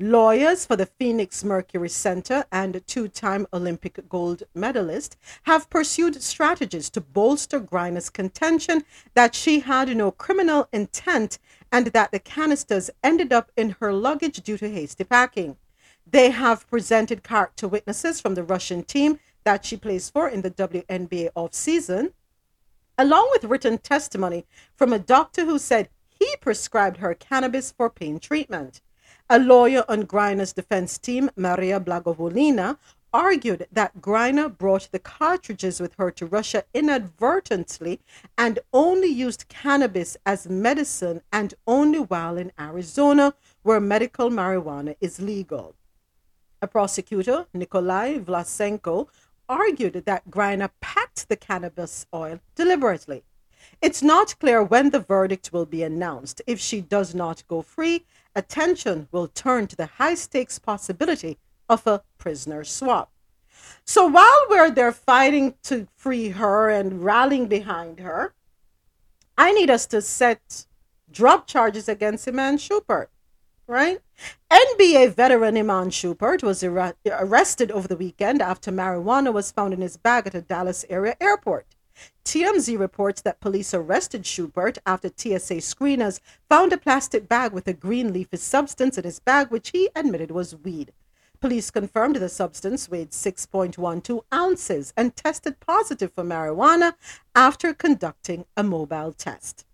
[0.03, 6.89] Lawyers for the Phoenix Mercury Center and two time Olympic gold medalist have pursued strategies
[6.89, 8.83] to bolster Griner's contention
[9.13, 11.39] that she had no criminal intent
[11.71, 15.59] and that the canisters ended up in her luggage due to hasty packing.
[16.11, 20.51] They have presented character witnesses from the Russian team that she plays for in the
[20.51, 22.15] WNBA offseason,
[22.97, 28.19] along with written testimony from a doctor who said he prescribed her cannabis for pain
[28.19, 28.81] treatment.
[29.33, 32.79] A lawyer on Griner's defense team, Maria Blagovolina,
[33.15, 38.01] argued that Griner brought the cartridges with her to Russia inadvertently
[38.37, 43.33] and only used cannabis as medicine and only while in Arizona,
[43.63, 45.77] where medical marijuana is legal.
[46.61, 49.07] A prosecutor, Nikolai Vlasenko,
[49.49, 53.23] argued that Griner packed the cannabis oil deliberately.
[53.83, 56.43] It's not clear when the verdict will be announced.
[56.47, 58.05] If she does not go free,
[58.37, 61.39] attention will turn to the high stakes possibility
[61.69, 63.11] of a prisoner swap.
[63.85, 68.35] So while we're there fighting to free her and rallying behind her,
[69.39, 70.67] I need us to set
[71.11, 73.07] drop charges against Iman Shumpert,
[73.67, 74.01] right?
[74.51, 79.81] NBA veteran Iman Shumpert was ar- arrested over the weekend after marijuana was found in
[79.81, 81.67] his bag at a Dallas area airport.
[82.25, 87.73] TMZ reports that police arrested Shumpert after TSA screeners found a plastic bag with a
[87.73, 90.93] green leafy substance in his bag, which he admitted was weed.
[91.41, 96.95] Police confirmed the substance weighed 6.12 ounces and tested positive for marijuana
[97.35, 99.65] after conducting a mobile test.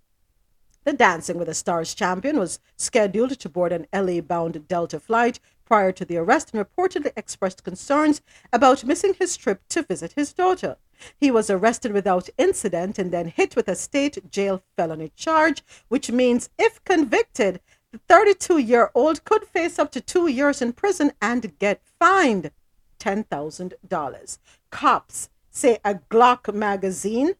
[0.84, 5.40] The Dancing with the Stars champion was scheduled to board an LA bound Delta flight
[5.64, 8.22] prior to the arrest and reportedly expressed concerns
[8.52, 10.76] about missing his trip to visit his daughter.
[11.18, 16.10] He was arrested without incident and then hit with a state jail felony charge, which
[16.10, 17.60] means if convicted,
[17.92, 22.50] the 32 year old could face up to two years in prison and get fined
[22.98, 24.38] $10,000.
[24.70, 27.34] Cops say a Glock magazine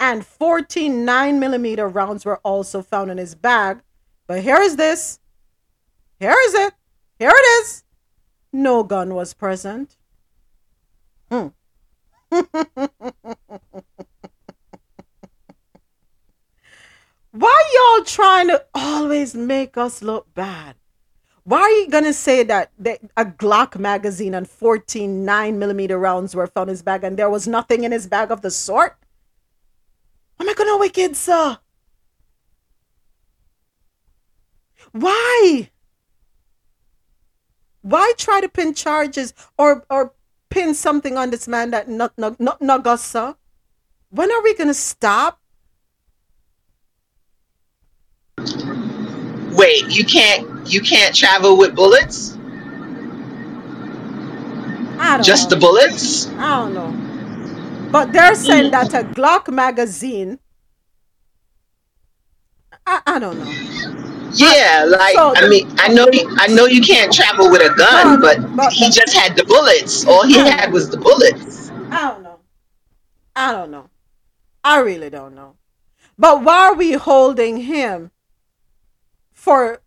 [0.00, 3.80] and 14 9mm rounds were also found in his bag.
[4.26, 5.20] But here is this.
[6.18, 6.74] Here is it.
[7.18, 7.84] Here it is.
[8.52, 9.96] No gun was present.
[11.30, 11.48] Hmm.
[17.30, 20.76] Why y'all trying to always make us look bad?
[21.44, 22.72] Why are you gonna say that,
[23.16, 27.30] a Glock magazine and 14 9 millimeter rounds were found in his bag and there
[27.30, 28.96] was nothing in his bag of the sort?
[30.40, 31.58] Am I gonna wicked, sir?
[34.92, 35.70] Why?
[37.82, 40.14] Why try to pin charges or or
[40.54, 43.34] pin something on this man that not not not, sir?
[44.10, 45.40] When are we gonna stop?
[49.58, 52.38] Wait, you can't you can't travel with bullets?
[54.96, 55.56] I don't Just know.
[55.56, 56.28] the bullets?
[56.28, 57.90] I don't know.
[57.90, 58.70] But they're saying mm.
[58.70, 60.38] that a Glock magazine.
[62.86, 64.03] I, I don't know.
[64.34, 67.74] Yeah, like So I mean, I know you, I know you can't travel with a
[67.74, 70.06] gun, but but but he just had the bullets.
[70.06, 71.70] All he had was the bullets.
[71.90, 72.38] I don't know.
[73.36, 73.90] I don't know.
[74.64, 75.56] I really don't know.
[76.18, 78.10] But why are we holding him
[79.32, 79.80] for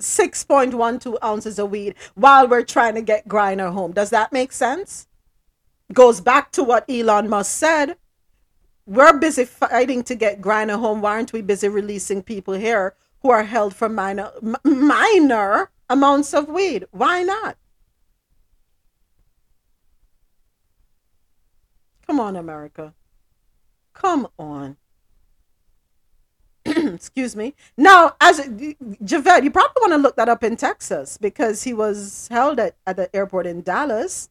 [0.00, 3.92] 6.12 ounces of weed while we're trying to get Griner home?
[3.92, 5.08] Does that make sense?
[5.92, 7.96] Goes back to what Elon Musk said.
[8.86, 11.00] We're busy fighting to get Griner home.
[11.00, 14.32] Why aren't we busy releasing people here who are held for minor
[14.64, 16.86] minor amounts of weed?
[16.90, 17.56] Why not?
[22.06, 22.94] Come on, America.
[23.92, 24.76] Come on.
[26.64, 27.54] Excuse me.
[27.76, 32.28] Now, as Javed, you probably want to look that up in Texas because he was
[32.30, 34.28] held at, at the airport in Dallas.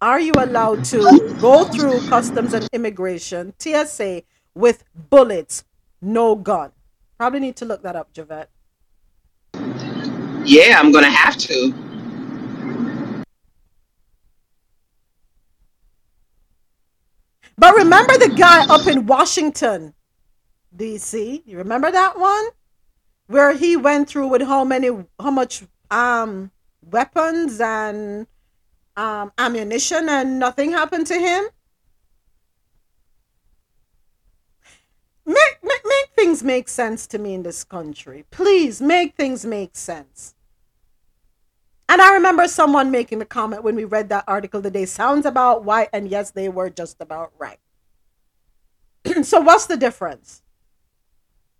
[0.00, 4.22] Are you allowed to go through customs and immigration, TSA,
[4.54, 5.64] with bullets,
[6.00, 6.72] no gun?
[7.18, 8.50] Probably need to look that up, Javette.
[10.44, 11.72] Yeah, I'm gonna have to.
[17.56, 19.94] But remember the guy up in Washington,
[20.74, 21.44] D.C.
[21.46, 22.48] You remember that one
[23.28, 26.50] where he went through with how many, how much um
[26.82, 28.26] weapons and
[28.96, 31.44] um ammunition, and nothing happened to him.
[35.26, 38.80] Make, make make things make sense to me in this country, please.
[38.80, 40.34] Make things make sense.
[41.88, 44.86] And I remember someone making the comment when we read that article today.
[44.86, 47.60] Sounds about right, and yes, they were just about right.
[49.22, 50.42] so what's the difference?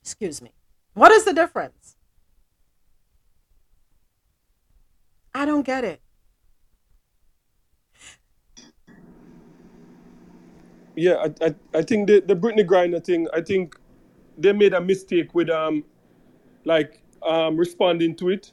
[0.03, 0.53] Excuse me.
[0.95, 1.97] What is the difference?
[5.35, 6.01] I don't get it.
[10.97, 13.77] Yeah, I, I, I think the, the Brittney Griner thing, I think
[14.39, 15.85] they made a mistake with um
[16.65, 18.53] like um responding to it.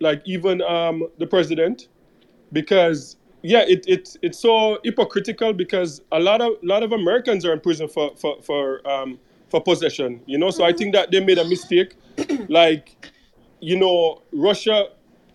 [0.00, 1.88] Like even um the president.
[2.52, 7.52] Because yeah, it, it it's so hypocritical because a lot of lot of Americans are
[7.52, 9.18] in prison for for, for um
[9.50, 10.50] for possession, you know.
[10.50, 11.96] So I think that they made a mistake.
[12.48, 13.12] like,
[13.60, 14.88] you know, Russia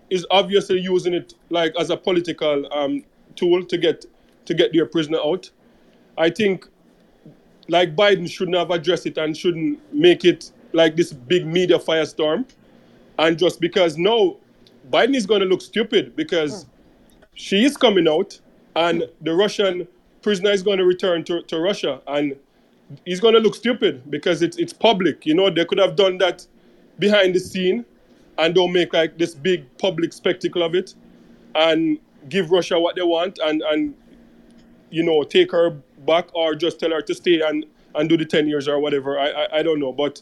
[0.10, 3.04] is obviously using it like as a political um
[3.36, 4.06] tool to get
[4.46, 5.50] to get their prisoner out.
[6.20, 6.68] I think
[7.70, 12.46] like Biden shouldn't have addressed it and shouldn't make it like this big media firestorm.
[13.18, 14.38] And just because no,
[14.92, 16.70] Biden is going to look stupid because hmm.
[17.34, 18.40] she is coming out
[18.76, 19.88] and the Russian
[20.22, 22.36] prisoner is going to return to, to Russia and
[23.06, 25.26] he's going to look stupid because it's, it's public.
[25.26, 26.46] You know, they could have done that
[26.98, 27.86] behind the scene
[28.38, 30.96] and don't make like this big public spectacle of it
[31.56, 31.98] and
[32.28, 33.94] give Russia what they want and, and
[34.90, 35.78] you know, take her
[36.10, 37.66] back or just tell her to stay and,
[37.96, 39.20] and do the 10 years or whatever.
[39.20, 39.94] I, I, I don't know.
[39.94, 40.22] But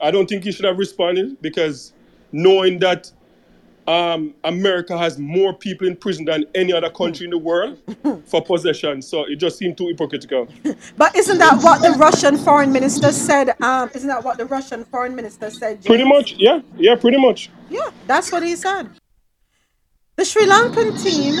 [0.00, 1.92] I don't think he should have responded because
[2.32, 3.10] knowing that
[3.86, 7.78] um, America has more people in prison than any other country in the world
[8.26, 9.02] for possession.
[9.02, 10.48] So it just seemed too hypocritical.
[10.96, 13.60] But isn't that what the Russian foreign minister said?
[13.60, 17.50] Um, isn't that what the Russian foreign minister said, Pretty much, yeah, yeah, pretty much.
[17.70, 18.88] Yeah, that's what he said.
[20.16, 21.34] The Sri Lankan team,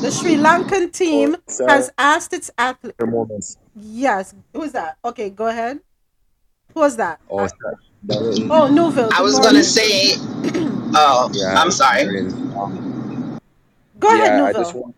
[0.00, 3.56] the Sri Lankan team Sorry, has asked its athletes.
[3.74, 4.98] Yes, who's that?
[5.04, 5.80] Okay, go ahead.
[6.74, 7.20] Who was that?
[7.30, 7.76] Oh, sorry.
[8.04, 9.10] That was- oh, Newville.
[9.12, 10.12] I was gonna say,
[10.94, 12.04] oh, yeah, I'm sorry.
[12.04, 12.34] there it is.
[13.98, 14.94] Go ahead, yeah, I just want,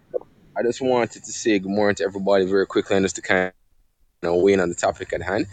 [0.57, 3.53] I just wanted to say good morning to everybody very quickly and just to kind
[4.27, 5.47] of weigh in on the topic at hand.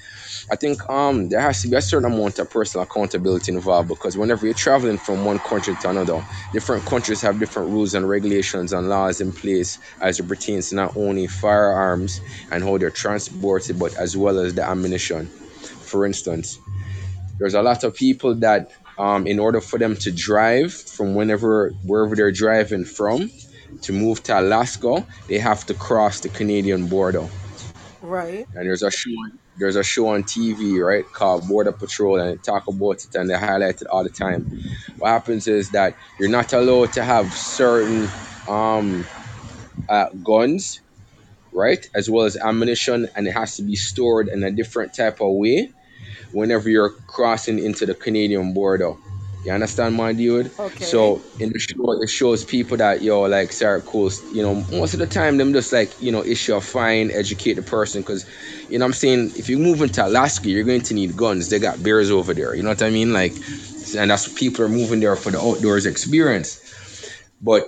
[0.51, 4.17] I think um there has to be a certain amount of personal accountability involved because
[4.17, 6.21] whenever you're traveling from one country to another,
[6.51, 10.75] different countries have different rules and regulations and laws in place as it pertains to
[10.75, 12.21] not only firearms
[12.51, 15.31] and how they're transported, but as well as the ammunition.
[15.81, 16.59] For instance,
[17.39, 21.75] there's a lot of people that um, in order for them to drive from whenever
[21.81, 23.31] wherever they're driving from
[23.81, 27.29] to move to Alaska, they have to cross the Canadian border.
[28.05, 28.47] Right.
[28.53, 29.09] And there's a show
[29.57, 33.29] there's a show on TV, right, called Border Patrol, and they talk about it and
[33.29, 34.45] they highlight it all the time.
[34.97, 38.13] What happens is that you're not allowed to have certain
[38.47, 39.09] um,
[39.89, 40.81] uh, guns,
[41.53, 45.21] right, as well as ammunition, and it has to be stored in a different type
[45.21, 45.73] of way
[46.31, 48.93] whenever you're crossing into the Canadian border.
[49.45, 50.53] You understand, my dude?
[50.59, 50.85] Okay.
[50.85, 54.25] So in the show, it shows people that yo like Sarah Coast.
[54.31, 57.55] You know, most of the time them just like you know issue a fine, educate
[57.55, 58.25] the person, because
[58.69, 61.49] you know what I'm saying if you move into Alaska, you're going to need guns.
[61.49, 62.55] They got bears over there.
[62.55, 63.13] You know what I mean?
[63.13, 63.39] Like,
[63.97, 66.59] and that's what people are moving there for the outdoors experience.
[67.41, 67.63] But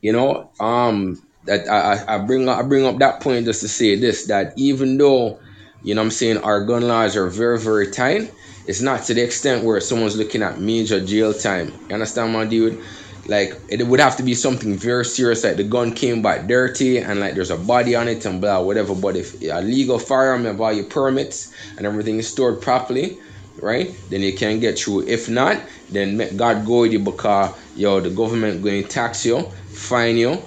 [0.00, 3.68] you know, um, that I, I bring up, I bring up that point just to
[3.68, 5.40] say this that even though
[5.82, 6.38] You know I'm saying?
[6.38, 8.32] Our gun laws are very, very tight.
[8.66, 11.72] It's not to the extent where someone's looking at major jail time.
[11.88, 12.82] You understand, my dude?
[13.28, 16.98] Like it would have to be something very serious, like the gun came back dirty
[16.98, 18.94] and like there's a body on it and blah whatever.
[18.94, 23.18] But if a legal firearm have all your permits and everything is stored properly,
[23.60, 23.94] right?
[24.10, 25.08] Then you can get through.
[25.08, 25.60] If not,
[25.90, 30.16] then make God go with you because yo the government going to tax you, fine
[30.16, 30.40] you,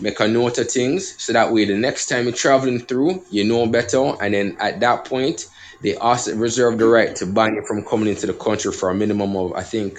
[0.00, 3.44] make a note of things so that way the next time you're traveling through, you
[3.44, 5.48] know better, and then at that point
[5.82, 8.94] they also reserve the right to ban you from coming into the country for a
[8.94, 9.98] minimum of I think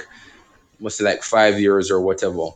[0.80, 2.50] must like five years or whatever.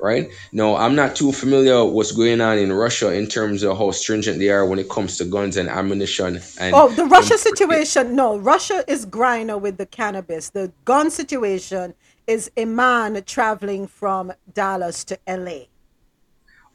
[0.00, 3.90] Right now, I'm not too familiar what's going on in Russia in terms of how
[3.90, 6.40] stringent they are when it comes to guns and ammunition.
[6.60, 8.14] And Oh, the Russia situation.
[8.14, 10.50] No, Russia is griner with the cannabis.
[10.50, 11.94] The gun situation
[12.26, 15.66] is a man traveling from Dallas to LA.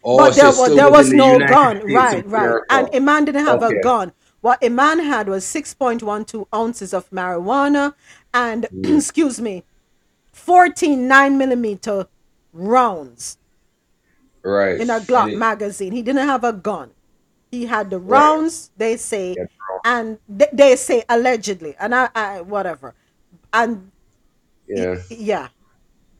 [0.03, 2.57] Oh, but so there was there was the no United gun, States right, right.
[2.69, 3.75] And Iman didn't have Okay.
[3.75, 4.13] a gun.
[4.43, 7.93] What a man had was six point one two ounces of marijuana
[8.33, 8.97] and Mm.
[8.97, 9.63] excuse me,
[10.33, 12.07] fourteen nine millimeter
[12.51, 13.37] rounds
[14.43, 14.81] Right.
[14.81, 15.93] in a Glock it- magazine.
[15.93, 16.91] He didn't have a gun.
[17.51, 18.19] He had the Right.
[18.19, 18.69] rounds.
[18.75, 19.37] They say,
[19.85, 22.93] and they, they say allegedly, and I, I whatever,
[23.53, 23.91] and
[24.67, 24.95] yeah.
[25.09, 25.47] yeah,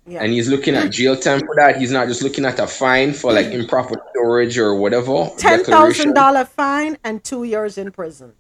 [0.06, 0.22] yeah.
[0.22, 1.78] And he's looking at jail time for that.
[1.78, 3.62] He's not just looking at a fine for like mm.
[3.62, 5.30] improper storage or whatever.
[5.38, 8.34] Ten thousand dollar fine and two years in prison.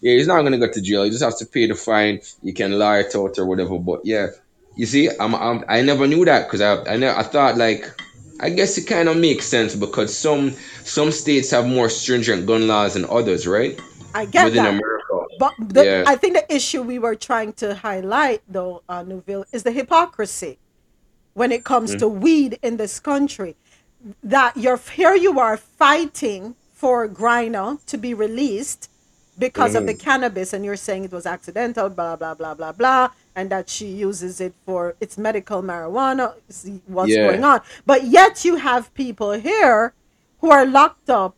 [0.00, 1.04] Yeah, he's not gonna go to jail.
[1.04, 2.20] He just has to pay the fine.
[2.42, 3.78] You can lie it out or whatever.
[3.78, 4.28] But yeah,
[4.74, 7.86] you see, I'm, I'm I never knew that because I I, ne- I thought like
[8.40, 10.52] I guess it kind of makes sense because some
[10.84, 13.78] some states have more stringent gun laws than others, right?
[14.14, 14.70] I get Within that.
[14.70, 15.09] America.
[15.42, 16.04] But the, Yeah.
[16.12, 20.58] I think the issue we were trying to highlight, though, uh, Nuville, is the hypocrisy
[21.40, 21.98] when it comes Mm.
[22.02, 23.52] to weed in this country.
[24.36, 26.42] That you're here, you are fighting
[26.80, 28.82] for Griner to be released
[29.38, 30.00] because of the Mhm.
[30.08, 33.86] cannabis, and you're saying it was accidental, blah blah blah blah blah, and that she
[33.86, 36.34] uses it for its medical marijuana.
[36.50, 37.26] See what's Yeah.
[37.28, 37.60] going on?
[37.86, 39.94] But yet you have people here
[40.40, 41.34] who are locked up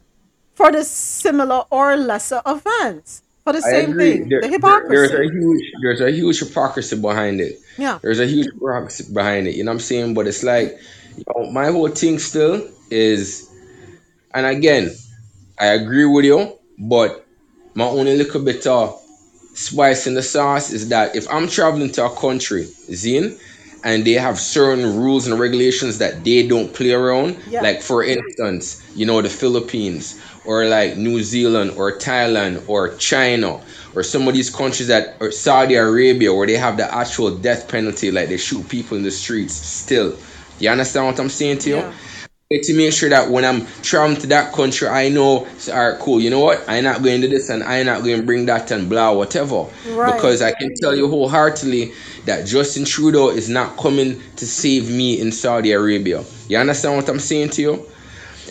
[0.55, 4.12] for the similar or lesser offense for the I same agree.
[4.19, 4.28] thing.
[4.28, 4.94] There- the hypocrisy.
[4.94, 7.59] there's a huge there's a huge hypocrisy behind it.
[7.78, 7.98] Yeah.
[8.02, 9.55] There's a huge hypocrisy behind it.
[9.56, 10.14] You know what I'm saying?
[10.14, 10.78] But it's like
[11.16, 13.48] you know, my whole thing still is
[14.35, 14.90] and again,
[15.59, 17.27] I agree with you, but
[17.74, 18.98] my only little bit of
[19.55, 23.39] spice in the sauce is that if I'm traveling to a country, Zine,
[23.85, 27.60] and they have certain rules and regulations that they don't play around, Yeah.
[27.62, 33.60] like for instance, you know, the Philippines or like New Zealand or Thailand or China
[33.94, 37.69] or some of these countries that or Saudi Arabia where they have the actual death
[37.69, 40.16] penalty, like they shoot people in the streets still.
[40.59, 41.93] You understand what I'm saying to you?
[42.60, 46.20] to make sure that when I'm traveling to that country, I know, all right, cool,
[46.20, 46.62] you know what?
[46.69, 49.66] I'm not going to this and I'm not going to bring that and blah, whatever.
[49.89, 50.12] Right.
[50.12, 51.93] Because I can tell you wholeheartedly
[52.27, 56.24] that Justin Trudeau is not coming to save me in Saudi Arabia.
[56.48, 57.86] You understand what I'm saying to you?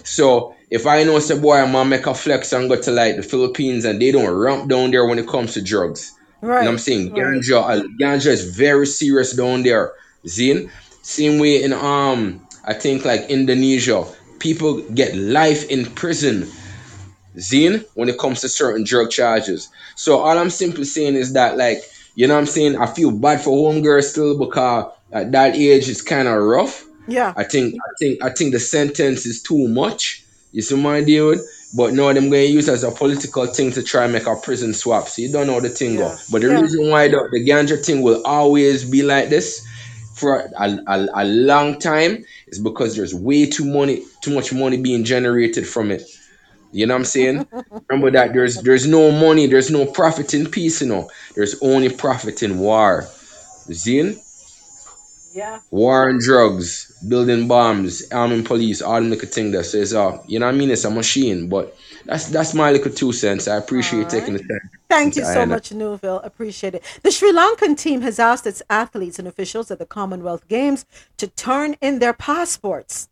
[0.04, 3.18] So if I know, say, boy, I'm to make a flex and go to like
[3.18, 6.14] the Philippines and they don't ramp down there when it comes to drugs.
[6.42, 7.14] You know what I'm saying?
[7.14, 7.22] right.
[7.22, 9.92] Ganja, uh, ganja is very serious down there.
[10.26, 10.72] Zine.
[11.04, 14.06] Same way in um, I think like Indonesia,
[14.40, 16.48] people get life in prison.
[17.36, 19.70] Zine, when it comes to certain drug charges.
[19.96, 21.84] So all I'm simply saying is that like,
[22.16, 22.78] you know what I'm saying?
[22.78, 26.86] I feel bad for homegirl still because at that age it's kind of rough.
[27.08, 27.34] Yeah.
[27.36, 30.21] I think I think I think the sentence is too much.
[30.52, 31.40] You see my dude?
[31.74, 34.28] But no, them going to use it as a political thing to try and make
[34.28, 35.08] a prison swap.
[35.08, 36.18] So you don't know the thing go.
[36.30, 36.54] But the Yeah.
[36.54, 39.66] reason why the, the ganja thing will always be like this
[40.14, 44.78] for a, a, a long time is because there's way too money too much money
[44.78, 46.04] being generated from it.
[46.72, 47.48] You know what I'm saying?
[47.90, 51.10] Remember that there's there's no money, there's no profit in peace, you know.
[51.36, 53.14] There's only profit in war.
[53.70, 54.22] Zine?
[55.34, 55.60] Yeah.
[55.72, 60.40] War and drugs, building bombs, arming police, all them little thing that says, uh, you
[60.40, 60.70] know what I mean?
[60.70, 63.48] It's a machine, but that's that's my little two cents.
[63.48, 64.70] I appreciate you taking the time.
[64.90, 66.20] Thank you so much, Newville.
[66.20, 66.84] Appreciate it.
[67.04, 70.86] The Sri Lankan team has asked its athletes and officials at the Commonwealth Games
[71.18, 73.08] to turn in their passports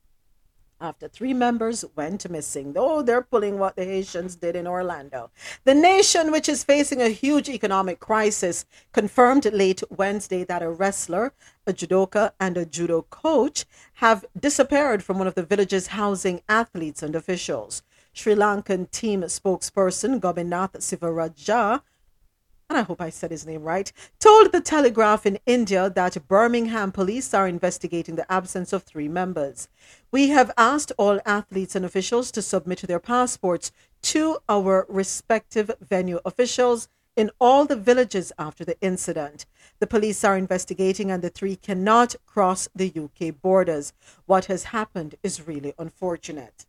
[0.82, 2.74] after three members went missing.
[2.74, 5.32] Though they're pulling what the Haitians did in Orlando.
[5.64, 11.34] The nation, which is facing a huge economic crisis, confirmed late Wednesday that a wrestler,
[11.68, 13.66] a judoka, and a judo coach
[13.96, 17.84] have disappeared from one of the villages housing athletes and officials.
[18.14, 21.82] Sri Lankan team spokesperson Gobinath Sivaraja
[22.70, 26.92] and I hope I said his name right, told the Telegraph in India that Birmingham
[26.92, 29.68] police are investigating the absence of three members.
[30.12, 33.72] We have asked all athletes and officials to submit their passports
[34.04, 39.48] to our respective venue officials in all the villages after the incident.
[39.80, 43.94] The police are investigating and the three cannot cross the UK borders.
[44.28, 46.66] What has happened is really unfortunate.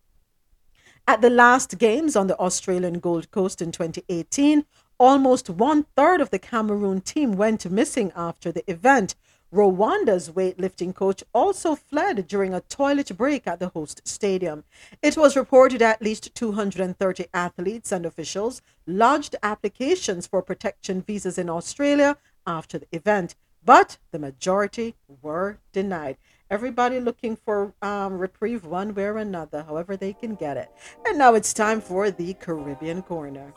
[1.07, 4.65] At the last games on the Australian Gold Coast in 2018,
[5.01, 9.17] almost one third of the Cameroon team went missing after the event.
[9.53, 14.63] Rwanda's weightlifting coach also fled during a toilet break at the host stadium.
[15.03, 21.49] It was reported at least 230 athletes and officials lodged applications for protection visas in
[21.49, 22.17] Australia
[22.47, 26.19] after the event, but the majority were denied.
[26.49, 30.71] Everybody looking for um, reprieve one way or another, however they can get it.
[31.07, 33.53] And now it's time for the Caribbean Corner.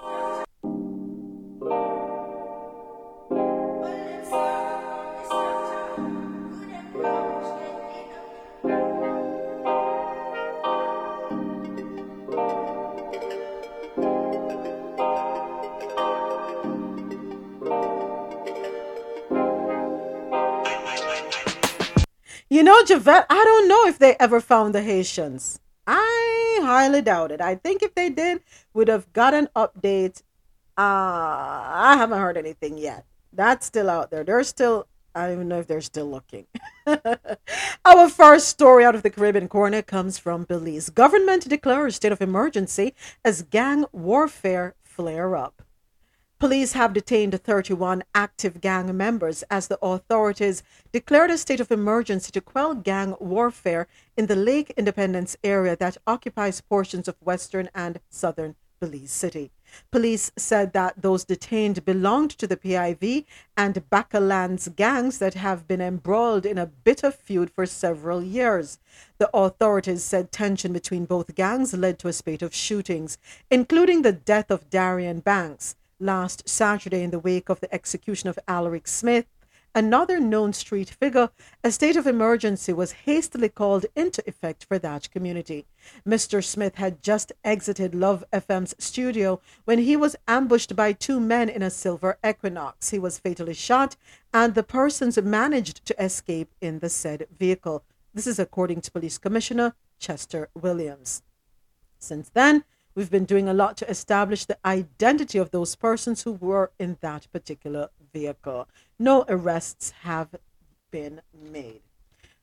[22.54, 25.60] You know, Javette, I don't know if they ever found the Haitians.
[25.88, 27.42] I highly doubt it.
[27.42, 28.42] I think if they did,
[28.76, 30.22] would have got an update.
[30.78, 33.06] Uh, I haven't heard anything yet.
[33.32, 34.24] That's still out there.
[34.24, 34.86] They're still,
[35.16, 36.46] I don't even know if they're still looking.
[37.86, 40.92] Our first story out of the Caribbean corner comes from Belize.
[40.92, 42.94] Government declares state of emergency
[43.26, 45.63] as gang warfare flare up.
[46.44, 50.62] Police have detained 31 active gang members as the authorities
[50.92, 53.88] declared a state of emergency to quell gang warfare
[54.18, 59.52] in the Lake Independence area that occupies portions of western and southern Belize City.
[59.90, 63.24] Police said that those detained belonged to the PIV
[63.56, 68.80] and Bacalands gangs that have been embroiled in a bitter feud for several years.
[69.18, 73.18] The authorities said tension between both gangs led to a spate of shootings,
[73.50, 78.38] including the death of Darian Banks last Saturday in the wake of the execution of
[78.48, 79.26] Alaric Smith,
[79.76, 81.30] another known street figure,
[81.64, 85.66] a state of emergency was hastily called into effect for that community.
[86.08, 86.44] Mr.
[86.44, 91.62] Smith had just exited Love FM's studio when he was ambushed by two men in
[91.62, 92.92] a silver equinox.
[92.92, 93.96] He was fatally shot,
[94.34, 97.84] and the persons managed to escape in the said vehicle.
[98.14, 101.24] This is according to Police Commissioner Chester Williams.
[101.98, 102.66] Since then,
[102.96, 106.98] We've been doing a lot to establish the identity of those persons who were in
[107.02, 108.68] that particular vehicle.
[109.00, 110.36] No arrests have
[110.92, 111.82] been made.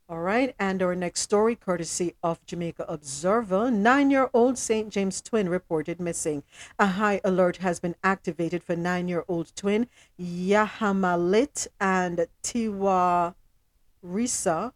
[0.08, 4.88] All right, and our next story, courtesy of Jamaica Observer, nine year old St.
[4.90, 6.42] James twin reported missing.
[6.80, 9.86] A high alert has been activated for nine year old twin
[10.20, 13.36] Yahamalit and Tiwa
[14.04, 14.72] Risa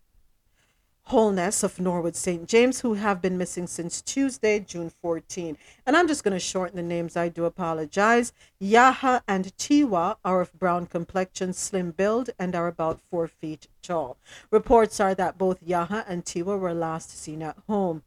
[1.08, 2.48] Holness of Norwood St.
[2.48, 5.58] James, who have been missing since Tuesday, June 14.
[5.84, 7.14] And I'm just going to shorten the names.
[7.14, 8.32] I do apologize.
[8.60, 14.16] Yaha and Tiwa are of brown complexion, slim build, and are about four feet tall.
[14.50, 18.02] Reports are that both Yaha and Tiwa were last seen at home.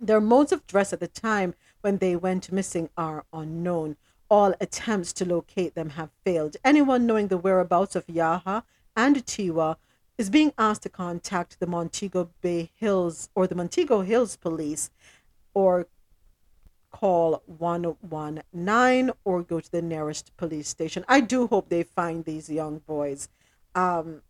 [0.00, 3.96] Their modes of dress at the time when they went missing are unknown.
[4.28, 6.56] All attempts to locate them have failed.
[6.64, 8.64] Anyone knowing the whereabouts of Yaha
[8.96, 9.76] and Tiwa
[10.18, 14.90] is being asked to contact the Montego Bay Hills or the Montego Hills Police
[15.52, 15.86] or
[16.90, 21.04] call 119 or go to the nearest police station.
[21.08, 23.28] I do hope they find these young boys.
[23.74, 24.22] Um,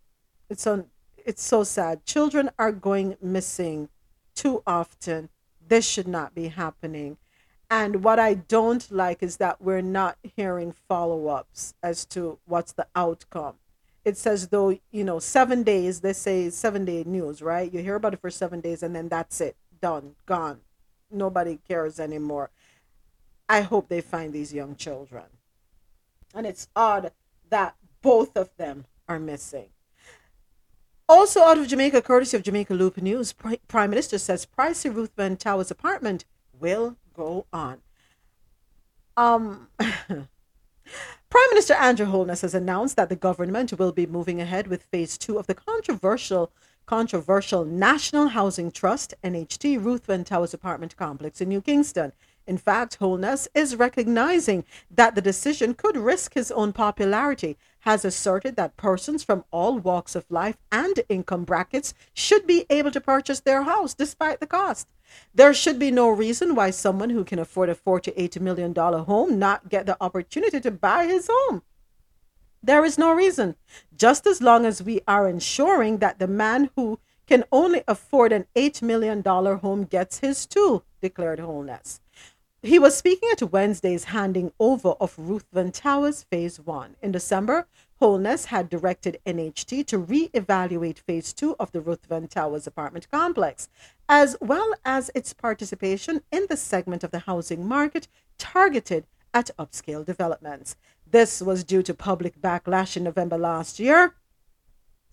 [0.51, 0.87] it's so
[1.17, 2.05] it's so sad.
[2.05, 3.89] Children are going missing
[4.35, 5.29] too often.
[5.67, 7.19] This should not be happening.
[7.69, 12.73] And what I don't like is that we're not hearing follow ups as to what's
[12.73, 13.57] the outcome
[14.07, 17.75] it says though you know seven days they say seven day news right?
[17.75, 20.61] You hear about it for seven days and then that's it done gone.
[21.11, 22.51] Nobody cares anymore.
[23.49, 25.25] I hope they find these young children.
[26.33, 27.11] And it's odd
[27.51, 29.71] that both of them are missing.
[31.09, 35.73] Also out of jamaica courtesy of jamaica loop news prime minister says pricey ruthven towers
[35.73, 36.25] apartment
[36.57, 37.79] will go on.
[39.17, 39.67] Um
[41.29, 45.19] Prime Minister Andrew Holness has announced that the government will be moving ahead with phase
[45.19, 46.53] two of the controversial
[46.87, 52.13] controversial National Housing Trust NHT Ruthven Towers apartment complex in New Kingston.
[52.47, 58.55] In fact, Holness is recognizing that the decision could risk his own popularity, has asserted
[58.57, 63.41] that persons from all walks of life and income brackets should be able to purchase
[63.41, 64.89] their house despite the cost.
[65.35, 69.69] There should be no reason why someone who can afford a $48 million home not
[69.69, 71.63] get the opportunity to buy his home.
[72.63, 73.57] There is no reason,
[73.97, 78.47] just as long as we are ensuring that the man who can only afford an
[78.55, 82.01] $8 million home gets his too, declared Holness.
[82.67, 86.97] He was speaking at Wednesday's handing over of Ruthven Towers Phase 1.
[87.01, 87.69] In December,
[88.01, 93.69] Holness had directed NHT to re-evaluate Phase 2 of the Ruthven Towers apartment complex,
[94.09, 100.05] as well as its participation in the segment of the housing market targeted at upscale
[100.05, 100.75] developments.
[101.09, 104.17] This was due to public backlash in November last year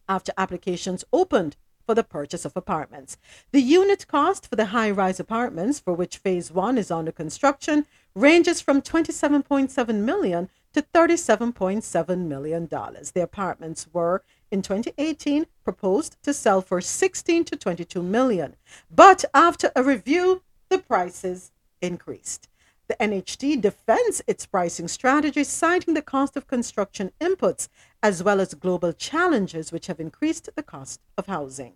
[0.10, 3.18] after applications opened for the purchase of apartments.
[3.52, 7.86] The unit cost for the high rise apartments, for which phase one is under construction,
[8.16, 13.12] ranges from 27.7 million to 37.7 million dollars.
[13.12, 18.56] The apartments were in 2018 proposed to sell for 16 to 22 million,
[18.90, 21.52] but after a review, the prices
[21.82, 22.50] increased.
[22.94, 27.68] The NHT defends its pricing strategy, citing the cost of construction inputs
[28.04, 31.76] as well as global challenges which have increased the cost of housing.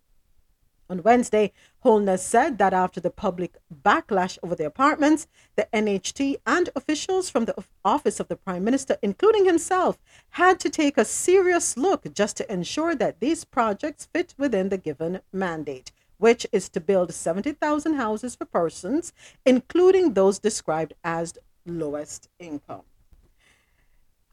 [0.92, 5.26] On Wednesday, Holness said that after the public backlash over the apartments,
[5.56, 9.98] the NHT and officials from the office of the Prime Minister, including himself,
[10.30, 14.78] had to take a serious look just to ensure that these projects fit within the
[14.78, 19.14] given mandate which is to build 70,000 houses for persons,
[19.46, 21.34] including those described as
[21.66, 22.84] lowest income.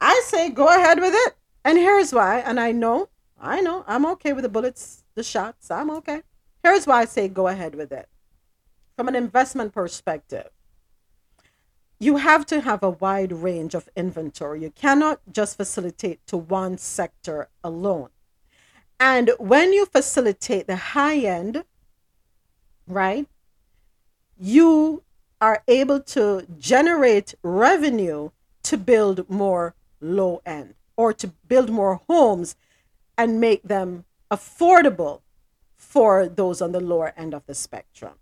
[0.00, 1.34] I say go ahead with it.
[1.64, 2.40] And here's why.
[2.40, 3.08] And I know,
[3.40, 5.70] I know, I'm okay with the bullets, the shots.
[5.70, 6.22] I'm okay.
[6.62, 8.08] Here's why I say go ahead with it.
[8.96, 10.50] From an investment perspective,
[11.98, 14.62] you have to have a wide range of inventory.
[14.62, 18.10] You cannot just facilitate to one sector alone.
[19.00, 21.64] And when you facilitate the high end,
[22.86, 23.26] right,
[24.38, 25.02] you
[25.40, 28.30] are able to generate revenue
[28.62, 32.56] to build more low end or to build more homes
[33.16, 35.20] and make them affordable
[35.76, 38.14] for those on the lower end of the spectrum.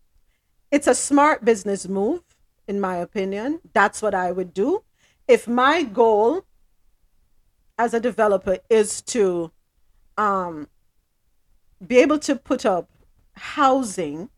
[0.70, 2.22] It's a smart business move,
[2.66, 3.60] in my opinion.
[3.72, 4.82] That's what I would do.
[5.28, 6.44] If my goal
[7.78, 9.51] as a developer is to
[10.18, 10.68] um,
[11.86, 12.89] be able to put up
[13.34, 14.28] housing,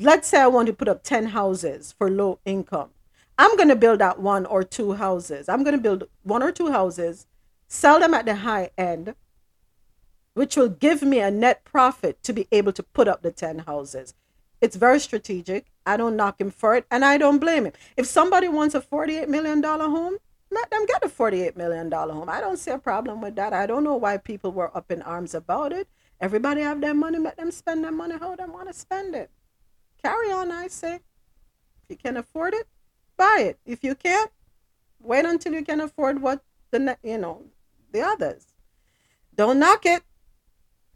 [0.00, 2.90] let's say I want to put up 10 houses for low income.
[3.36, 5.48] I'm going to build out one or two houses.
[5.48, 7.26] I'm going to build one or two houses,
[7.66, 9.14] sell them at the high end,
[10.34, 13.60] which will give me a net profit to be able to put up the 10
[13.60, 14.14] houses.
[14.60, 15.66] It's very strategic.
[15.86, 17.72] I don't knock him for it, and I don't blame him.
[17.96, 20.18] If somebody wants a $48 million home,
[20.50, 22.28] let them get a $48 million home.
[22.28, 23.52] I don't see a problem with that.
[23.52, 25.88] I don't know why people were up in arms about it.
[26.20, 29.30] Everybody have their money, let them spend their money how they want to spend it.
[30.02, 30.96] Carry on, I say.
[30.96, 32.66] If you can afford it,
[33.16, 33.58] buy it.
[33.64, 34.30] If you can't,
[35.00, 37.44] wait until you can afford what the you know
[37.92, 38.46] the others.
[39.34, 40.02] Don't knock it.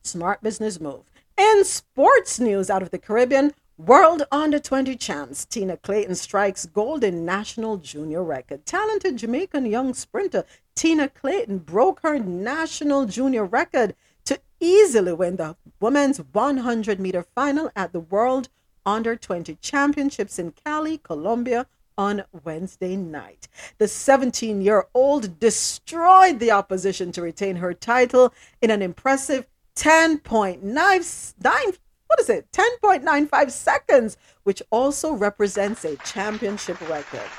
[0.02, 1.10] Smart business move.
[1.38, 7.02] In sports news out of the Caribbean, World Under 20 champs Tina Clayton strikes gold
[7.02, 8.66] in national junior record.
[8.66, 13.94] Talented Jamaican young sprinter Tina Clayton broke her national junior record
[14.26, 18.48] to easily win the women's 100 meter final at the World
[18.84, 23.48] Under 20 Championships in Cali, Colombia on Wednesday night.
[23.78, 29.46] The 17 year old destroyed the opposition to retain her title in an impressive
[29.76, 31.78] 10.99
[32.08, 32.52] what is it?
[32.52, 37.30] 10.95 seconds which also represents a championship record.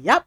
[0.00, 0.24] Yep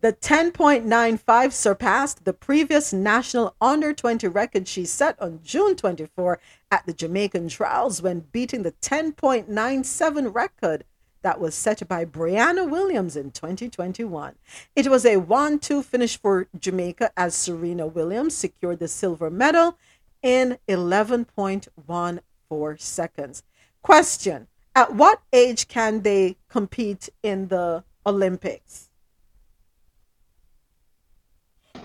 [0.00, 6.38] the 10.95 surpassed the previous national under 20 record she set on June 24
[6.70, 10.84] at the Jamaican Trials when beating the 10.97 record
[11.22, 14.36] that was set by Brianna Williams in 2021.
[14.76, 19.76] It was a 1 2 finish for Jamaica as Serena Williams secured the silver medal
[20.22, 23.42] in 11.14 seconds.
[23.82, 28.85] Question At what age can they compete in the Olympics?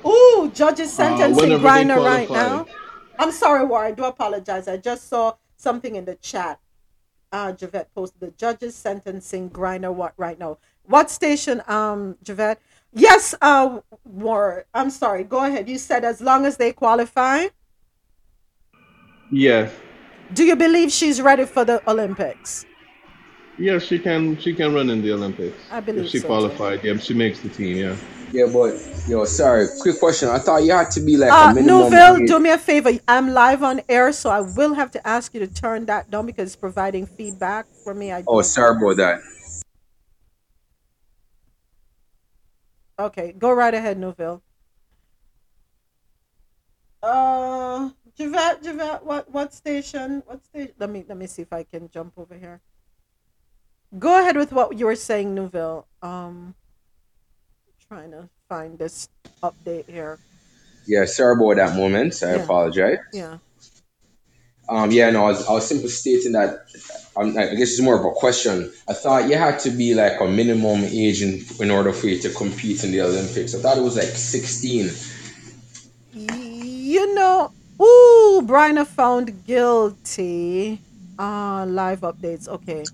[0.05, 2.65] Ooh, judges Uh, sentencing they Griner right now.
[3.19, 3.83] I'm sorry, War.
[3.83, 4.67] I do apologize.
[4.67, 6.59] I just saw something in the chat.
[7.31, 10.57] Uh, Javette posted the judges sentencing Griner what right now.
[10.83, 12.59] What station, um, Javette?
[12.93, 14.65] Yes, uh, War.
[14.73, 15.23] I'm sorry.
[15.23, 15.69] Go ahead.
[15.69, 17.47] You said as long as they qualify.
[19.31, 19.71] Yes.
[20.33, 22.65] Do you believe she's ready for the Olympics?
[23.57, 24.37] Yes, she can.
[24.39, 26.27] She can run in the Olympics I believe if she so, too.
[26.27, 26.83] qualified.
[26.83, 27.77] Yeah, she makes the team.
[27.77, 27.95] Yeah.
[28.31, 29.67] Yeah, but yo, sorry.
[29.81, 30.29] Quick question.
[30.29, 31.83] I thought you had to be like Uh, a minimum.
[31.83, 32.91] Nouvelle, do me a favor.
[33.07, 36.25] I'm live on air, so I will have to ask you to turn that down
[36.25, 38.11] because it's providing feedback for me.
[38.13, 39.19] I Oh, sorry about that.
[42.99, 44.41] Okay, go right ahead, Nouvelle.
[47.03, 50.21] Uh, Javette, Javette, what what station?
[50.25, 50.73] What station?
[50.77, 52.61] Let me let me see if I can jump over here.
[53.97, 55.87] Go ahead with what you were saying, Nouvelle.
[56.01, 56.55] Um,
[57.91, 59.09] trying to find this
[59.43, 60.17] update here.
[60.87, 62.23] Yeah, sorry about that moment.
[62.23, 62.43] I Yeah.
[62.43, 62.99] apologize.
[63.11, 63.37] Yeah.
[64.69, 66.67] Um, yeah, no, I was, I was simply stating that.
[67.17, 68.71] Um, I guess it's more of a question.
[68.87, 72.17] I thought you had to be like a minimum age in, in order for you
[72.19, 73.53] to compete in the Olympics.
[73.53, 74.89] I thought it was like 16.
[76.13, 77.51] You know,
[77.81, 80.79] ooh, Griner found guilty.
[81.19, 82.47] Uh, live updates.
[82.47, 82.85] Okay.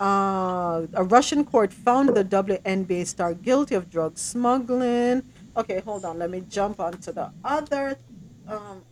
[0.00, 5.22] Uh, a Russian court found the WNBA star guilty of drug smuggling.
[5.56, 6.18] Okay, hold on.
[6.18, 7.98] Let me jump onto the other
[8.48, 8.82] um,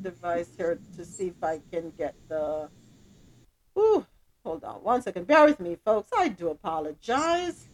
[0.00, 2.70] device here to see if I can get the.
[3.78, 4.06] Ooh,
[4.42, 5.26] hold on one second.
[5.26, 6.08] Bear with me, folks.
[6.16, 7.68] I do apologize.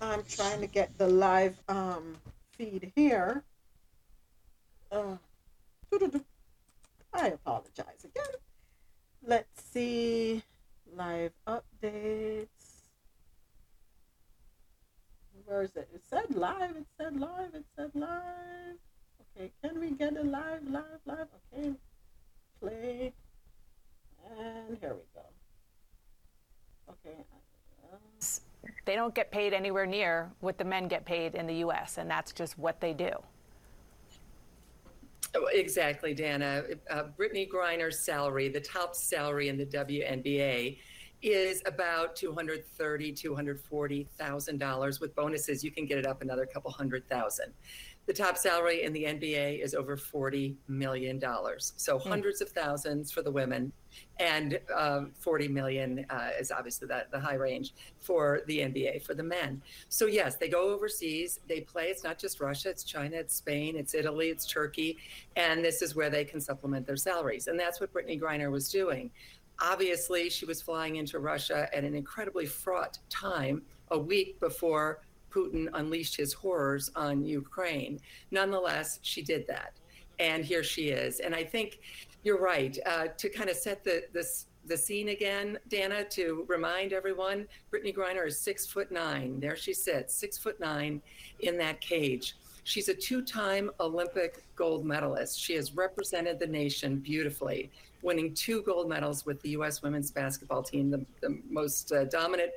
[0.00, 2.16] I'm trying to get the live um,
[2.56, 3.42] feed here.
[4.92, 5.16] Uh.
[7.14, 8.32] I apologize again.
[9.24, 10.42] Let's see.
[10.94, 12.46] Live updates.
[15.46, 15.88] Where is it?
[15.94, 16.76] It said live.
[16.76, 17.54] It said live.
[17.54, 18.76] It said live.
[19.36, 21.28] Okay, can we get a live, live, live?
[21.54, 21.72] Okay,
[22.60, 23.12] play.
[24.30, 25.22] And here we go.
[26.90, 27.16] Okay.
[27.92, 27.96] uh,
[28.84, 32.10] They don't get paid anywhere near what the men get paid in the U.S., and
[32.10, 33.10] that's just what they do.
[35.52, 36.62] Exactly, Dana.
[36.90, 40.78] Uh, Brittney Griner's salary, the top salary in the WNBA,
[41.22, 45.00] is about two hundred thirty, two hundred forty thousand dollars.
[45.00, 47.52] With bonuses, you can get it up another couple hundred thousand.
[48.06, 51.72] The top salary in the NBA is over forty million dollars.
[51.76, 52.08] So Hmm.
[52.10, 53.72] hundreds of thousands for the women,
[54.18, 59.14] and um, forty million uh, is obviously that the high range for the NBA for
[59.14, 59.62] the men.
[59.88, 61.40] So yes, they go overseas.
[61.48, 61.86] They play.
[61.86, 62.70] It's not just Russia.
[62.70, 63.16] It's China.
[63.16, 63.76] It's Spain.
[63.76, 64.28] It's Italy.
[64.28, 64.98] It's Turkey,
[65.36, 67.46] and this is where they can supplement their salaries.
[67.46, 69.10] And that's what Brittney Griner was doing.
[69.60, 75.00] Obviously, she was flying into Russia at an incredibly fraught time, a week before
[75.32, 78.00] Putin unleashed his horrors on Ukraine.
[78.30, 79.72] Nonetheless, she did that.
[80.18, 81.20] And here she is.
[81.20, 81.80] And I think
[82.22, 82.78] you're right.
[82.86, 87.94] Uh, to kind of set the, this, the scene again, Dana, to remind everyone, Brittney
[87.94, 89.40] Griner is six foot nine.
[89.40, 91.02] There she sits, six foot nine
[91.40, 92.36] in that cage.
[92.64, 95.38] She's a two time Olympic gold medalist.
[95.38, 97.70] She has represented the nation beautifully,
[98.02, 99.82] winning two gold medals with the U.S.
[99.82, 102.52] women's basketball team, the, the most uh, dominant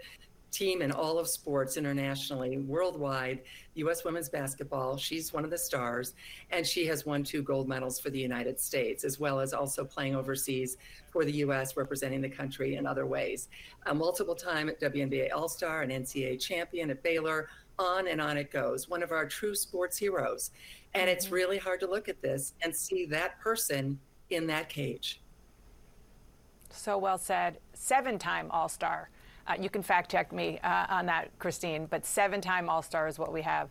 [0.55, 3.41] team in all of sports internationally, worldwide,
[3.75, 4.03] U.S.
[4.03, 4.97] women's basketball.
[4.97, 6.13] She's one of the stars,
[6.51, 9.83] and she has won two gold medals for the United States, as well as also
[9.83, 10.77] playing overseas
[11.11, 13.49] for the U.S., representing the country in other ways.
[13.85, 17.49] A multiple time WNBA All Star, an NCAA champion at Baylor.
[17.77, 18.87] On and on it goes.
[18.87, 20.51] One of our true sports heroes.
[20.93, 21.35] And it's mm-hmm.
[21.35, 23.99] really hard to look at this and see that person
[24.29, 25.19] in that cage.
[26.69, 27.59] So well said.
[27.73, 29.09] Seven time All Star.
[29.47, 33.07] Uh, you can fact check me uh, on that, Christine, but seven time All Star
[33.07, 33.69] is what we have.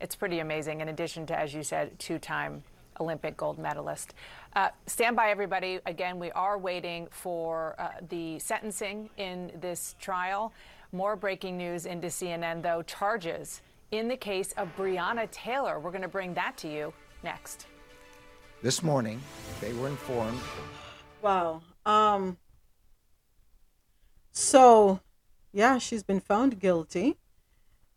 [0.00, 2.62] It's pretty amazing, in addition to, as you said, two time
[3.00, 4.14] Olympic gold medalist.
[4.54, 5.80] Uh, stand by, everybody.
[5.86, 10.52] Again, we are waiting for uh, the sentencing in this trial.
[10.92, 12.82] More breaking news into CNN, though.
[12.82, 15.80] Charges in the case of Breonna Taylor.
[15.80, 16.92] We're going to bring that to you
[17.22, 17.66] next.
[18.62, 19.20] This morning,
[19.60, 20.40] they were informed
[21.22, 21.62] Wow.
[21.86, 22.36] Um.
[24.32, 25.00] So,
[25.52, 27.16] yeah, she's been found guilty.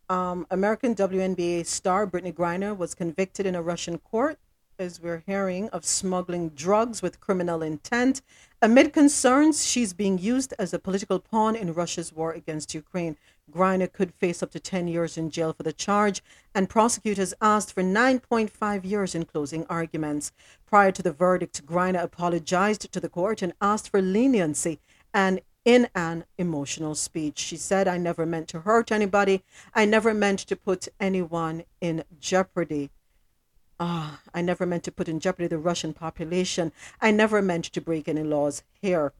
[0.09, 4.37] Um, American WNBA star Brittney Griner was convicted in a Russian court,
[4.79, 8.21] as we're hearing, of smuggling drugs with criminal intent.
[8.61, 13.15] Amid concerns she's being used as a political pawn in Russia's war against Ukraine.
[13.51, 16.23] Griner could face up to 10 years in jail for the charge,
[16.55, 20.31] and prosecutors asked for 9.5 years in closing arguments.
[20.65, 24.79] Prior to the verdict, Griner apologized to the court and asked for leniency
[25.13, 27.39] and in an emotional speech.
[27.39, 29.43] She said, I never meant to hurt anybody.
[29.73, 32.89] I never meant to put anyone in jeopardy.
[33.79, 36.71] Ah, I never meant to put in jeopardy the Russian population.
[37.01, 39.13] I never meant to break any laws here.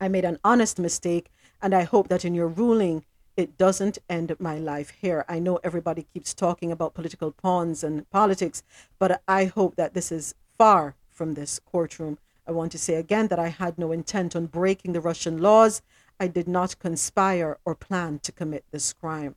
[0.00, 1.30] I made an honest mistake,
[1.60, 3.04] and I hope that in your ruling,
[3.36, 5.24] it doesn't end my life here.
[5.28, 8.62] I know everybody keeps talking about political pawns and politics,
[8.98, 12.18] but I hope that this is far from this courtroom.
[12.48, 15.82] I want to say again that I had no intent on breaking the Russian laws.
[16.18, 19.36] I did not conspire or plan to commit this crime.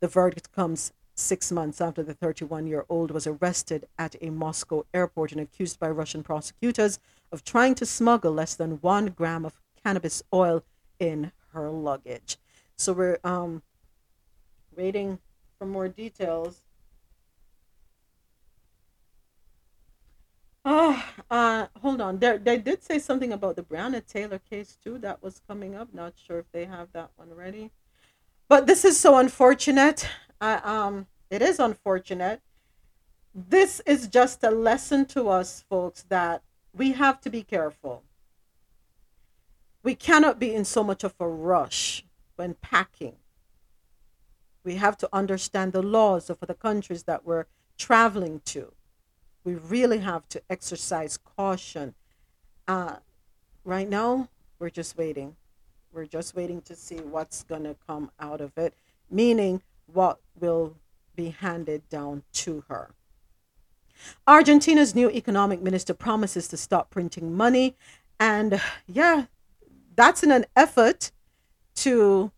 [0.00, 4.84] The verdict comes six months after the 31 year old was arrested at a Moscow
[4.92, 6.98] airport and accused by Russian prosecutors
[7.32, 10.62] of trying to smuggle less than one gram of cannabis oil
[10.98, 12.36] in her luggage.
[12.76, 13.62] So we're um,
[14.76, 15.18] waiting
[15.58, 16.60] for more details.
[20.64, 22.18] Oh, uh, hold on.
[22.18, 24.98] There, they did say something about the Breonna Taylor case too.
[24.98, 25.94] That was coming up.
[25.94, 27.70] Not sure if they have that one ready.
[28.48, 30.06] But this is so unfortunate.
[30.40, 32.40] Uh, um, it is unfortunate.
[33.34, 36.42] This is just a lesson to us, folks, that
[36.74, 38.02] we have to be careful.
[39.82, 42.04] We cannot be in so much of a rush
[42.36, 43.16] when packing.
[44.62, 47.46] We have to understand the laws of the countries that we're
[47.78, 48.72] traveling to.
[49.44, 51.94] We really have to exercise caution.
[52.68, 52.96] Uh,
[53.64, 55.36] right now, we're just waiting.
[55.92, 58.74] We're just waiting to see what's going to come out of it,
[59.10, 60.76] meaning what will
[61.16, 62.94] be handed down to her.
[64.26, 67.76] Argentina's new economic minister promises to stop printing money.
[68.18, 69.26] And yeah,
[69.96, 71.10] that's in an effort
[71.76, 72.30] to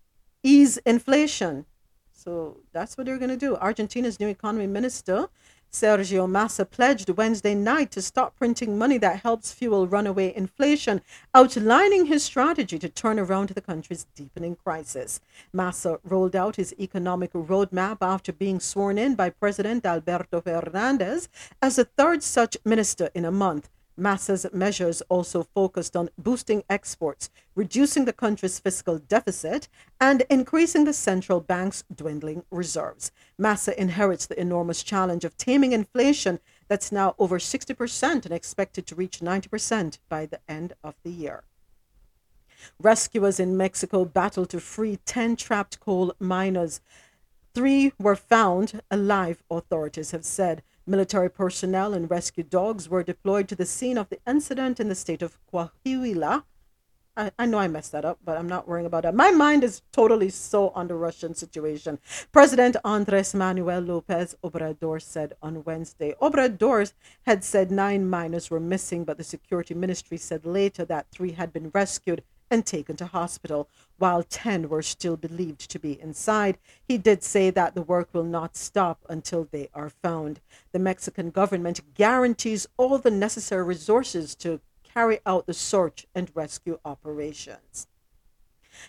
[0.43, 1.67] ease inflation.
[2.13, 3.57] So that's what they're going to do.
[3.57, 5.29] Argentina's new economy minister
[5.73, 11.01] Sergio Massa pledged Wednesday night to stop printing money that helps fuel runaway inflation,
[11.35, 15.19] outlining his strategy to turn around the country's deepening crisis.
[15.51, 21.31] Massa rolled out his economic roadmap after being sworn in by President Alberto Fernandez
[21.63, 23.71] as the third such minister in a month.
[24.03, 29.69] Massa's measures also focused on boosting exports, reducing the country's fiscal deficit,
[30.01, 33.13] and increasing the central bank's dwindling reserves.
[33.39, 38.97] Massa inherits the enormous challenge of taming inflation that's now over 60% and expected to
[38.97, 41.45] reach 90% by the end of the year.
[42.81, 46.81] Rescuers in Mexico battle to free 10 trapped coal miners.
[47.55, 50.65] Three were found alive, authorities have said.
[50.87, 54.95] Military personnel and rescue dogs were deployed to the scene of the incident in the
[54.95, 56.43] state of Coahuila.
[57.17, 59.15] I, I know I messed that up, but I'm not worrying about that.
[59.15, 61.99] My mind is totally so on the Russian situation.
[62.33, 66.15] President Andres Manuel Lopez Obrador said on Wednesday.
[66.21, 66.91] Obrador
[67.27, 71.53] had said nine miners were missing, but the security ministry said later that three had
[71.53, 73.67] been rescued and taken to hospital,
[73.97, 76.59] while 10 were still believed to be inside.
[76.87, 80.41] He did say that the work will not stop until they are found.
[80.73, 86.79] The Mexican government guarantees all the necessary resources to carry out the search and rescue
[86.85, 87.87] operations.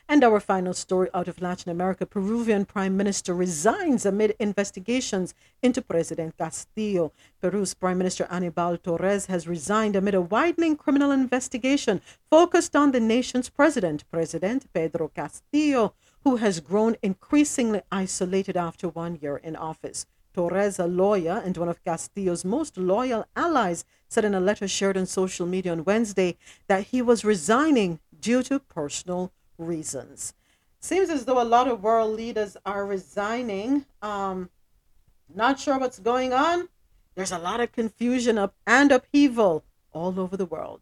[0.08, 5.82] And our final story out of Latin America Peruvian Prime Minister resigns amid investigations into
[5.82, 7.12] President Castillo.
[7.42, 13.00] Peru's Prime Minister Anibal Torres has resigned amid a widening criminal investigation focused on the
[13.00, 20.06] nation's president, President Pedro Castillo, who has grown increasingly isolated after one year in office.
[20.34, 24.98] Torres, a lawyer and one of Castillo's most loyal allies, said in a letter shared
[24.98, 30.34] on social media on Wednesday that he was resigning due to personal reasons.
[30.80, 33.86] Seems as though a lot of world leaders are resigning.
[34.02, 34.50] Um,
[35.34, 36.68] not sure what's going on.
[37.16, 40.82] There's a lot of confusion up and upheaval all over the world.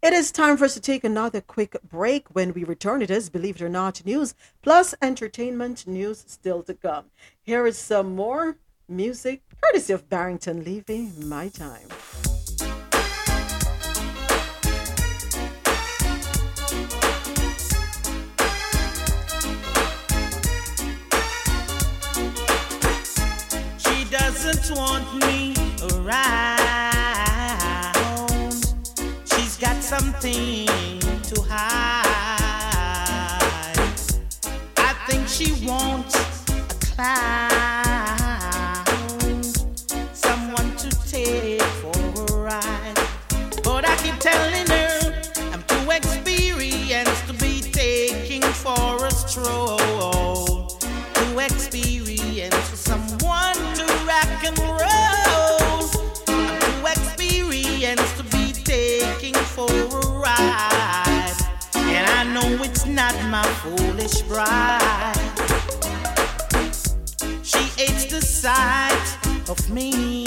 [0.00, 2.28] It is time for us to take another quick break.
[2.28, 6.74] When we return, it is, believe it or not, news plus entertainment news still to
[6.74, 7.06] come.
[7.42, 11.88] Here is some more music courtesy of Barrington Levy, My Time.
[24.68, 25.54] Doesn't want me
[25.94, 26.58] around.
[29.24, 30.66] She's got something
[31.22, 32.04] to hide.
[34.76, 36.14] I think she wants
[36.50, 37.57] a clown,
[62.98, 65.14] not my foolish pride.
[67.44, 69.08] She hates the sight
[69.48, 70.24] of me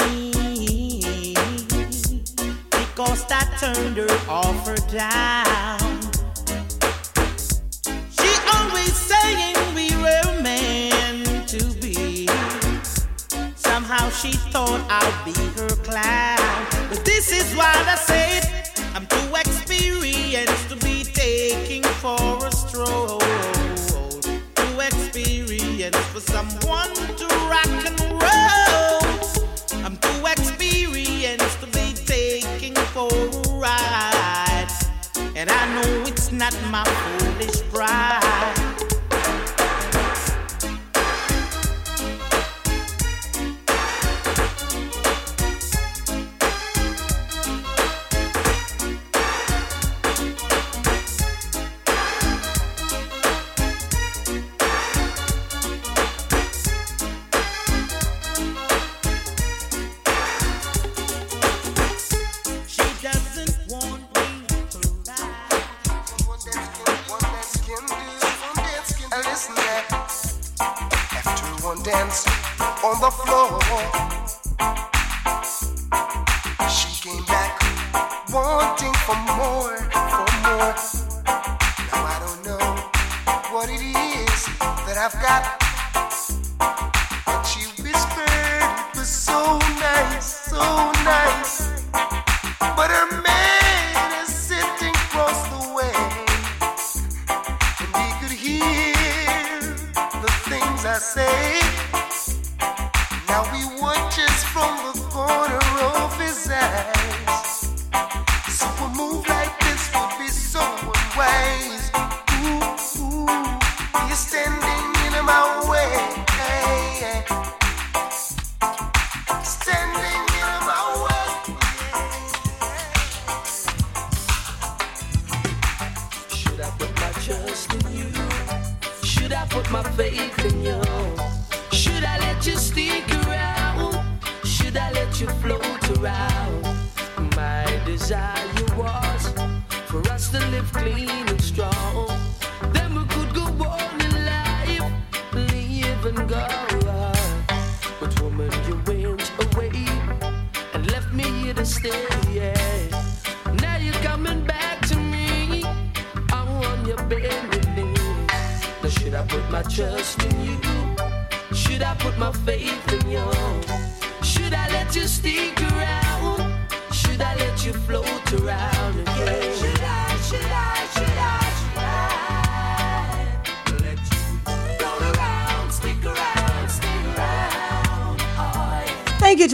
[2.72, 6.00] because I turned her off her down.
[8.18, 12.26] She always saying we were meant to be.
[13.56, 16.88] Somehow she thought I'd be her clown.
[16.90, 21.01] But this is why I said I'm too experienced to be
[21.52, 23.20] taking for a stroll.
[24.56, 29.04] Too experienced for someone to rock and roll.
[29.84, 34.72] Um, I'm too experienced to be taking for a ride.
[35.36, 38.61] And I know it's not my foolish pride.
[72.84, 73.60] On the floor.
[76.68, 77.62] She came back
[78.34, 80.74] wanting for more, for more.
[81.88, 82.66] Now I don't know
[83.54, 84.46] what it is
[84.88, 85.62] that I've got.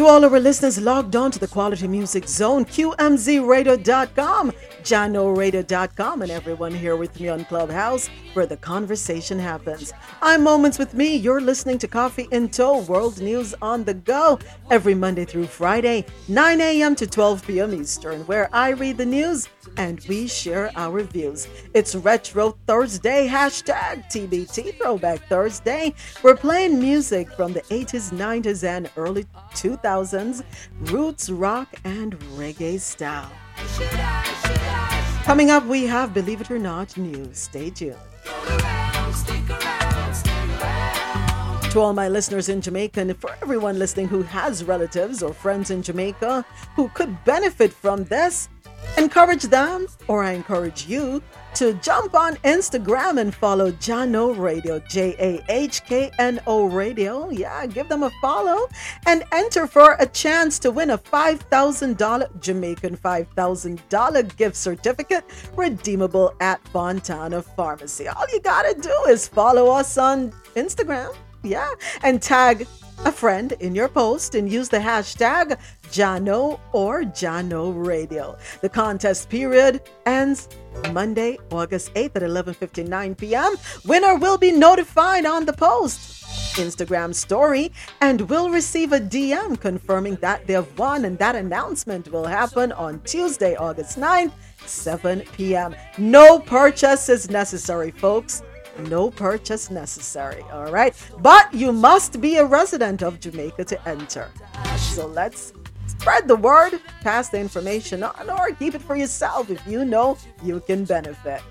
[0.08, 6.96] All our listeners logged on to the Quality Music Zone, QMZRadio.com, JahknoRadio.com, and everyone here
[6.96, 9.92] with me on Clubhouse where the conversation happens.
[10.28, 11.16] I'm Moments with Mi.
[11.16, 14.38] You're listening to Coffee In Toe, World News on the Go,
[14.70, 16.96] every Monday through Friday, 9 a.m.
[16.98, 17.74] to 12 p.m.
[17.74, 19.48] Eastern, where I read the news
[19.78, 21.48] and we share our views.
[21.74, 25.94] It's Retro Thursday, hashtag TBT Throwback Thursday.
[26.22, 29.24] We're playing music from the 80s, 90s, and early
[29.54, 30.44] 2000s,
[30.92, 33.32] roots, rock, and reggae style.
[35.24, 37.38] Coming up, we have Believe It or Not news.
[37.38, 37.96] Stay tuned.
[41.72, 45.70] To all my listeners in Jamaica, and for everyone listening who has relatives or friends
[45.70, 46.44] in Jamaica
[46.76, 48.50] who could benefit from this,
[48.98, 51.22] encourage them, or I encourage you,
[51.56, 57.30] to jump on Instagram and follow Jahkno Radio, J A H K N O Radio.
[57.30, 58.68] Yeah, give them a follow
[59.06, 66.66] and enter for a chance to win a $5,000 Jamaican $5,000 gift certificate redeemable at
[66.70, 68.08] Fontana Pharmacy.
[68.08, 71.14] All you gotta do is follow us on Instagram.
[71.44, 71.70] Yeah,
[72.04, 72.68] and tag
[73.06, 75.58] a friend in your post and use the hashtag
[75.92, 78.38] Jahkno or Jahkno Radio.
[78.62, 80.50] The contest period ends
[80.92, 83.56] Monday, August 8th at 11:59 p.m.
[83.86, 86.18] Winner will be notified on the post
[86.58, 92.26] Instagram story and will receive a DM confirming that they've won and that announcement will
[92.26, 94.34] happen on Tuesday, August 9th,
[94.66, 95.76] 7 p.m.
[95.98, 98.42] No purchase is necessary, folks.
[98.80, 100.96] No purchase necessary, all right?
[101.20, 104.30] But you must be a resident of Jamaica to enter.
[104.78, 105.54] So let's
[105.88, 110.18] spread the word, pass the information on, or keep it for yourself if you know
[110.44, 111.42] you can benefit.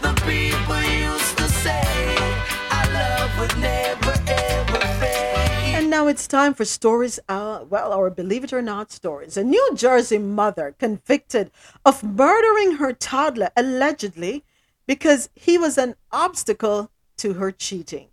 [0.00, 1.82] The people used to say
[2.70, 5.74] our love would never ever fade.
[5.74, 9.36] And now it's time for stories, uh, well, or believe it or not, stories.
[9.36, 11.50] A New Jersey mother convicted
[11.84, 14.44] of murdering her toddler allegedly
[14.86, 18.06] because he was an obstacle to her cheating.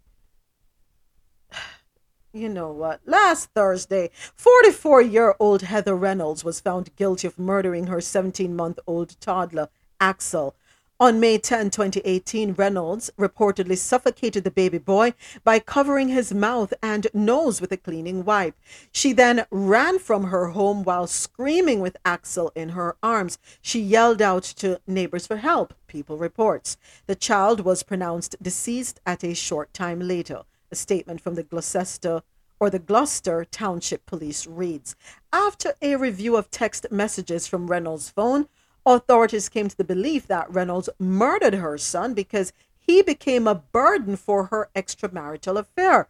[2.31, 3.01] You know what?
[3.07, 8.77] Last Thursday, 44 year old Heather Reynolds was found guilty of murdering her 17 month
[8.85, 10.55] old toddler, Axel.
[10.99, 17.07] On May 10, 2018, Reynolds reportedly suffocated the baby boy by covering his mouth and
[17.15, 18.55] nose with a cleaning wipe.
[18.91, 23.39] She then ran from her home while screaming with Axel in her arms.
[23.59, 26.77] She yelled out to neighbors for help, People reports.
[27.07, 30.43] The child was pronounced deceased at a short time later.
[30.71, 32.21] A statement from the Gloucester
[32.59, 34.95] or the Gloucester Township Police reads
[35.31, 38.47] After a review of text messages from Reynolds' phone,
[38.85, 44.15] Authorities came to the belief that Reynolds murdered her son because he became a burden
[44.15, 46.07] for her extramarital affair.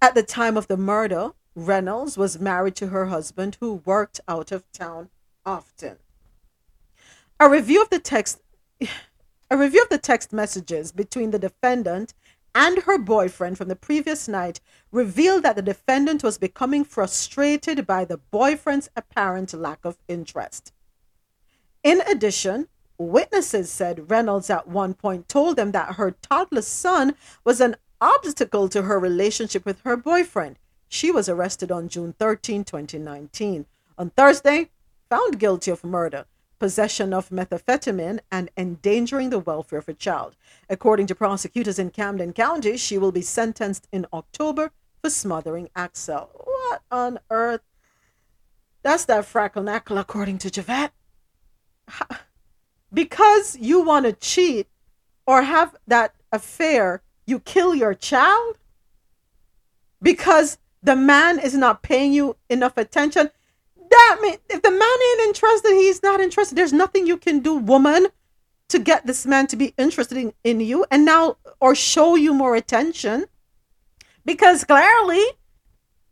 [0.00, 4.52] At the time of the murder, Reynolds was married to her husband who worked out
[4.52, 5.10] of town
[5.44, 5.96] often.
[7.40, 8.40] A review of the text
[9.50, 12.14] a review of the text messages between the defendant
[12.54, 18.04] and her boyfriend from the previous night revealed that the defendant was becoming frustrated by
[18.04, 20.72] the boyfriend's apparent lack of interest.
[21.82, 27.14] In addition, witnesses said Reynolds at one point told them that her toddler son
[27.44, 30.58] was an obstacle to her relationship with her boyfriend.
[30.88, 33.66] She was arrested on June 13, 2019.
[33.96, 34.70] On Thursday,
[35.08, 36.24] found guilty of murder,
[36.60, 40.36] possession of methamphetamine, and endangering the welfare of a child.
[40.68, 44.70] According to prosecutors in Camden County, she will be sentenced in October
[45.02, 46.30] for smothering Axel.
[46.44, 47.62] What on earth?
[48.82, 50.92] That's that frackle knackle, according to Javette.
[52.92, 54.68] Because you want to cheat
[55.26, 58.58] or have that affair, you kill your child?
[60.02, 63.30] Because the man is not paying you enough attention?
[63.90, 66.56] That mean if the man ain't interested, he's not interested.
[66.56, 68.06] There's nothing you can do, woman,
[68.68, 72.32] to get this man to be interested in, in you and now or show you
[72.32, 73.26] more attention.
[74.24, 75.24] Because clearly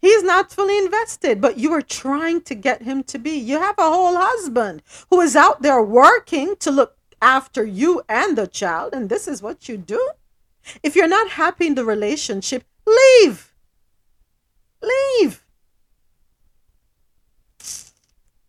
[0.00, 3.38] he's not fully invested, but you are trying to get him to be.
[3.38, 8.36] You have a whole husband who is out there working to look after you and
[8.36, 10.10] the child, and this is what you do.
[10.82, 13.52] If you're not happy in the relationship, leave.
[14.82, 15.44] Leave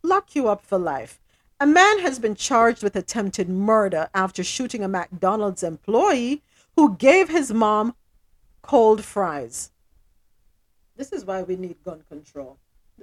[0.10, 1.22] lock you up for life.
[1.62, 6.42] A man has been charged with attempted murder after shooting a McDonald's employee
[6.76, 7.96] who gave his mom
[8.62, 9.72] cold fries.
[10.98, 12.58] This is why we need gun control.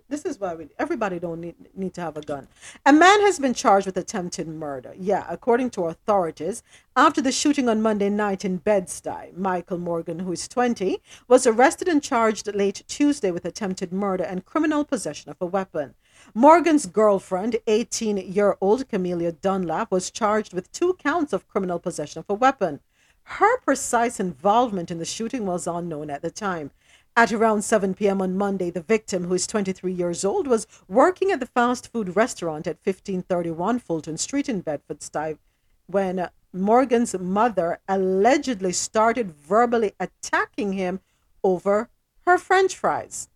[0.09, 2.49] This is why we everybody don't need need to have a gun.
[2.85, 4.93] A man has been charged with attempted murder.
[4.99, 6.62] Yeah, according to authorities,
[6.94, 11.89] after the shooting on Monday night in Bed-Stuy, Michael Morgan, who is 20, was arrested
[11.89, 15.94] and charged late Tuesday with attempted murder and criminal possession of a weapon.
[16.34, 22.18] Morgan's girlfriend, 18 year old Camelia Dunlap, was charged with two counts of criminal possession
[22.18, 22.80] of a weapon.
[23.24, 26.70] Her precise involvement in the shooting was unknown at the time.
[27.16, 28.20] At around 7 p.m.
[28.20, 32.14] on Monday, the victim, who is 23 years old, was working at the fast food
[32.14, 35.40] restaurant at 1531 Fulton Street in Bedford Stuyvesant
[35.86, 41.00] when Morgan's mother allegedly started verbally attacking him
[41.42, 41.88] over
[42.26, 43.28] her french fries.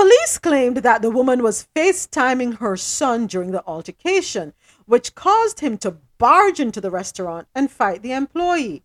[0.00, 4.54] Police claimed that the woman was FaceTiming her son during the altercation,
[4.86, 8.82] which caused him to barge into the restaurant and fight the employee.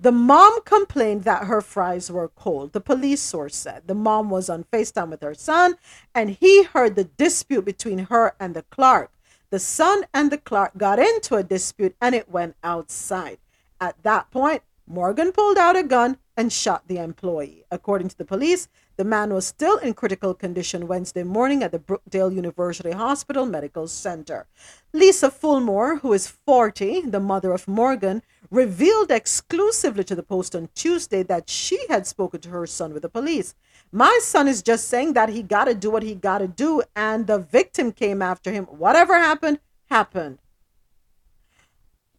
[0.00, 2.72] The mom complained that her fries were cold.
[2.72, 5.74] The police source said the mom was on FaceTime with her son
[6.14, 9.12] and he heard the dispute between her and the clerk.
[9.50, 13.36] The son and the clerk got into a dispute and it went outside.
[13.82, 17.64] At that point, Morgan pulled out a gun and shot the employee.
[17.70, 21.78] According to the police, the man was still in critical condition Wednesday morning at the
[21.78, 24.46] Brookdale University Hospital Medical Center.
[24.92, 30.68] Lisa Fulmore, who is 40, the mother of Morgan, revealed exclusively to the Post on
[30.74, 33.54] Tuesday that she had spoken to her son with the police.
[33.90, 36.82] My son is just saying that he got to do what he got to do,
[36.94, 38.64] and the victim came after him.
[38.66, 39.58] Whatever happened,
[39.90, 40.38] happened.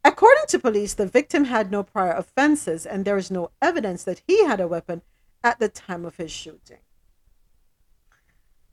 [0.03, 4.21] According to police, the victim had no prior offenses, and there is no evidence that
[4.27, 5.01] he had a weapon
[5.45, 6.79] at the time of his shooting.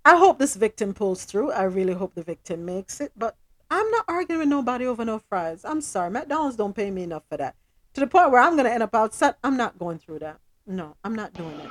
[0.06, 1.52] I hope this victim pulls through.
[1.52, 3.36] I really hope the victim makes it, but
[3.70, 5.66] I'm not arguing with nobody over no fries.
[5.66, 6.10] I'm sorry.
[6.10, 7.56] McDonald's don't pay me enough for that.
[7.94, 9.34] To the point where I'm going to end up outside.
[9.44, 10.38] I'm not going through that.
[10.66, 11.70] No, I'm not doing it.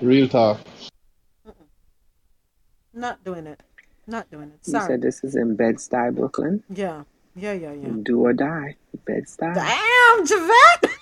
[0.00, 0.60] Real talk.
[1.46, 1.66] Mm-mm.
[2.94, 3.60] Not doing it.
[4.06, 4.60] Not doing it.
[4.64, 4.86] You Sorry.
[4.86, 6.62] said this is in Bed-Stuy, Brooklyn.
[6.72, 7.02] Yeah.
[7.34, 7.88] Yeah, yeah, yeah.
[8.04, 9.54] Do or die, Bed-Stuy.
[9.54, 10.98] Damn, Javette!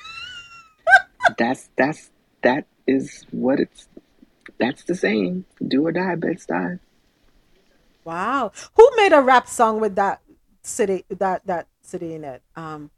[1.37, 2.11] That's that's
[2.43, 3.89] that is what it's.
[4.59, 5.45] That's the same.
[5.67, 6.81] Do or die, Bed-Stuy.
[8.05, 8.53] Wow.
[8.75, 10.23] Who made a rap song with that
[10.63, 12.43] city that that city in it?
[12.57, 12.91] Um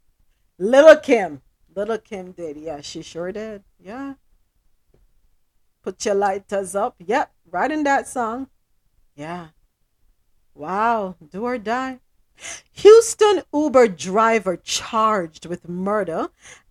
[0.58, 1.42] Lil' Kim.
[1.74, 2.56] Lil' Kim did.
[2.56, 3.64] Yeah, she sure did.
[3.78, 4.14] Yeah.
[5.82, 6.94] Put your lighters up.
[7.04, 8.48] Yep, right in that song.
[9.16, 9.48] Yeah.
[10.54, 11.16] Wow.
[11.30, 12.00] Do or die.
[12.72, 16.28] Houston Uber driver charged with murder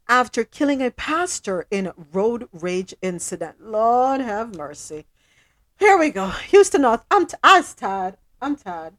[0.09, 3.61] after killing a pastor in road rage incident.
[3.61, 5.05] Lord have mercy.
[5.77, 6.29] Here we go.
[6.49, 6.83] Houston.
[6.83, 8.17] I'm, t- I'm tired.
[8.41, 8.95] I'm tired.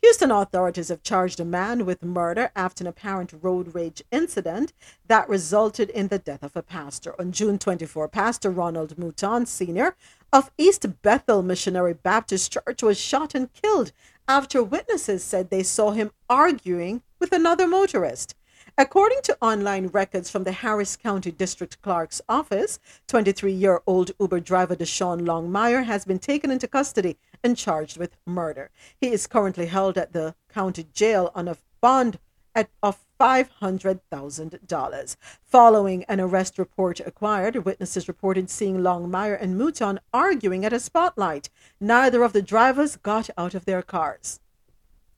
[0.00, 4.72] Houston authorities have charged a man with murder after an apparent road rage incident
[5.06, 7.18] that resulted in the death of a pastor.
[7.18, 9.96] On June 24, Pastor Ronald Mouton Sr.
[10.30, 13.92] of East Bethel Missionary Baptist Church was shot and killed
[14.28, 18.34] after witnesses said they saw him arguing with another motorist.
[18.76, 24.40] According to online records from the Harris County District Clerk's office, 23 year old Uber
[24.40, 28.72] driver Deshaun Longmire has been taken into custody and charged with murder.
[29.00, 32.18] He is currently held at the county jail on a bond
[32.52, 35.16] at, of $500,000.
[35.44, 41.48] Following an arrest report acquired, witnesses reported seeing Longmire and Mouton arguing at a spotlight.
[41.78, 44.40] Neither of the drivers got out of their cars.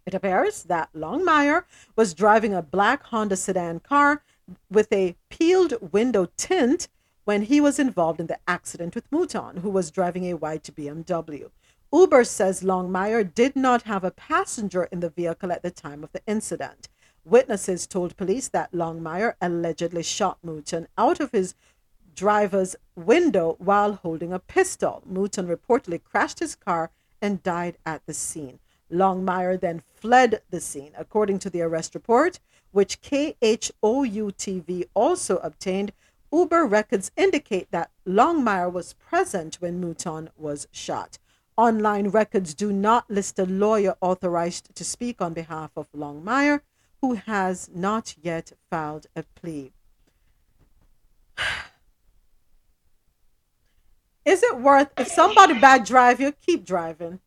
[0.07, 1.65] It appears that Longmire
[1.97, 4.23] was driving a black Honda sedan car
[4.71, 6.87] with a peeled window tint
[7.25, 11.51] when he was involved in the accident with Mouton, who was driving a white BMW.
[11.93, 16.13] Uber says Longmire did not have a passenger in the vehicle at the time of
[16.13, 16.89] the incident.
[17.25, 21.57] Witnesses told police that Longmire allegedly shot Mouton out of his
[22.15, 25.03] driver's window while holding a pistol.
[25.05, 28.61] Mouton reportedly crashed his car and died at the scene.
[28.93, 30.93] Longmire then fled the scene.
[30.97, 32.41] According to the arrest report,
[32.73, 35.93] which KHOU TV also obtained,
[36.33, 41.19] Uber records indicate that Longmire was present when Mouton was shot.
[41.57, 46.61] Online records do not list a lawyer authorized to speak on behalf of Longmire,
[47.01, 49.73] who has not yet filed a plea.
[54.27, 57.21] Is it worth if somebody bad drive you, keep driving.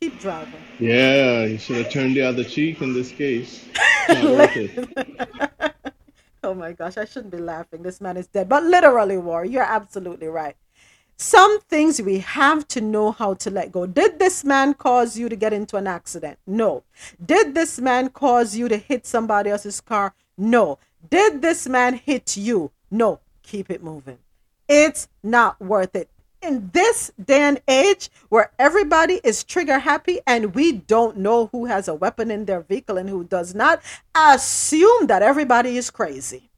[0.00, 0.60] Keep driving.
[0.78, 3.66] Yeah, you should have turned the other cheek in this case.
[4.08, 5.74] Not worth it.
[6.44, 7.82] oh my gosh, I shouldn't be laughing.
[7.82, 8.48] This man is dead.
[8.48, 10.56] But literally, War, you're absolutely right.
[11.16, 13.86] Some things we have to know how to let go.
[13.86, 16.38] Did this man cause you to get into an accident?
[16.46, 16.82] No.
[17.24, 20.14] Did this man cause you to hit somebody else's car?
[20.36, 20.78] No.
[21.08, 22.72] Did this man hit you?
[22.90, 23.20] No.
[23.44, 24.18] Keep it moving.
[24.68, 26.10] It's not worth it.
[26.44, 31.64] In this day and age where everybody is trigger happy and we don't know who
[31.64, 33.80] has a weapon in their vehicle and who does not,
[34.14, 36.50] assume that everybody is crazy.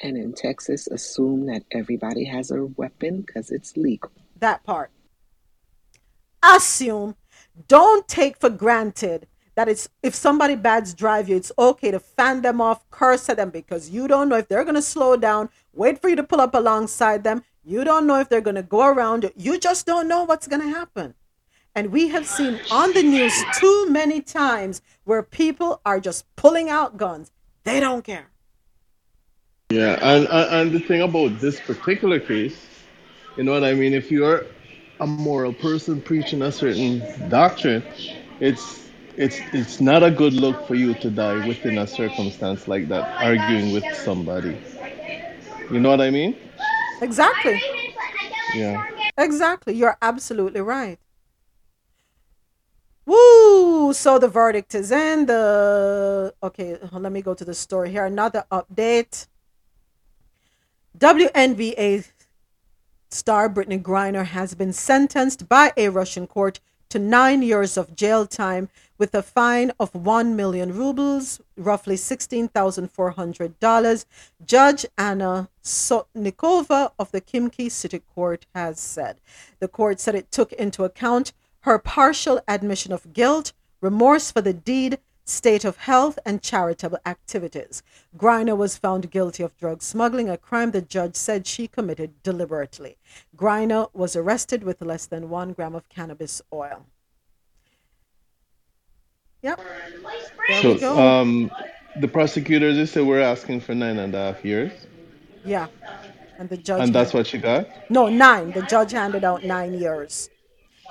[0.00, 4.10] And in Texas, assume that everybody has a weapon because it's legal.
[4.40, 4.90] That part.
[6.42, 7.14] Assume.
[7.68, 12.42] Don't take for granted that it's if somebody bad's drive you, it's okay to fan
[12.42, 16.00] them off, curse at them because you don't know if they're gonna slow down, wait
[16.00, 17.42] for you to pull up alongside them.
[17.64, 19.30] You don't know if they're gonna go around.
[19.34, 21.14] You just don't know what's gonna happen.
[21.74, 26.70] And we have seen on the news too many times where people are just pulling
[26.70, 27.32] out guns.
[27.64, 28.30] They don't care.
[29.70, 32.56] Yeah, and, and and the thing about this particular case,
[33.36, 33.94] you know what I mean?
[33.94, 34.46] If you're
[35.00, 37.82] a moral person preaching a certain doctrine,
[38.38, 38.85] it's
[39.16, 43.04] it's it's not a good look for you to die within a circumstance like that,
[43.22, 44.56] arguing with somebody.
[45.70, 46.36] You know what I mean?
[47.00, 47.60] Exactly.
[48.54, 48.86] Yeah.
[49.18, 49.74] Exactly.
[49.74, 50.98] You're absolutely right.
[53.06, 53.92] Woo!
[53.92, 55.26] So the verdict is in.
[55.26, 58.04] The okay, let me go to the story here.
[58.04, 59.26] Another update.
[60.98, 62.10] WNBA
[63.10, 68.26] star Brittney Griner has been sentenced by a Russian court to nine years of jail
[68.26, 74.04] time with a fine of 1 million rubles, roughly $16,400.
[74.44, 79.20] Judge Anna Sotnikova of the Khimki City Court has said.
[79.60, 84.52] The court said it took into account her partial admission of guilt, remorse for the
[84.52, 87.82] deed, state of health, and charitable activities.
[88.16, 92.96] Griner was found guilty of drug smuggling, a crime the judge said she committed deliberately.
[93.36, 96.86] Griner was arrested with less than one gram of cannabis oil.
[99.46, 99.60] Yep.
[100.48, 100.98] There we So, go.
[100.98, 101.50] um,
[102.00, 104.72] the prosecutors they said we're asking for nine and a half years,
[105.44, 105.66] yeah.
[106.38, 106.82] And the judge.
[106.82, 107.66] and that's what she got.
[107.88, 108.50] No, nine.
[108.52, 110.28] The judge handed out nine years.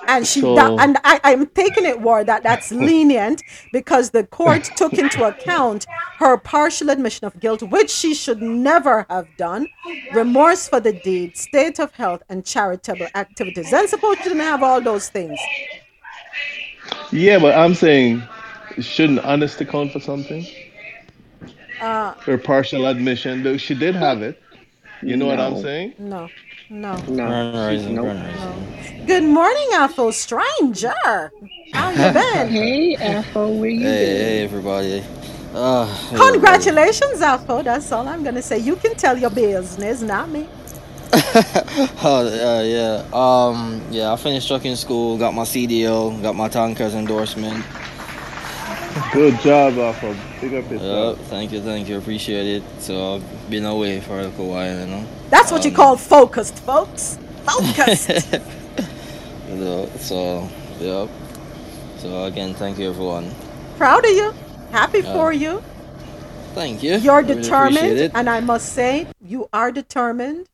[0.08, 4.24] And she So- that, and I, I'm taking it war that that's lenient because the
[4.24, 5.86] court took into account
[6.18, 9.68] her partial admission of guilt, which she should never have done,
[10.14, 13.70] remorse for the deed, state of health, and charitable activities.
[13.70, 15.38] Then suppose she didn't have all those things.
[17.12, 18.22] Yeah, but I'm saying,
[18.80, 20.46] shouldn't honesty count for something?
[21.80, 24.40] Uh, Her partial admission, though she did have it.
[25.02, 25.94] You know what I'm saying?
[25.98, 26.32] no,
[26.68, 27.06] no.
[27.06, 27.38] No.
[27.38, 28.00] Grand rising, Nope.
[28.00, 28.66] grand rising.
[29.06, 31.32] Good morning, Afro Stranger.
[31.72, 32.50] How you been?
[32.50, 34.38] Hey, Afro, where you Hey, been?
[34.38, 35.04] hey, everybody.
[35.54, 37.62] Uh, Congratulations, Afro.
[37.62, 38.58] That's all I'm gonna say.
[38.58, 40.50] You can tell your business, not me.
[42.04, 43.04] oh, uh, yeah.
[43.12, 47.66] Um, yeah, I finished trucking school, got my CDL, got my tankers endorsement.
[49.12, 50.14] Good job, Afro.
[50.40, 51.18] Big up yourself.
[51.18, 52.62] Yep, thank you, thank you, appreciate it.
[52.80, 55.06] So I've been away for a little while, you know.
[55.28, 57.18] That's what you Um, call focused, folks.
[57.44, 58.10] Focused.
[59.48, 60.48] You know, so
[60.80, 61.08] Yep.
[61.98, 63.30] So again, thank you everyone.
[63.78, 64.34] Proud of you.
[64.72, 65.12] Happy Yeah.
[65.12, 65.62] for you.
[66.54, 66.96] Thank you.
[66.96, 68.12] You're I determined, appreciate it.
[68.14, 70.48] and I must say, you are determined.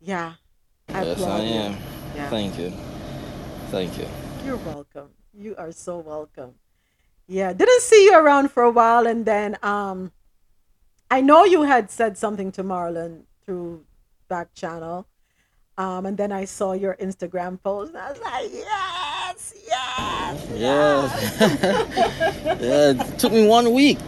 [0.00, 0.34] Yeah.
[0.88, 1.54] I Yes, I applaud you.
[1.54, 1.76] am.
[2.14, 2.30] Yeah.
[2.30, 2.72] Thank you.
[3.72, 4.06] Thank you.
[4.44, 5.08] You're welcome.
[5.34, 6.54] You are so welcome.
[7.28, 10.12] Yeah, didn't see you around for a while, and then um,
[11.10, 13.84] I know you had said something to Marlon through
[14.28, 15.06] back channel,
[15.76, 20.46] um, and then I saw your Instagram post, and I was like, yes, yes.
[20.56, 21.40] yes.
[22.62, 22.90] yeah.
[22.92, 23.98] It took me one week.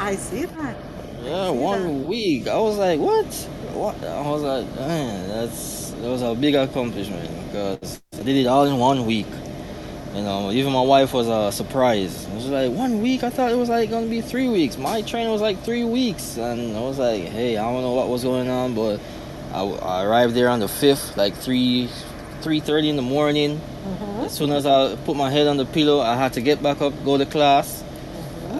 [0.00, 0.76] I see that.
[1.22, 2.48] Yeah, one week.
[2.48, 3.32] I was like, what?
[3.72, 4.02] What?
[4.02, 8.66] I was like, man, that's that was a big accomplishment because I did it all
[8.66, 9.28] in one week.
[10.14, 12.28] You know, even my wife was uh, surprised.
[12.28, 13.24] It was like one week.
[13.24, 14.76] I thought it was like gonna be three weeks.
[14.76, 18.08] My training was like three weeks, and I was like, hey, I don't know what
[18.08, 19.00] was going on, but
[19.54, 21.88] I, I arrived there on the fifth, like three,
[22.42, 23.58] three thirty in the morning.
[24.20, 26.82] As soon as I put my head on the pillow, I had to get back
[26.82, 27.82] up, go to class.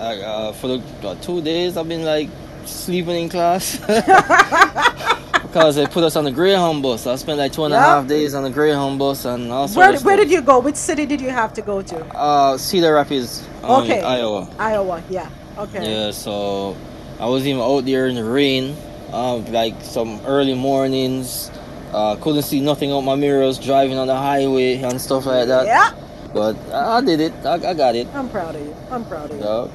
[0.01, 2.31] I, uh, for the uh, two days, I've been like
[2.65, 3.79] sleeping in class
[5.53, 7.07] because they put us on the Greyhound bus.
[7.07, 7.85] I spent like two and a Yeah.
[7.85, 10.59] half days on the Greyhound bus and all sorts Where, where did you go?
[10.61, 11.97] Which city did you have to go to?
[12.17, 14.01] Uh, Cedar Rapids, um, Okay.
[14.01, 14.49] Iowa.
[14.59, 15.29] Iowa, yeah.
[15.59, 15.85] Okay.
[16.07, 16.75] Yeah, so
[17.21, 18.75] I was even out there in the rain,
[19.13, 21.51] um, like some early mornings.
[21.93, 25.67] Uh, couldn't see nothing out my mirrors driving on the highway and stuff like that.
[25.67, 25.91] Yeah.
[26.33, 27.33] But I, I did it.
[27.45, 28.09] I, I got it.
[28.15, 28.75] I'm proud of you.
[28.91, 29.45] I'm proud of you.
[29.45, 29.67] Yeah.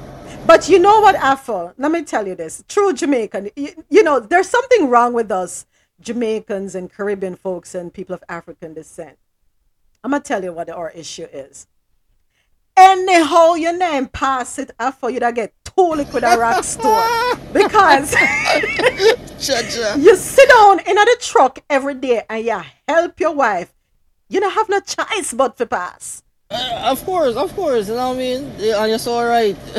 [0.48, 1.74] But you know what, Afro?
[1.76, 2.64] Let me tell you this.
[2.68, 5.66] True Jamaican, you, you know, there's something wrong with us
[6.00, 9.18] Jamaicans and Caribbean folks and people of African descent.
[10.02, 11.66] I'm going to tell you what our issue is.
[12.78, 17.04] Anyhow, your name pass it, Afro, you'd get two liquid a rock store.
[17.52, 18.14] Because
[19.98, 23.74] you sit down in the truck every day and you help your wife.
[24.30, 26.22] You don't have no choice but to pass.
[26.50, 27.88] Uh, of course, of course.
[27.88, 28.44] You know what I mean?
[28.44, 29.54] And it's all right.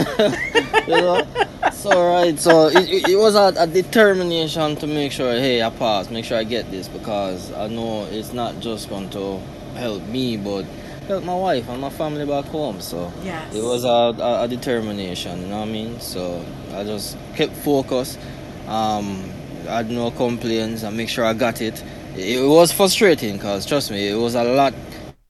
[0.87, 1.27] you know,
[1.63, 2.37] it's all right.
[2.37, 6.25] So it, it, it was a, a determination to make sure, hey, I pass, make
[6.25, 9.39] sure I get this because I know it's not just going to
[9.77, 10.63] help me, but
[11.07, 12.79] help my wife and my family back home.
[12.81, 13.55] So Yes.
[13.55, 15.41] it was a, a, a determination.
[15.41, 15.99] You know what I mean?
[15.99, 18.19] So I just kept focused.
[18.67, 19.27] Um,
[19.67, 20.83] I had no complaints.
[20.83, 21.83] I make sure I got it.
[22.15, 24.75] It, it was frustrating because trust me, it was a lot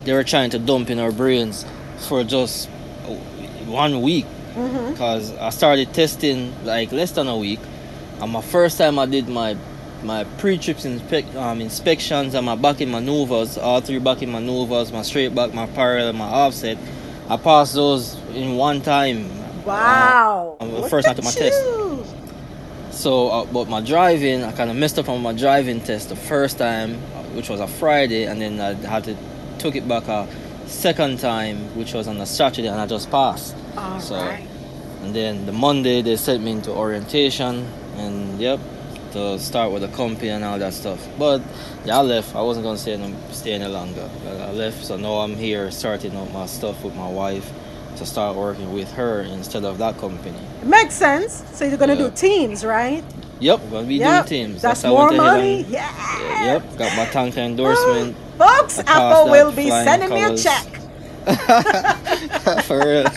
[0.09, 1.63] they were trying to dump in our brains
[2.07, 2.67] for just
[3.67, 4.25] one week.
[4.55, 7.59] Because I started testing like less than a week.
[8.19, 9.55] And my first time I did my
[10.01, 15.35] my pre-trips inspec- um, inspections and my backing maneuvers all three backing maneuvers my straight
[15.35, 16.77] back my parallel my offset
[17.27, 19.29] I passed those in one time.
[19.63, 20.57] Wow.
[20.59, 21.61] uh, the first time took my test.
[22.89, 26.15] so, uh, but my driving, I kind of messed up on my driving test the
[26.15, 26.95] first time,
[27.35, 29.15] which was a Friday, and then I had to
[29.59, 30.27] took it back a
[30.67, 33.55] second time, which was on a Saturday, and I just passed.
[33.77, 34.45] All so, right.
[35.03, 38.59] and then the Monday they sent me into orientation, and yep,
[39.11, 41.05] to start with the company and all that stuff.
[41.17, 41.41] But
[41.85, 42.35] yeah, I left.
[42.35, 44.09] I wasn't gonna stay any, stay any longer.
[44.27, 47.51] I left, so now I'm here starting out my stuff with my wife
[47.97, 50.37] to start working with her instead of that company.
[50.61, 51.43] It Makes sense.
[51.53, 52.09] So you're going to Yeah.
[52.09, 53.03] do teams, right?
[53.39, 54.61] Yep, gonna be Yep, doing teams.
[54.61, 55.65] that's I went more money.
[55.69, 55.89] Yeah.
[56.21, 58.15] Yeah, Yep, got my tanker endorsement.
[58.17, 58.28] Ah.
[58.39, 60.65] Folks, Apple will be sending me a check.
[62.63, 63.03] For real.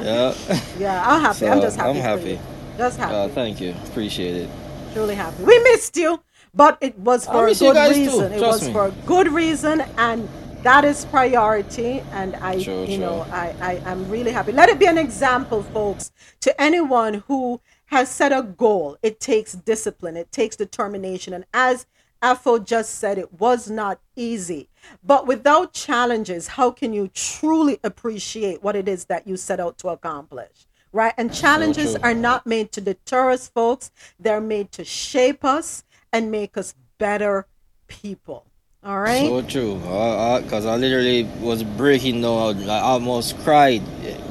[0.00, 0.34] yeah.
[0.78, 1.46] Yeah, I'm happy.
[1.46, 1.90] I'm just happy.
[1.90, 2.40] I'm happy.
[2.78, 3.14] Just happy.
[3.14, 3.74] Uh, thank you.
[3.88, 4.50] Appreciate it.
[4.94, 5.44] Truly happy.
[5.44, 6.22] We missed you,
[6.54, 8.32] but it was for a good reason.
[8.32, 8.72] It was me.
[8.72, 10.26] for a good reason, and
[10.62, 12.00] that is priority.
[12.12, 13.00] And I, Sure, you sure.
[13.00, 14.52] know, I, I, I'm really happy.
[14.52, 18.96] Let it be an example, folks, to anyone who has set a goal.
[19.02, 20.16] It takes discipline.
[20.16, 21.84] It takes determination, and as
[22.20, 24.68] Afro just said, it was not easy.
[25.04, 29.78] But without challenges, how can you truly appreciate what it is that you set out
[29.78, 30.66] to accomplish?
[30.90, 31.12] Right?
[31.18, 33.90] And challenges are not made to deter us, folks.
[34.18, 37.46] They're made to shape us and make us better
[37.88, 38.46] people.
[38.82, 39.26] All right?
[39.26, 39.74] So true.
[39.74, 42.68] Because I literally was breaking down.
[42.70, 43.82] I almost cried.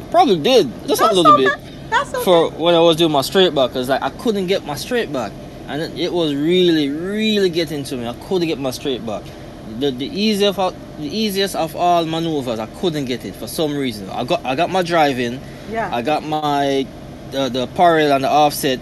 [0.10, 0.72] Probably did.
[0.88, 1.52] Just a little bit.
[1.90, 2.24] That's okay.
[2.24, 3.70] For when I was doing my straight back.
[3.70, 5.32] Because like, I couldn't get my straight back.
[5.68, 8.08] And it, was really, really getting to me.
[8.08, 9.24] I couldn't get my straight back.
[9.80, 13.76] The, the easiest of the easiest of all maneuvers, I couldn't get it for some
[13.76, 14.10] reason.
[14.10, 15.94] I got I got my driving, Yeah.
[15.94, 16.88] I got my
[17.32, 18.80] the, the parallel and the offset.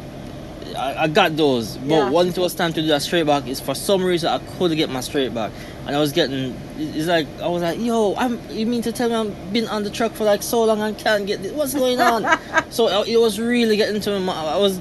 [0.77, 2.09] I, I got those, but Yeah.
[2.11, 4.77] when it was time to do that straight back, is for some reason I couldn't
[4.77, 5.51] get my straight back,
[5.87, 6.55] and I was getting.
[6.77, 9.83] It's like I was like, "Yo, I'm." You mean to tell me I've been on
[9.83, 11.51] the truck for like so long and can't get this?
[11.53, 12.39] What's going on?
[12.69, 14.29] so uh, it was really getting to me.
[14.29, 14.79] I was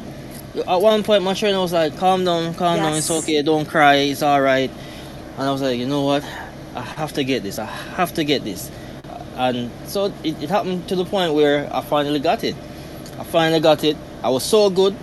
[0.57, 2.95] at one point my trainer was like, "Calm down, calm down.
[2.95, 3.43] It's okay.
[3.43, 3.97] Don't cry.
[3.97, 4.71] It's all right."
[5.37, 6.25] And I was like, "You know what?
[6.75, 7.59] I have to get this.
[7.59, 8.71] I have to get this.
[9.37, 12.55] And so it, it happened to the point where I finally got it.
[13.19, 13.97] I finally got it.
[14.23, 14.95] I was so good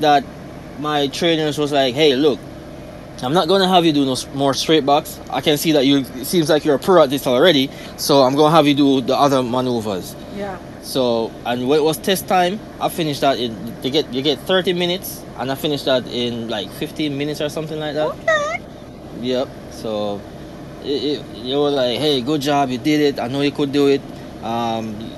[0.00, 0.24] that
[0.78, 2.38] my trainers was like, "Hey, look,
[3.22, 5.20] I'm not gonna have you do no more straight box.
[5.30, 5.98] I can see that you.
[5.98, 7.70] It seems like you're a pro at this already.
[7.96, 10.16] So I'm gonna have you do the other maneuvers.
[10.36, 10.58] Yeah.
[10.82, 13.74] So and when it was test time, I finished that in.
[13.82, 17.48] You get you get 30 minutes, and I finished that in like 15 minutes or
[17.48, 18.08] something like that.
[18.08, 18.64] Okay.
[19.20, 19.48] Yep.
[19.70, 20.20] So
[20.84, 23.20] it, it, you were like, hey, good job, you did it.
[23.20, 24.02] I know you could do it.
[24.42, 25.12] Um,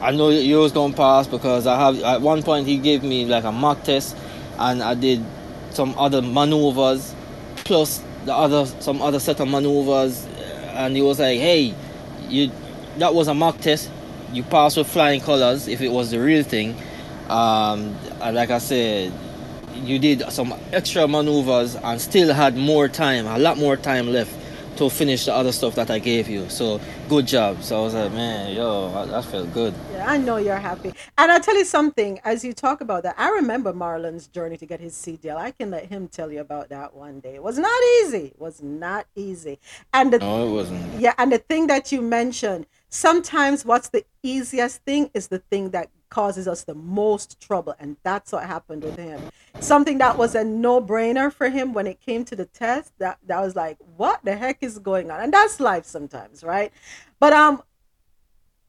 [0.00, 2.00] I know you was gonna pass because I have.
[2.02, 4.16] At one point, he gave me like a mock test,
[4.58, 5.24] and I did
[5.70, 7.14] some other maneuvers,
[7.56, 10.26] plus the other some other set of maneuvers,
[10.74, 11.74] and he was like, hey,
[12.28, 12.50] you
[12.98, 13.90] that was a mock test.
[14.34, 16.74] You passed with flying colors if it was the real thing.
[17.28, 19.12] Um, and like I said,
[19.74, 24.34] you did some extra maneuvers and still had more time, a lot more time left
[24.76, 26.48] to finish the other stuff that I gave you.
[26.48, 27.62] So good job.
[27.62, 29.72] So I was like, man, yo, that, that felt good.
[29.92, 30.92] Yeah, I know you're happy.
[31.16, 34.66] And I'll tell you something, as you talk about that, I remember Marlon's journey to
[34.66, 35.36] get his CDL.
[35.36, 37.36] I can let him tell you about that one day.
[37.36, 38.26] It was not easy.
[38.34, 39.60] It was not easy.
[39.92, 41.00] And the, No, it wasn't.
[41.00, 45.70] yeah, and the thing that you mentioned, sometimes what's the easiest thing is the thing
[45.70, 47.74] that causes us the most trouble.
[47.80, 49.20] And that's what happened with him.
[49.58, 53.40] Something that was a no-brainer for him when it came to the test, that that
[53.40, 55.20] was like, what the heck is going on?
[55.20, 56.72] And that's life sometimes, right?
[57.18, 57.62] But um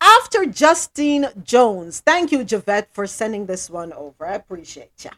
[0.02, 4.26] after Justine Jones, thank you, Javette, for sending this one over.
[4.26, 5.12] I appreciate you.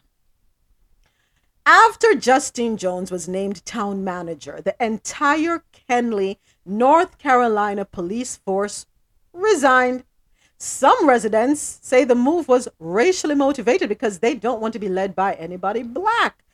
[1.64, 8.86] After Justine Jones was named town manager, the entire Kenly, North Carolina police force
[9.38, 10.04] resigned.
[10.58, 15.14] Some residents say the move was racially motivated because they don't want to be led
[15.14, 16.44] by anybody black.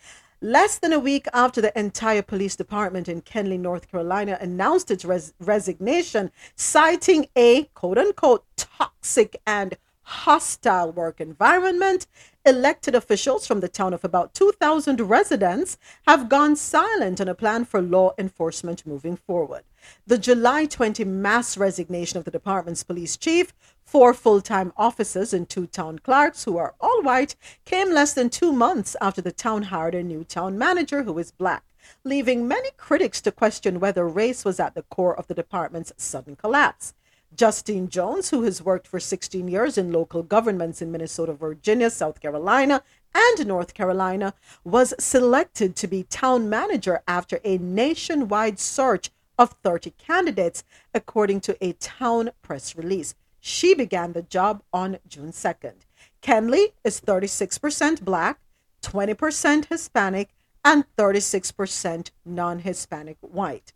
[0.40, 5.04] Less than a week after the entire police department in Kenly, North Carolina announced its
[5.04, 12.06] res- resignation, citing a quote unquote toxic and hostile work environment,
[12.44, 17.64] elected officials from the town of about 2,000 residents have gone silent on a plan
[17.64, 19.62] for law enforcement moving forward.
[20.06, 23.52] The July 20 mass resignation of the department's police chief,
[23.84, 28.30] four full time officers, and two town clerks, who are all white, came less than
[28.30, 31.64] two months after the town hired a new town manager who is black,
[32.02, 36.36] leaving many critics to question whether race was at the core of the department's sudden
[36.36, 36.94] collapse.
[37.36, 42.20] Justine Jones, who has worked for 16 years in local governments in Minnesota, Virginia, South
[42.20, 42.82] Carolina,
[43.14, 49.90] and North Carolina, was selected to be town manager after a nationwide search of 30
[49.98, 53.14] candidates, according to a town press release.
[53.40, 55.82] She began the job on June 2nd.
[56.22, 58.40] Kenly is 36% black,
[58.82, 60.30] 20% Hispanic,
[60.64, 63.72] and 36% non Hispanic white.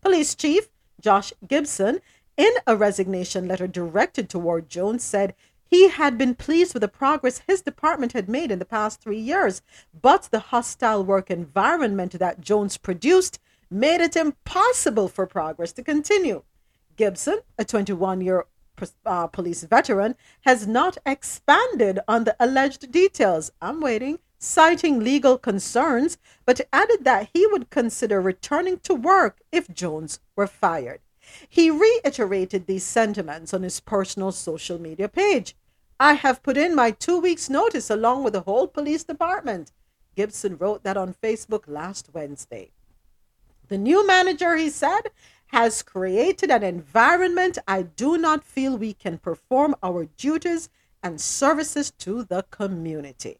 [0.00, 0.68] Police Chief
[1.02, 2.00] Josh Gibson,
[2.36, 5.34] in a resignation letter directed toward Jones, said
[5.64, 9.18] he had been pleased with the progress his department had made in the past three
[9.18, 9.62] years,
[10.00, 13.38] but the hostile work environment that Jones produced
[13.72, 16.42] made it impossible for progress to continue.
[16.96, 18.46] Gibson, a 21 year
[19.06, 23.50] uh, police veteran, has not expanded on the alleged details.
[23.60, 29.72] I'm waiting, citing legal concerns, but added that he would consider returning to work if
[29.72, 31.00] Jones were fired.
[31.48, 35.56] He reiterated these sentiments on his personal social media page.
[36.00, 39.70] I have put in my two weeks' notice along with the whole police department.
[40.16, 42.72] Gibson wrote that on Facebook last Wednesday.
[43.72, 45.00] The new manager, he said,
[45.46, 50.68] has created an environment I do not feel we can perform our duties
[51.02, 53.38] and services to the community.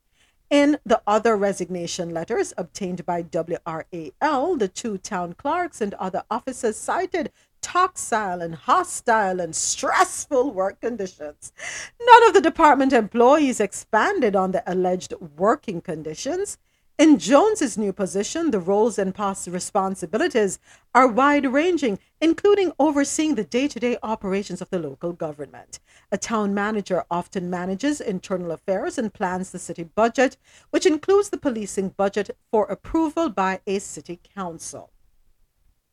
[0.48, 6.78] In the other resignation letters obtained by WRAL, the two town clerks and other officers
[6.78, 7.30] cited
[7.60, 11.52] toxile and hostile and stressful work conditions.
[12.00, 16.56] None of the department employees expanded on the alleged working conditions.
[16.98, 19.14] In Jones's new position, the roles and
[19.46, 20.58] responsibilities
[20.94, 25.80] are wide ranging, including overseeing the day to day operations of the local government.
[26.12, 30.36] A town manager often manages internal affairs and plans the city budget,
[30.70, 34.90] which includes the policing budget for approval by a city council.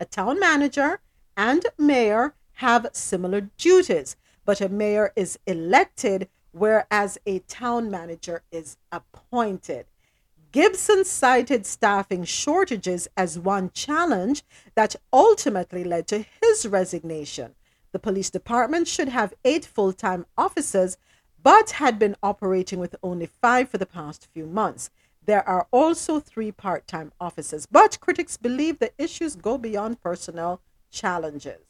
[0.01, 0.99] A town manager
[1.37, 8.75] and mayor have similar duties, but a mayor is elected, whereas a town manager is
[8.91, 9.88] appointed.
[10.51, 17.53] Gibson cited staffing shortages as one challenge that ultimately led to his resignation.
[17.91, 20.97] The police department should have eight full time officers,
[21.43, 24.89] but had been operating with only five for the past few months.
[25.25, 30.61] There are also three part time officers, but critics believe the issues go beyond personnel
[30.89, 31.61] challenges.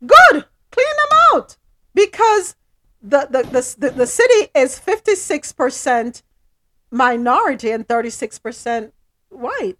[0.00, 0.44] Good!
[0.70, 1.56] Clean them out!
[1.94, 2.56] Because
[3.02, 6.22] the, the, the, the, the city is 56%
[6.90, 8.92] minority and 36%
[9.28, 9.76] white.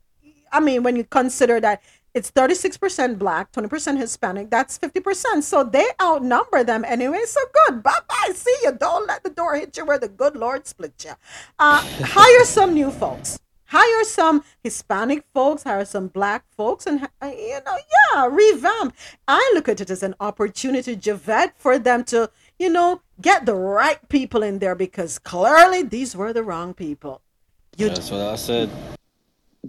[0.53, 1.83] I mean, when you consider that
[2.15, 5.43] it's 36% black, 20% Hispanic, that's 50%.
[5.43, 7.23] So they outnumber them anyway.
[7.27, 7.83] So good.
[7.83, 8.33] Bye bye.
[8.33, 8.73] See you.
[8.73, 11.13] Don't let the door hit you where the good Lord split you.
[11.59, 13.41] Uh, hire some new folks.
[13.67, 17.77] Hire some Hispanic folks, hire some black folks, and, uh, you know,
[18.15, 18.95] yeah, revamp.
[19.27, 22.31] I look at it as an opportunity, Javette, for them to,
[22.65, 27.21] you know, get the right people in there because clearly these were the wrong people.
[27.77, 28.71] You That's what I said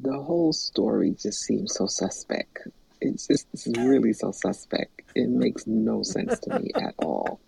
[0.02, 2.68] the whole story just seems so suspect.
[3.02, 5.02] It's just it's really so suspect.
[5.16, 7.40] It makes no sense to me at all.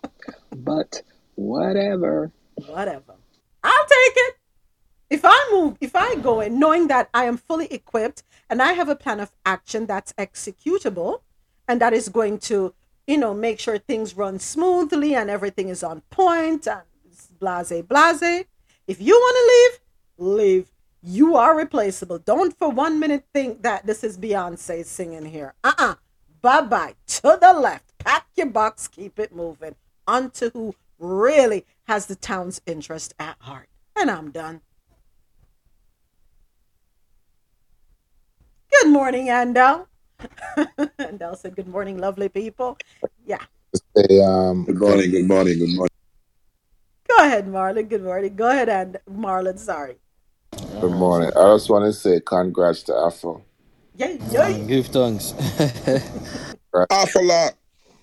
[0.54, 1.02] But
[1.34, 2.32] whatever.
[2.66, 3.14] Whatever.
[3.62, 4.34] I'll take it.
[5.10, 8.72] If I move, if I go in knowing that I am fully equipped and I
[8.72, 11.20] have a plan of action that's executable
[11.66, 12.74] and that is going to,
[13.08, 16.82] you know, make sure things run smoothly and everything is on point and
[17.40, 18.44] blase blase.
[18.86, 19.80] If you want
[20.18, 20.72] to leave, leave
[21.02, 22.18] you are replaceable.
[22.18, 25.54] Don't for one minute think that this is Beyonce singing here.
[25.64, 25.90] Uh uh-uh.
[25.92, 25.94] uh.
[26.42, 26.94] Bye bye.
[27.06, 27.96] To the left.
[27.98, 28.86] Pack your box.
[28.88, 29.74] Keep it moving.
[30.06, 33.68] On to who really has the town's interest at heart.
[33.96, 34.60] And I'm done.
[38.70, 39.86] Good morning, Andel.
[40.98, 42.76] Andel said, Good morning, lovely people.
[43.26, 43.42] Yeah.
[43.96, 45.88] Say, um, good morning, good morning, good morning.
[47.08, 47.88] Go ahead, Marlon.
[47.88, 48.36] Good morning.
[48.36, 49.58] Go ahead, and Marlon.
[49.58, 49.96] Sorry.
[50.80, 51.30] Good morning.
[51.36, 53.42] I just want to say congrats to Afro.
[53.96, 54.52] Yeah, yeah.
[54.58, 55.34] Give thanks.
[56.90, 57.54] Afro lot.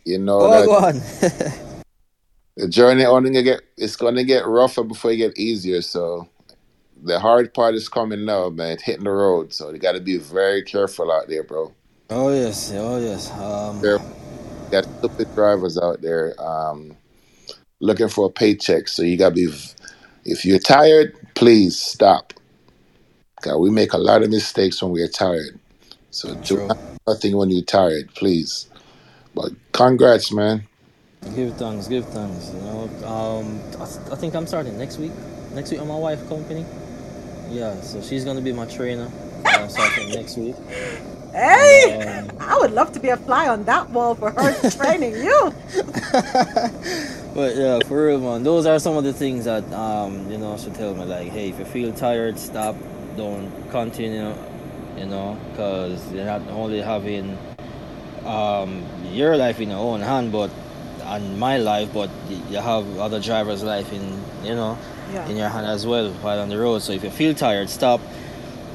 [0.06, 0.96] You know oh, that go on.
[2.58, 5.82] the journey only gonna get it's gonna get rougher before it get easier.
[5.82, 6.28] So
[7.02, 8.78] the hard part is coming now, man.
[8.84, 9.54] hitting the road.
[9.54, 11.74] So you gotta be very careful out there, bro.
[12.10, 13.32] Oh yes, oh yes.
[13.32, 14.00] Um there
[14.72, 16.96] got stupid drivers out there um
[17.80, 18.88] looking for a paycheck.
[18.88, 19.54] So you gotta be
[20.26, 22.34] if you're tired, please stop.
[23.42, 25.60] God, we make a lot of mistakes when we're tired.
[26.10, 26.70] So do
[27.08, 28.68] nothing when you're tired, please.
[29.36, 30.68] But congrats, man.
[31.36, 32.52] Give thanks, give thanks.
[32.54, 35.12] You know, um, I, I think I'm starting next week.
[35.54, 36.66] Next week on my wife company.
[37.50, 39.12] Yeah, so she's gonna be my trainer.
[39.46, 40.56] I'm starting next week.
[41.36, 45.16] Hey, um, I would love to be a fly on that wall for her training
[45.16, 45.54] you.
[47.34, 48.44] but yeah, for real, man.
[48.44, 51.50] Those are some of the things that um, you know, she tell me like, hey,
[51.50, 52.78] if you feel tired, stop
[53.18, 54.34] don't continue,
[54.98, 57.38] you know, because you're not only having
[58.26, 60.50] um, your life in your own hand, but
[61.04, 62.10] and my life, but
[62.50, 64.78] you have other drivers' life in, you know,
[65.12, 65.28] yeah.
[65.28, 66.82] in your hand as well while on the road.
[66.82, 68.00] So if you feel tired, stop.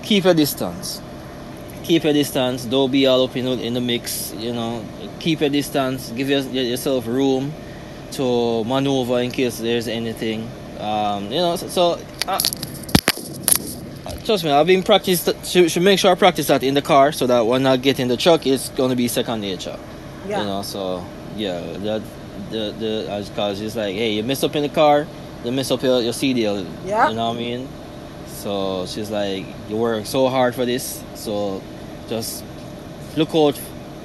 [0.02, 1.00] Keep a distance.
[1.90, 2.66] Keep your distance.
[2.66, 4.32] Don't be all up in, in the mix.
[4.34, 4.84] You know,
[5.18, 6.12] keep your distance.
[6.12, 7.52] Give your, yourself room
[8.12, 10.48] to maneuver in case there's anything.
[10.78, 12.38] Um, you know, so, so uh,
[14.24, 15.28] trust me, I've been practice.
[15.42, 17.98] Should, should make sure I practice that in the car so that when I get
[17.98, 19.76] in the truck, it's gonna be second nature.
[20.28, 20.42] Yeah.
[20.42, 21.04] You know, so
[21.34, 22.02] yeah, that
[22.52, 25.08] the the because it's like, hey, you mess up in the car,
[25.44, 26.64] you mess up your your CDL.
[26.86, 27.08] Yeah.
[27.08, 27.68] You know what I mean?
[28.28, 31.60] So she's like, you work so hard for this, so
[32.10, 32.44] just
[33.16, 33.58] look out,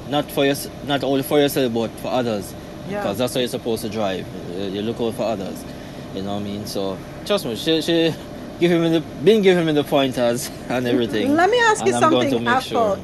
[0.08, 2.54] not for your, not only for yourself but for others.
[2.88, 3.02] Yeah.
[3.02, 4.26] Because that's how you're supposed to drive.
[4.56, 5.66] You look out for others.
[6.14, 6.66] You know what I mean?
[6.66, 8.14] So trust me, she she
[8.60, 11.36] give him the been giving me the pointers and everything.
[11.36, 12.62] Let me ask you something, Apple.
[12.62, 13.00] Sure.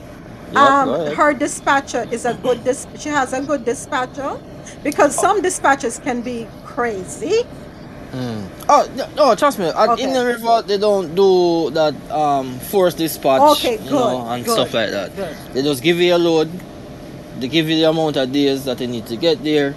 [0.52, 4.38] Yep, um, her dispatcher is a good dis- she has a good dispatcher
[4.84, 7.44] because some dispatchers can be crazy.
[8.12, 8.61] Mm.
[8.74, 9.66] Oh no, trust me.
[9.66, 10.04] At okay.
[10.04, 14.54] Indian River, they don't do that um, force dispatch, okay, good, you know, and good,
[14.54, 15.14] stuff like that.
[15.14, 15.36] Good.
[15.54, 16.50] They just give you a load.
[17.40, 19.76] They give you the amount of days that you need to get there.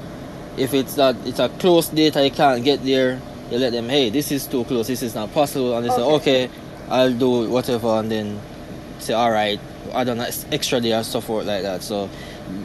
[0.57, 4.11] If it's that it's a close date, you can't get there you let them, hey,
[4.11, 5.99] this is too close, this is not possible, and they okay.
[6.01, 6.51] say, okay,
[6.89, 8.41] I'll do whatever, and then
[8.99, 9.61] say, all right,
[9.93, 11.83] I don't know, extra day or so forth like that.
[11.83, 12.09] So,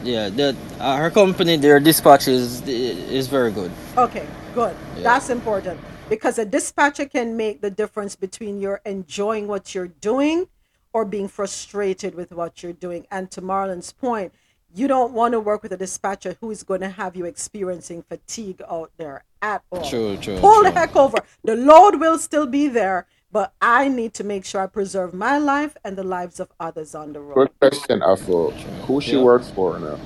[0.04, 3.70] yeah, the uh, her company, their dispatch is is very good.
[3.96, 4.74] Okay, good.
[4.96, 5.02] Yeah.
[5.02, 5.80] That's important
[6.10, 10.48] because a dispatcher can make the difference between you're enjoying what you're doing
[10.92, 13.06] or being frustrated with what you're doing.
[13.12, 14.34] And to Marlon's point,
[14.74, 18.02] you don't want to work with a dispatcher who is going to have you experiencing
[18.02, 19.88] fatigue out there at all.
[19.88, 20.36] True, true.
[20.38, 20.64] Pull true.
[20.64, 21.18] the heck over.
[21.44, 25.38] The load will still be there, but I need to make sure I preserve my
[25.38, 27.34] life and the lives of others on the road.
[27.34, 28.50] Good question, Afro.
[28.86, 29.22] Who she yeah.
[29.22, 29.98] works for now?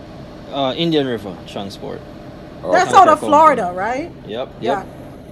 [0.54, 2.00] Uh, Indian River Transport.
[2.62, 4.12] Oh, That's out of Florida, right?
[4.26, 4.48] Yep.
[4.60, 4.86] Yep.
[4.86, 4.86] Yeah.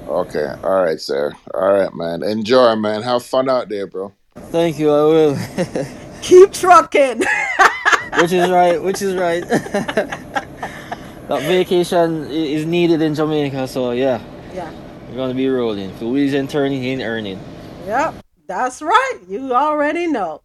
[0.08, 0.54] Okay.
[0.62, 1.32] All right, sir.
[1.54, 2.22] All right, man.
[2.22, 3.02] Enjoy, man.
[3.02, 4.12] Have fun out there, bro.
[4.36, 4.90] Thank you.
[4.90, 5.38] I will.
[6.22, 7.18] Keep trucking.
[8.20, 8.82] which is right.
[8.82, 9.46] Which is right.
[9.48, 14.22] that vacation is needed in Jamaica, so yeah,
[14.54, 14.70] Yeah.
[15.08, 15.90] we're gonna be rolling.
[15.90, 17.40] If the wheels ain't turning, he ain't earning.
[17.86, 18.14] Yep.
[18.46, 19.18] That's right.
[19.28, 20.42] You already know.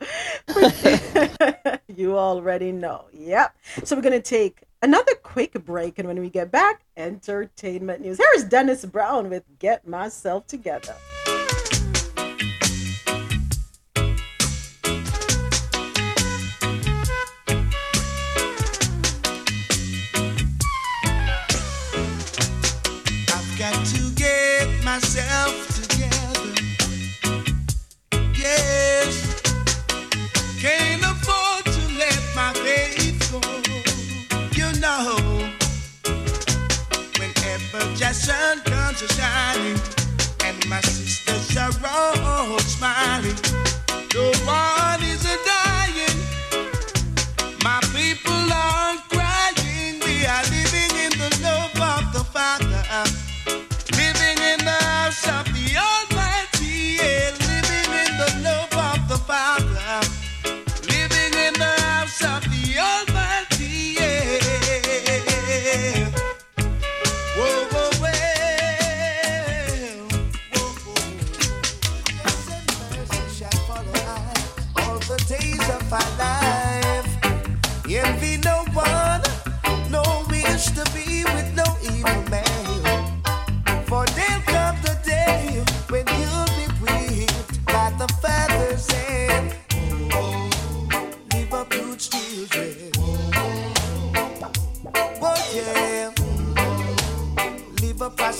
[1.93, 3.05] you already know.
[3.11, 3.55] Yep.
[3.83, 5.99] So we're going to take another quick break.
[5.99, 8.17] And when we get back, entertainment news.
[8.17, 10.95] Here's Dennis Brown with Get Myself Together.
[23.29, 25.76] I've got to get myself
[38.07, 39.77] just sun comes a shining
[40.45, 43.35] and my sisters are all smiling,
[44.13, 44.66] no one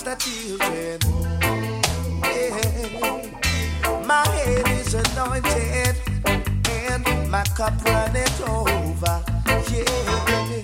[0.08, 0.98] Pastor children.
[2.22, 3.22] Yeah.
[4.06, 9.22] My head is anointed and my cup runneth over.
[9.70, 10.62] Yeah.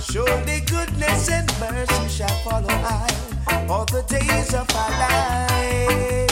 [0.00, 6.27] Surely goodness and mercy shall follow I all the days of my life.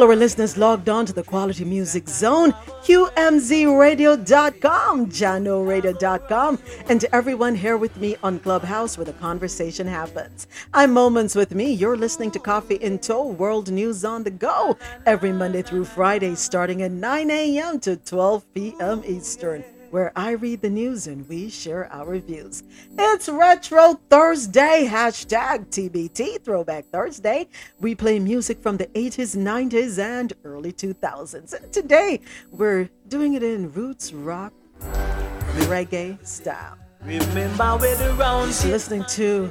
[0.00, 2.52] All our listeners logged on to the Quality Music Zone,
[2.84, 10.46] QMZRadio.com, JahknoRadio.com, and to everyone here with me on Clubhouse where the conversation happens.
[10.72, 11.70] I'm Moments with Mi.
[11.70, 16.34] You're listening to Coffee in Toe, World News on the Go, every Monday through Friday,
[16.34, 17.78] starting at 9 a.m.
[17.80, 19.02] to 12 p.m.
[19.06, 22.62] Eastern where I read the news and we share our views.
[22.98, 27.48] It's Retro Thursday, hashtag TBT, Throwback Thursday.
[27.80, 31.52] We play music from the 80s, 90s, and early 2000s.
[31.52, 32.20] And today
[32.50, 34.52] we're doing it in roots rock,
[35.68, 36.78] reggae style.
[37.02, 39.50] Remember round Listening to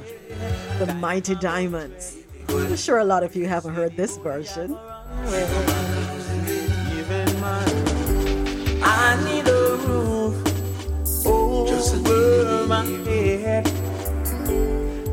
[0.78, 2.16] the Mighty Diamonds.
[2.48, 4.78] I'm sure a lot of you haven't heard this version.
[12.10, 13.66] Over my head.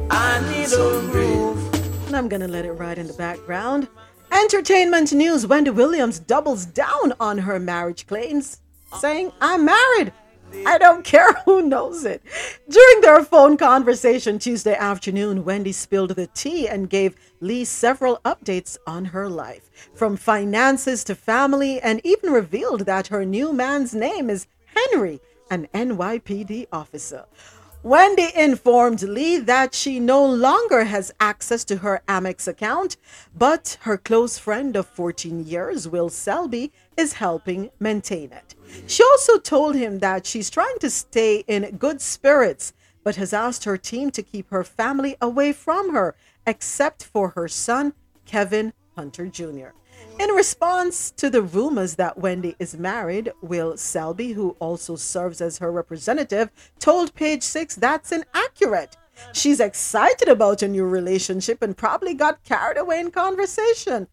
[0.09, 2.08] I need a roof.
[2.08, 3.88] And I'm gonna let it ride in the background.
[4.32, 8.61] Entertainment news Wendy Williams doubles down on her marriage claims,
[9.00, 10.11] saying, I'm married.
[10.66, 12.22] I don't care who knows it.
[12.69, 18.77] During their phone conversation Tuesday afternoon, Wendy spilled the tea and gave Lee several updates
[18.88, 24.30] on her life, from finances to family, and even revealed that her new man's name
[24.30, 25.19] is Henry,
[25.50, 27.26] an NYPD officer.
[27.84, 32.98] Wendy informed Lee that she no longer has access to her Amex account,
[33.35, 38.56] but her close friend of 14 years, Will Selby, is helping maintain it.
[38.88, 43.64] She also told him that she's trying to stay in good spirits, but has asked
[43.64, 47.93] her team to keep her family away from her, except for her son,
[48.26, 49.69] Kevin Hunter Jr.
[50.20, 55.60] In response to the rumors that Wendy is married, Will Selby, who also serves as
[55.60, 58.98] her representative, told Page Six that's inaccurate.
[59.34, 64.08] She's excited about a new relationship and probably got carried away in conversation.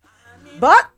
[0.61, 0.91] But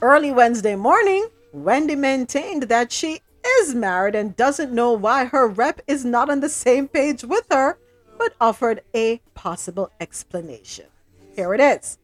[0.00, 5.80] early Wednesday morning, Wendy maintained that she is married and doesn't know why her rep
[5.88, 7.76] is not on the same page with her,
[8.18, 10.86] but offered a possible explanation.
[11.34, 11.98] Here it is.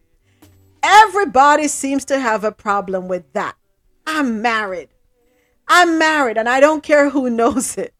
[0.82, 3.56] Everybody seems to have a problem with that.
[4.06, 4.88] I'm married.
[5.68, 7.94] I'm married and I don't care who knows it.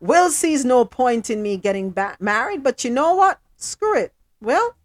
[0.00, 3.40] Will sees no point in me getting back married, but you know what?
[3.56, 4.12] Screw it.
[4.40, 4.76] Well,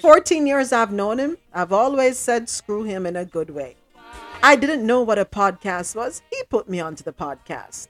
[0.00, 1.38] 14 years I've known him.
[1.52, 3.76] I've always said screw him in a good way.
[4.42, 6.22] I didn't know what a podcast was.
[6.30, 7.88] He put me onto the podcast.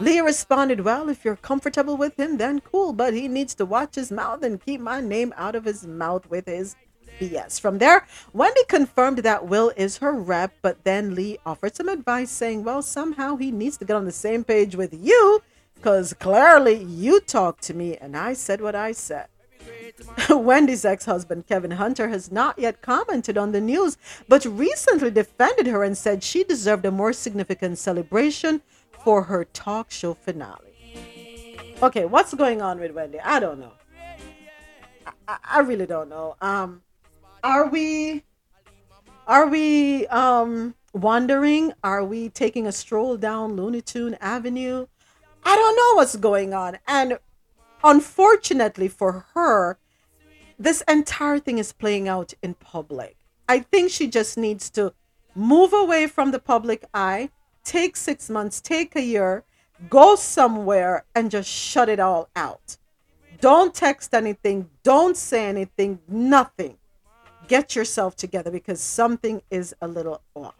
[0.00, 3.94] Lee responded, Well, if you're comfortable with him, then cool, but he needs to watch
[3.94, 6.74] his mouth and keep my name out of his mouth with his
[7.20, 7.60] BS.
[7.60, 12.30] From there, Wendy confirmed that Will is her rep, but then Lee offered some advice
[12.30, 15.42] saying, Well, somehow he needs to get on the same page with you
[15.74, 19.28] because clearly you talked to me and I said what I said.
[20.30, 23.96] Wendy's ex husband, Kevin Hunter, has not yet commented on the news,
[24.28, 28.62] but recently defended her and said she deserved a more significant celebration
[29.04, 30.72] for her talk show finale.
[31.82, 33.20] Okay, what's going on with Wendy?
[33.20, 33.72] I don't know.
[35.28, 36.36] I, I really don't know.
[36.40, 36.82] Um,
[37.44, 38.24] are we
[39.28, 41.72] are we um wandering?
[41.84, 44.86] Are we taking a stroll down Looney Tune Avenue?
[45.44, 46.78] I don't know what's going on.
[46.88, 47.18] And
[47.84, 49.78] unfortunately for her,
[50.58, 53.16] this entire thing is playing out in public.
[53.46, 54.94] I think she just needs to
[55.34, 57.28] move away from the public eye,
[57.62, 59.44] take six months, take a year,
[59.90, 62.78] go somewhere and just shut it all out.
[63.40, 66.78] Don't text anything, don't say anything, nothing.
[67.48, 70.54] Get yourself together because something is a little off.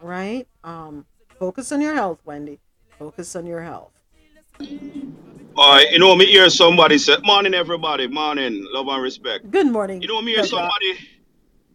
[0.00, 0.46] Right?
[0.64, 1.06] Um
[1.38, 2.58] focus on your health, Wendy.
[2.98, 3.92] Focus on your health.
[5.54, 9.50] All right, you know, me hear somebody say, morning everybody, morning, love and respect.
[9.50, 10.00] Good morning.
[10.00, 10.94] You know, me hear somebody,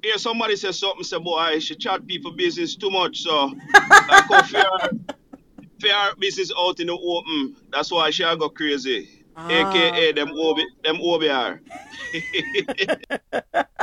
[0.01, 4.41] hear somebody say something, say, boy, she chat people business too much, so I go
[4.41, 4.63] fair,
[5.79, 7.55] fair business out in the open.
[7.71, 9.23] That's why she go crazy.
[9.35, 9.47] Ah.
[9.47, 11.59] AKA them OB, them OBR.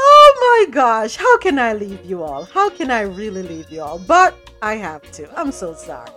[0.00, 2.44] Oh my gosh, how can I leave you all?
[2.44, 3.98] How can I really leave you all?
[3.98, 5.38] But I have to.
[5.38, 6.10] I'm so sorry.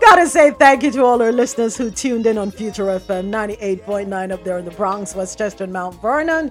[0.00, 4.32] Gotta say thank you to all our listeners who tuned in on Future FM 98.9
[4.32, 6.50] up there in the Bronx, Westchester, and Mount Vernon.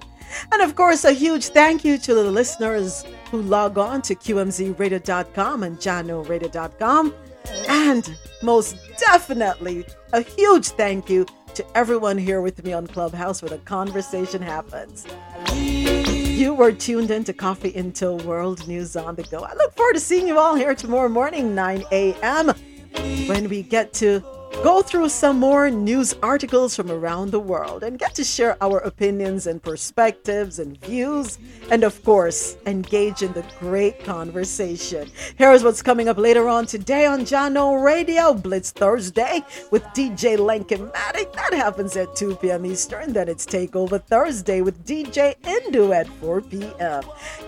[0.50, 5.62] And of course, a huge thank you to the listeners who log on to QMZRadio.com
[5.62, 7.14] and JahknoRadio.com.
[7.68, 13.50] And most definitely, a huge thank you to everyone here with me on Clubhouse where
[13.50, 15.06] the conversation happens.
[16.36, 19.38] You were tuned in to Coffee In Toe World News on the Go.
[19.38, 22.52] I look forward to seeing you all here tomorrow morning, 9 a.m.,
[23.26, 24.20] when we get to
[24.62, 28.78] go through some more news articles from around the world and get to share our
[28.78, 31.38] opinions and perspectives and views,
[31.70, 35.08] and of course, engage in the great conversation.
[35.36, 40.88] Here's what's coming up later on today on Jahkno Radio Blitz Thursday with DJ Lincoln
[40.88, 41.32] Matic.
[41.32, 42.66] That happens at 2 p.m.
[42.66, 43.12] Eastern.
[43.12, 47.02] Then it's Takeover Thursday with DJ Indu at 4 p.m.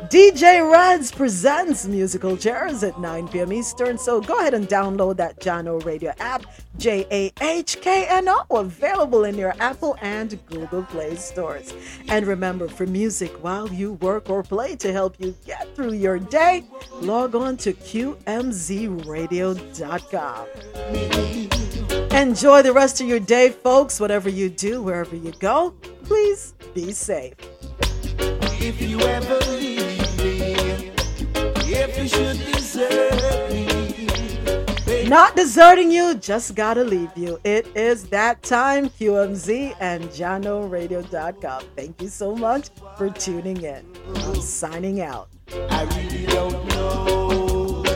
[0.09, 3.53] DJ Reds presents musical chairs at 9 p.m.
[3.53, 3.99] Eastern.
[3.99, 6.45] So go ahead and download that Jahkno Radio app.
[6.77, 11.75] J A H K N O, available in your Apple and Google Play stores.
[12.09, 16.19] And remember, for music while you work or play to help you get through your
[16.19, 16.65] day,
[17.01, 20.47] log on to QMZRadio.com.
[22.13, 24.01] Enjoy the rest of your day, folks.
[24.01, 25.71] Whatever you do, wherever you go,
[26.05, 27.35] please be safe.
[28.61, 30.91] If you ever leave me,
[31.71, 32.39] if you should
[33.51, 33.68] me,
[35.09, 37.41] Not deserting you, just gotta leave you.
[37.43, 41.65] It is that time, QMZ and JahknoRadio.com.
[41.75, 43.87] Thank you so much for tuning in.
[44.15, 45.29] I'm signing out.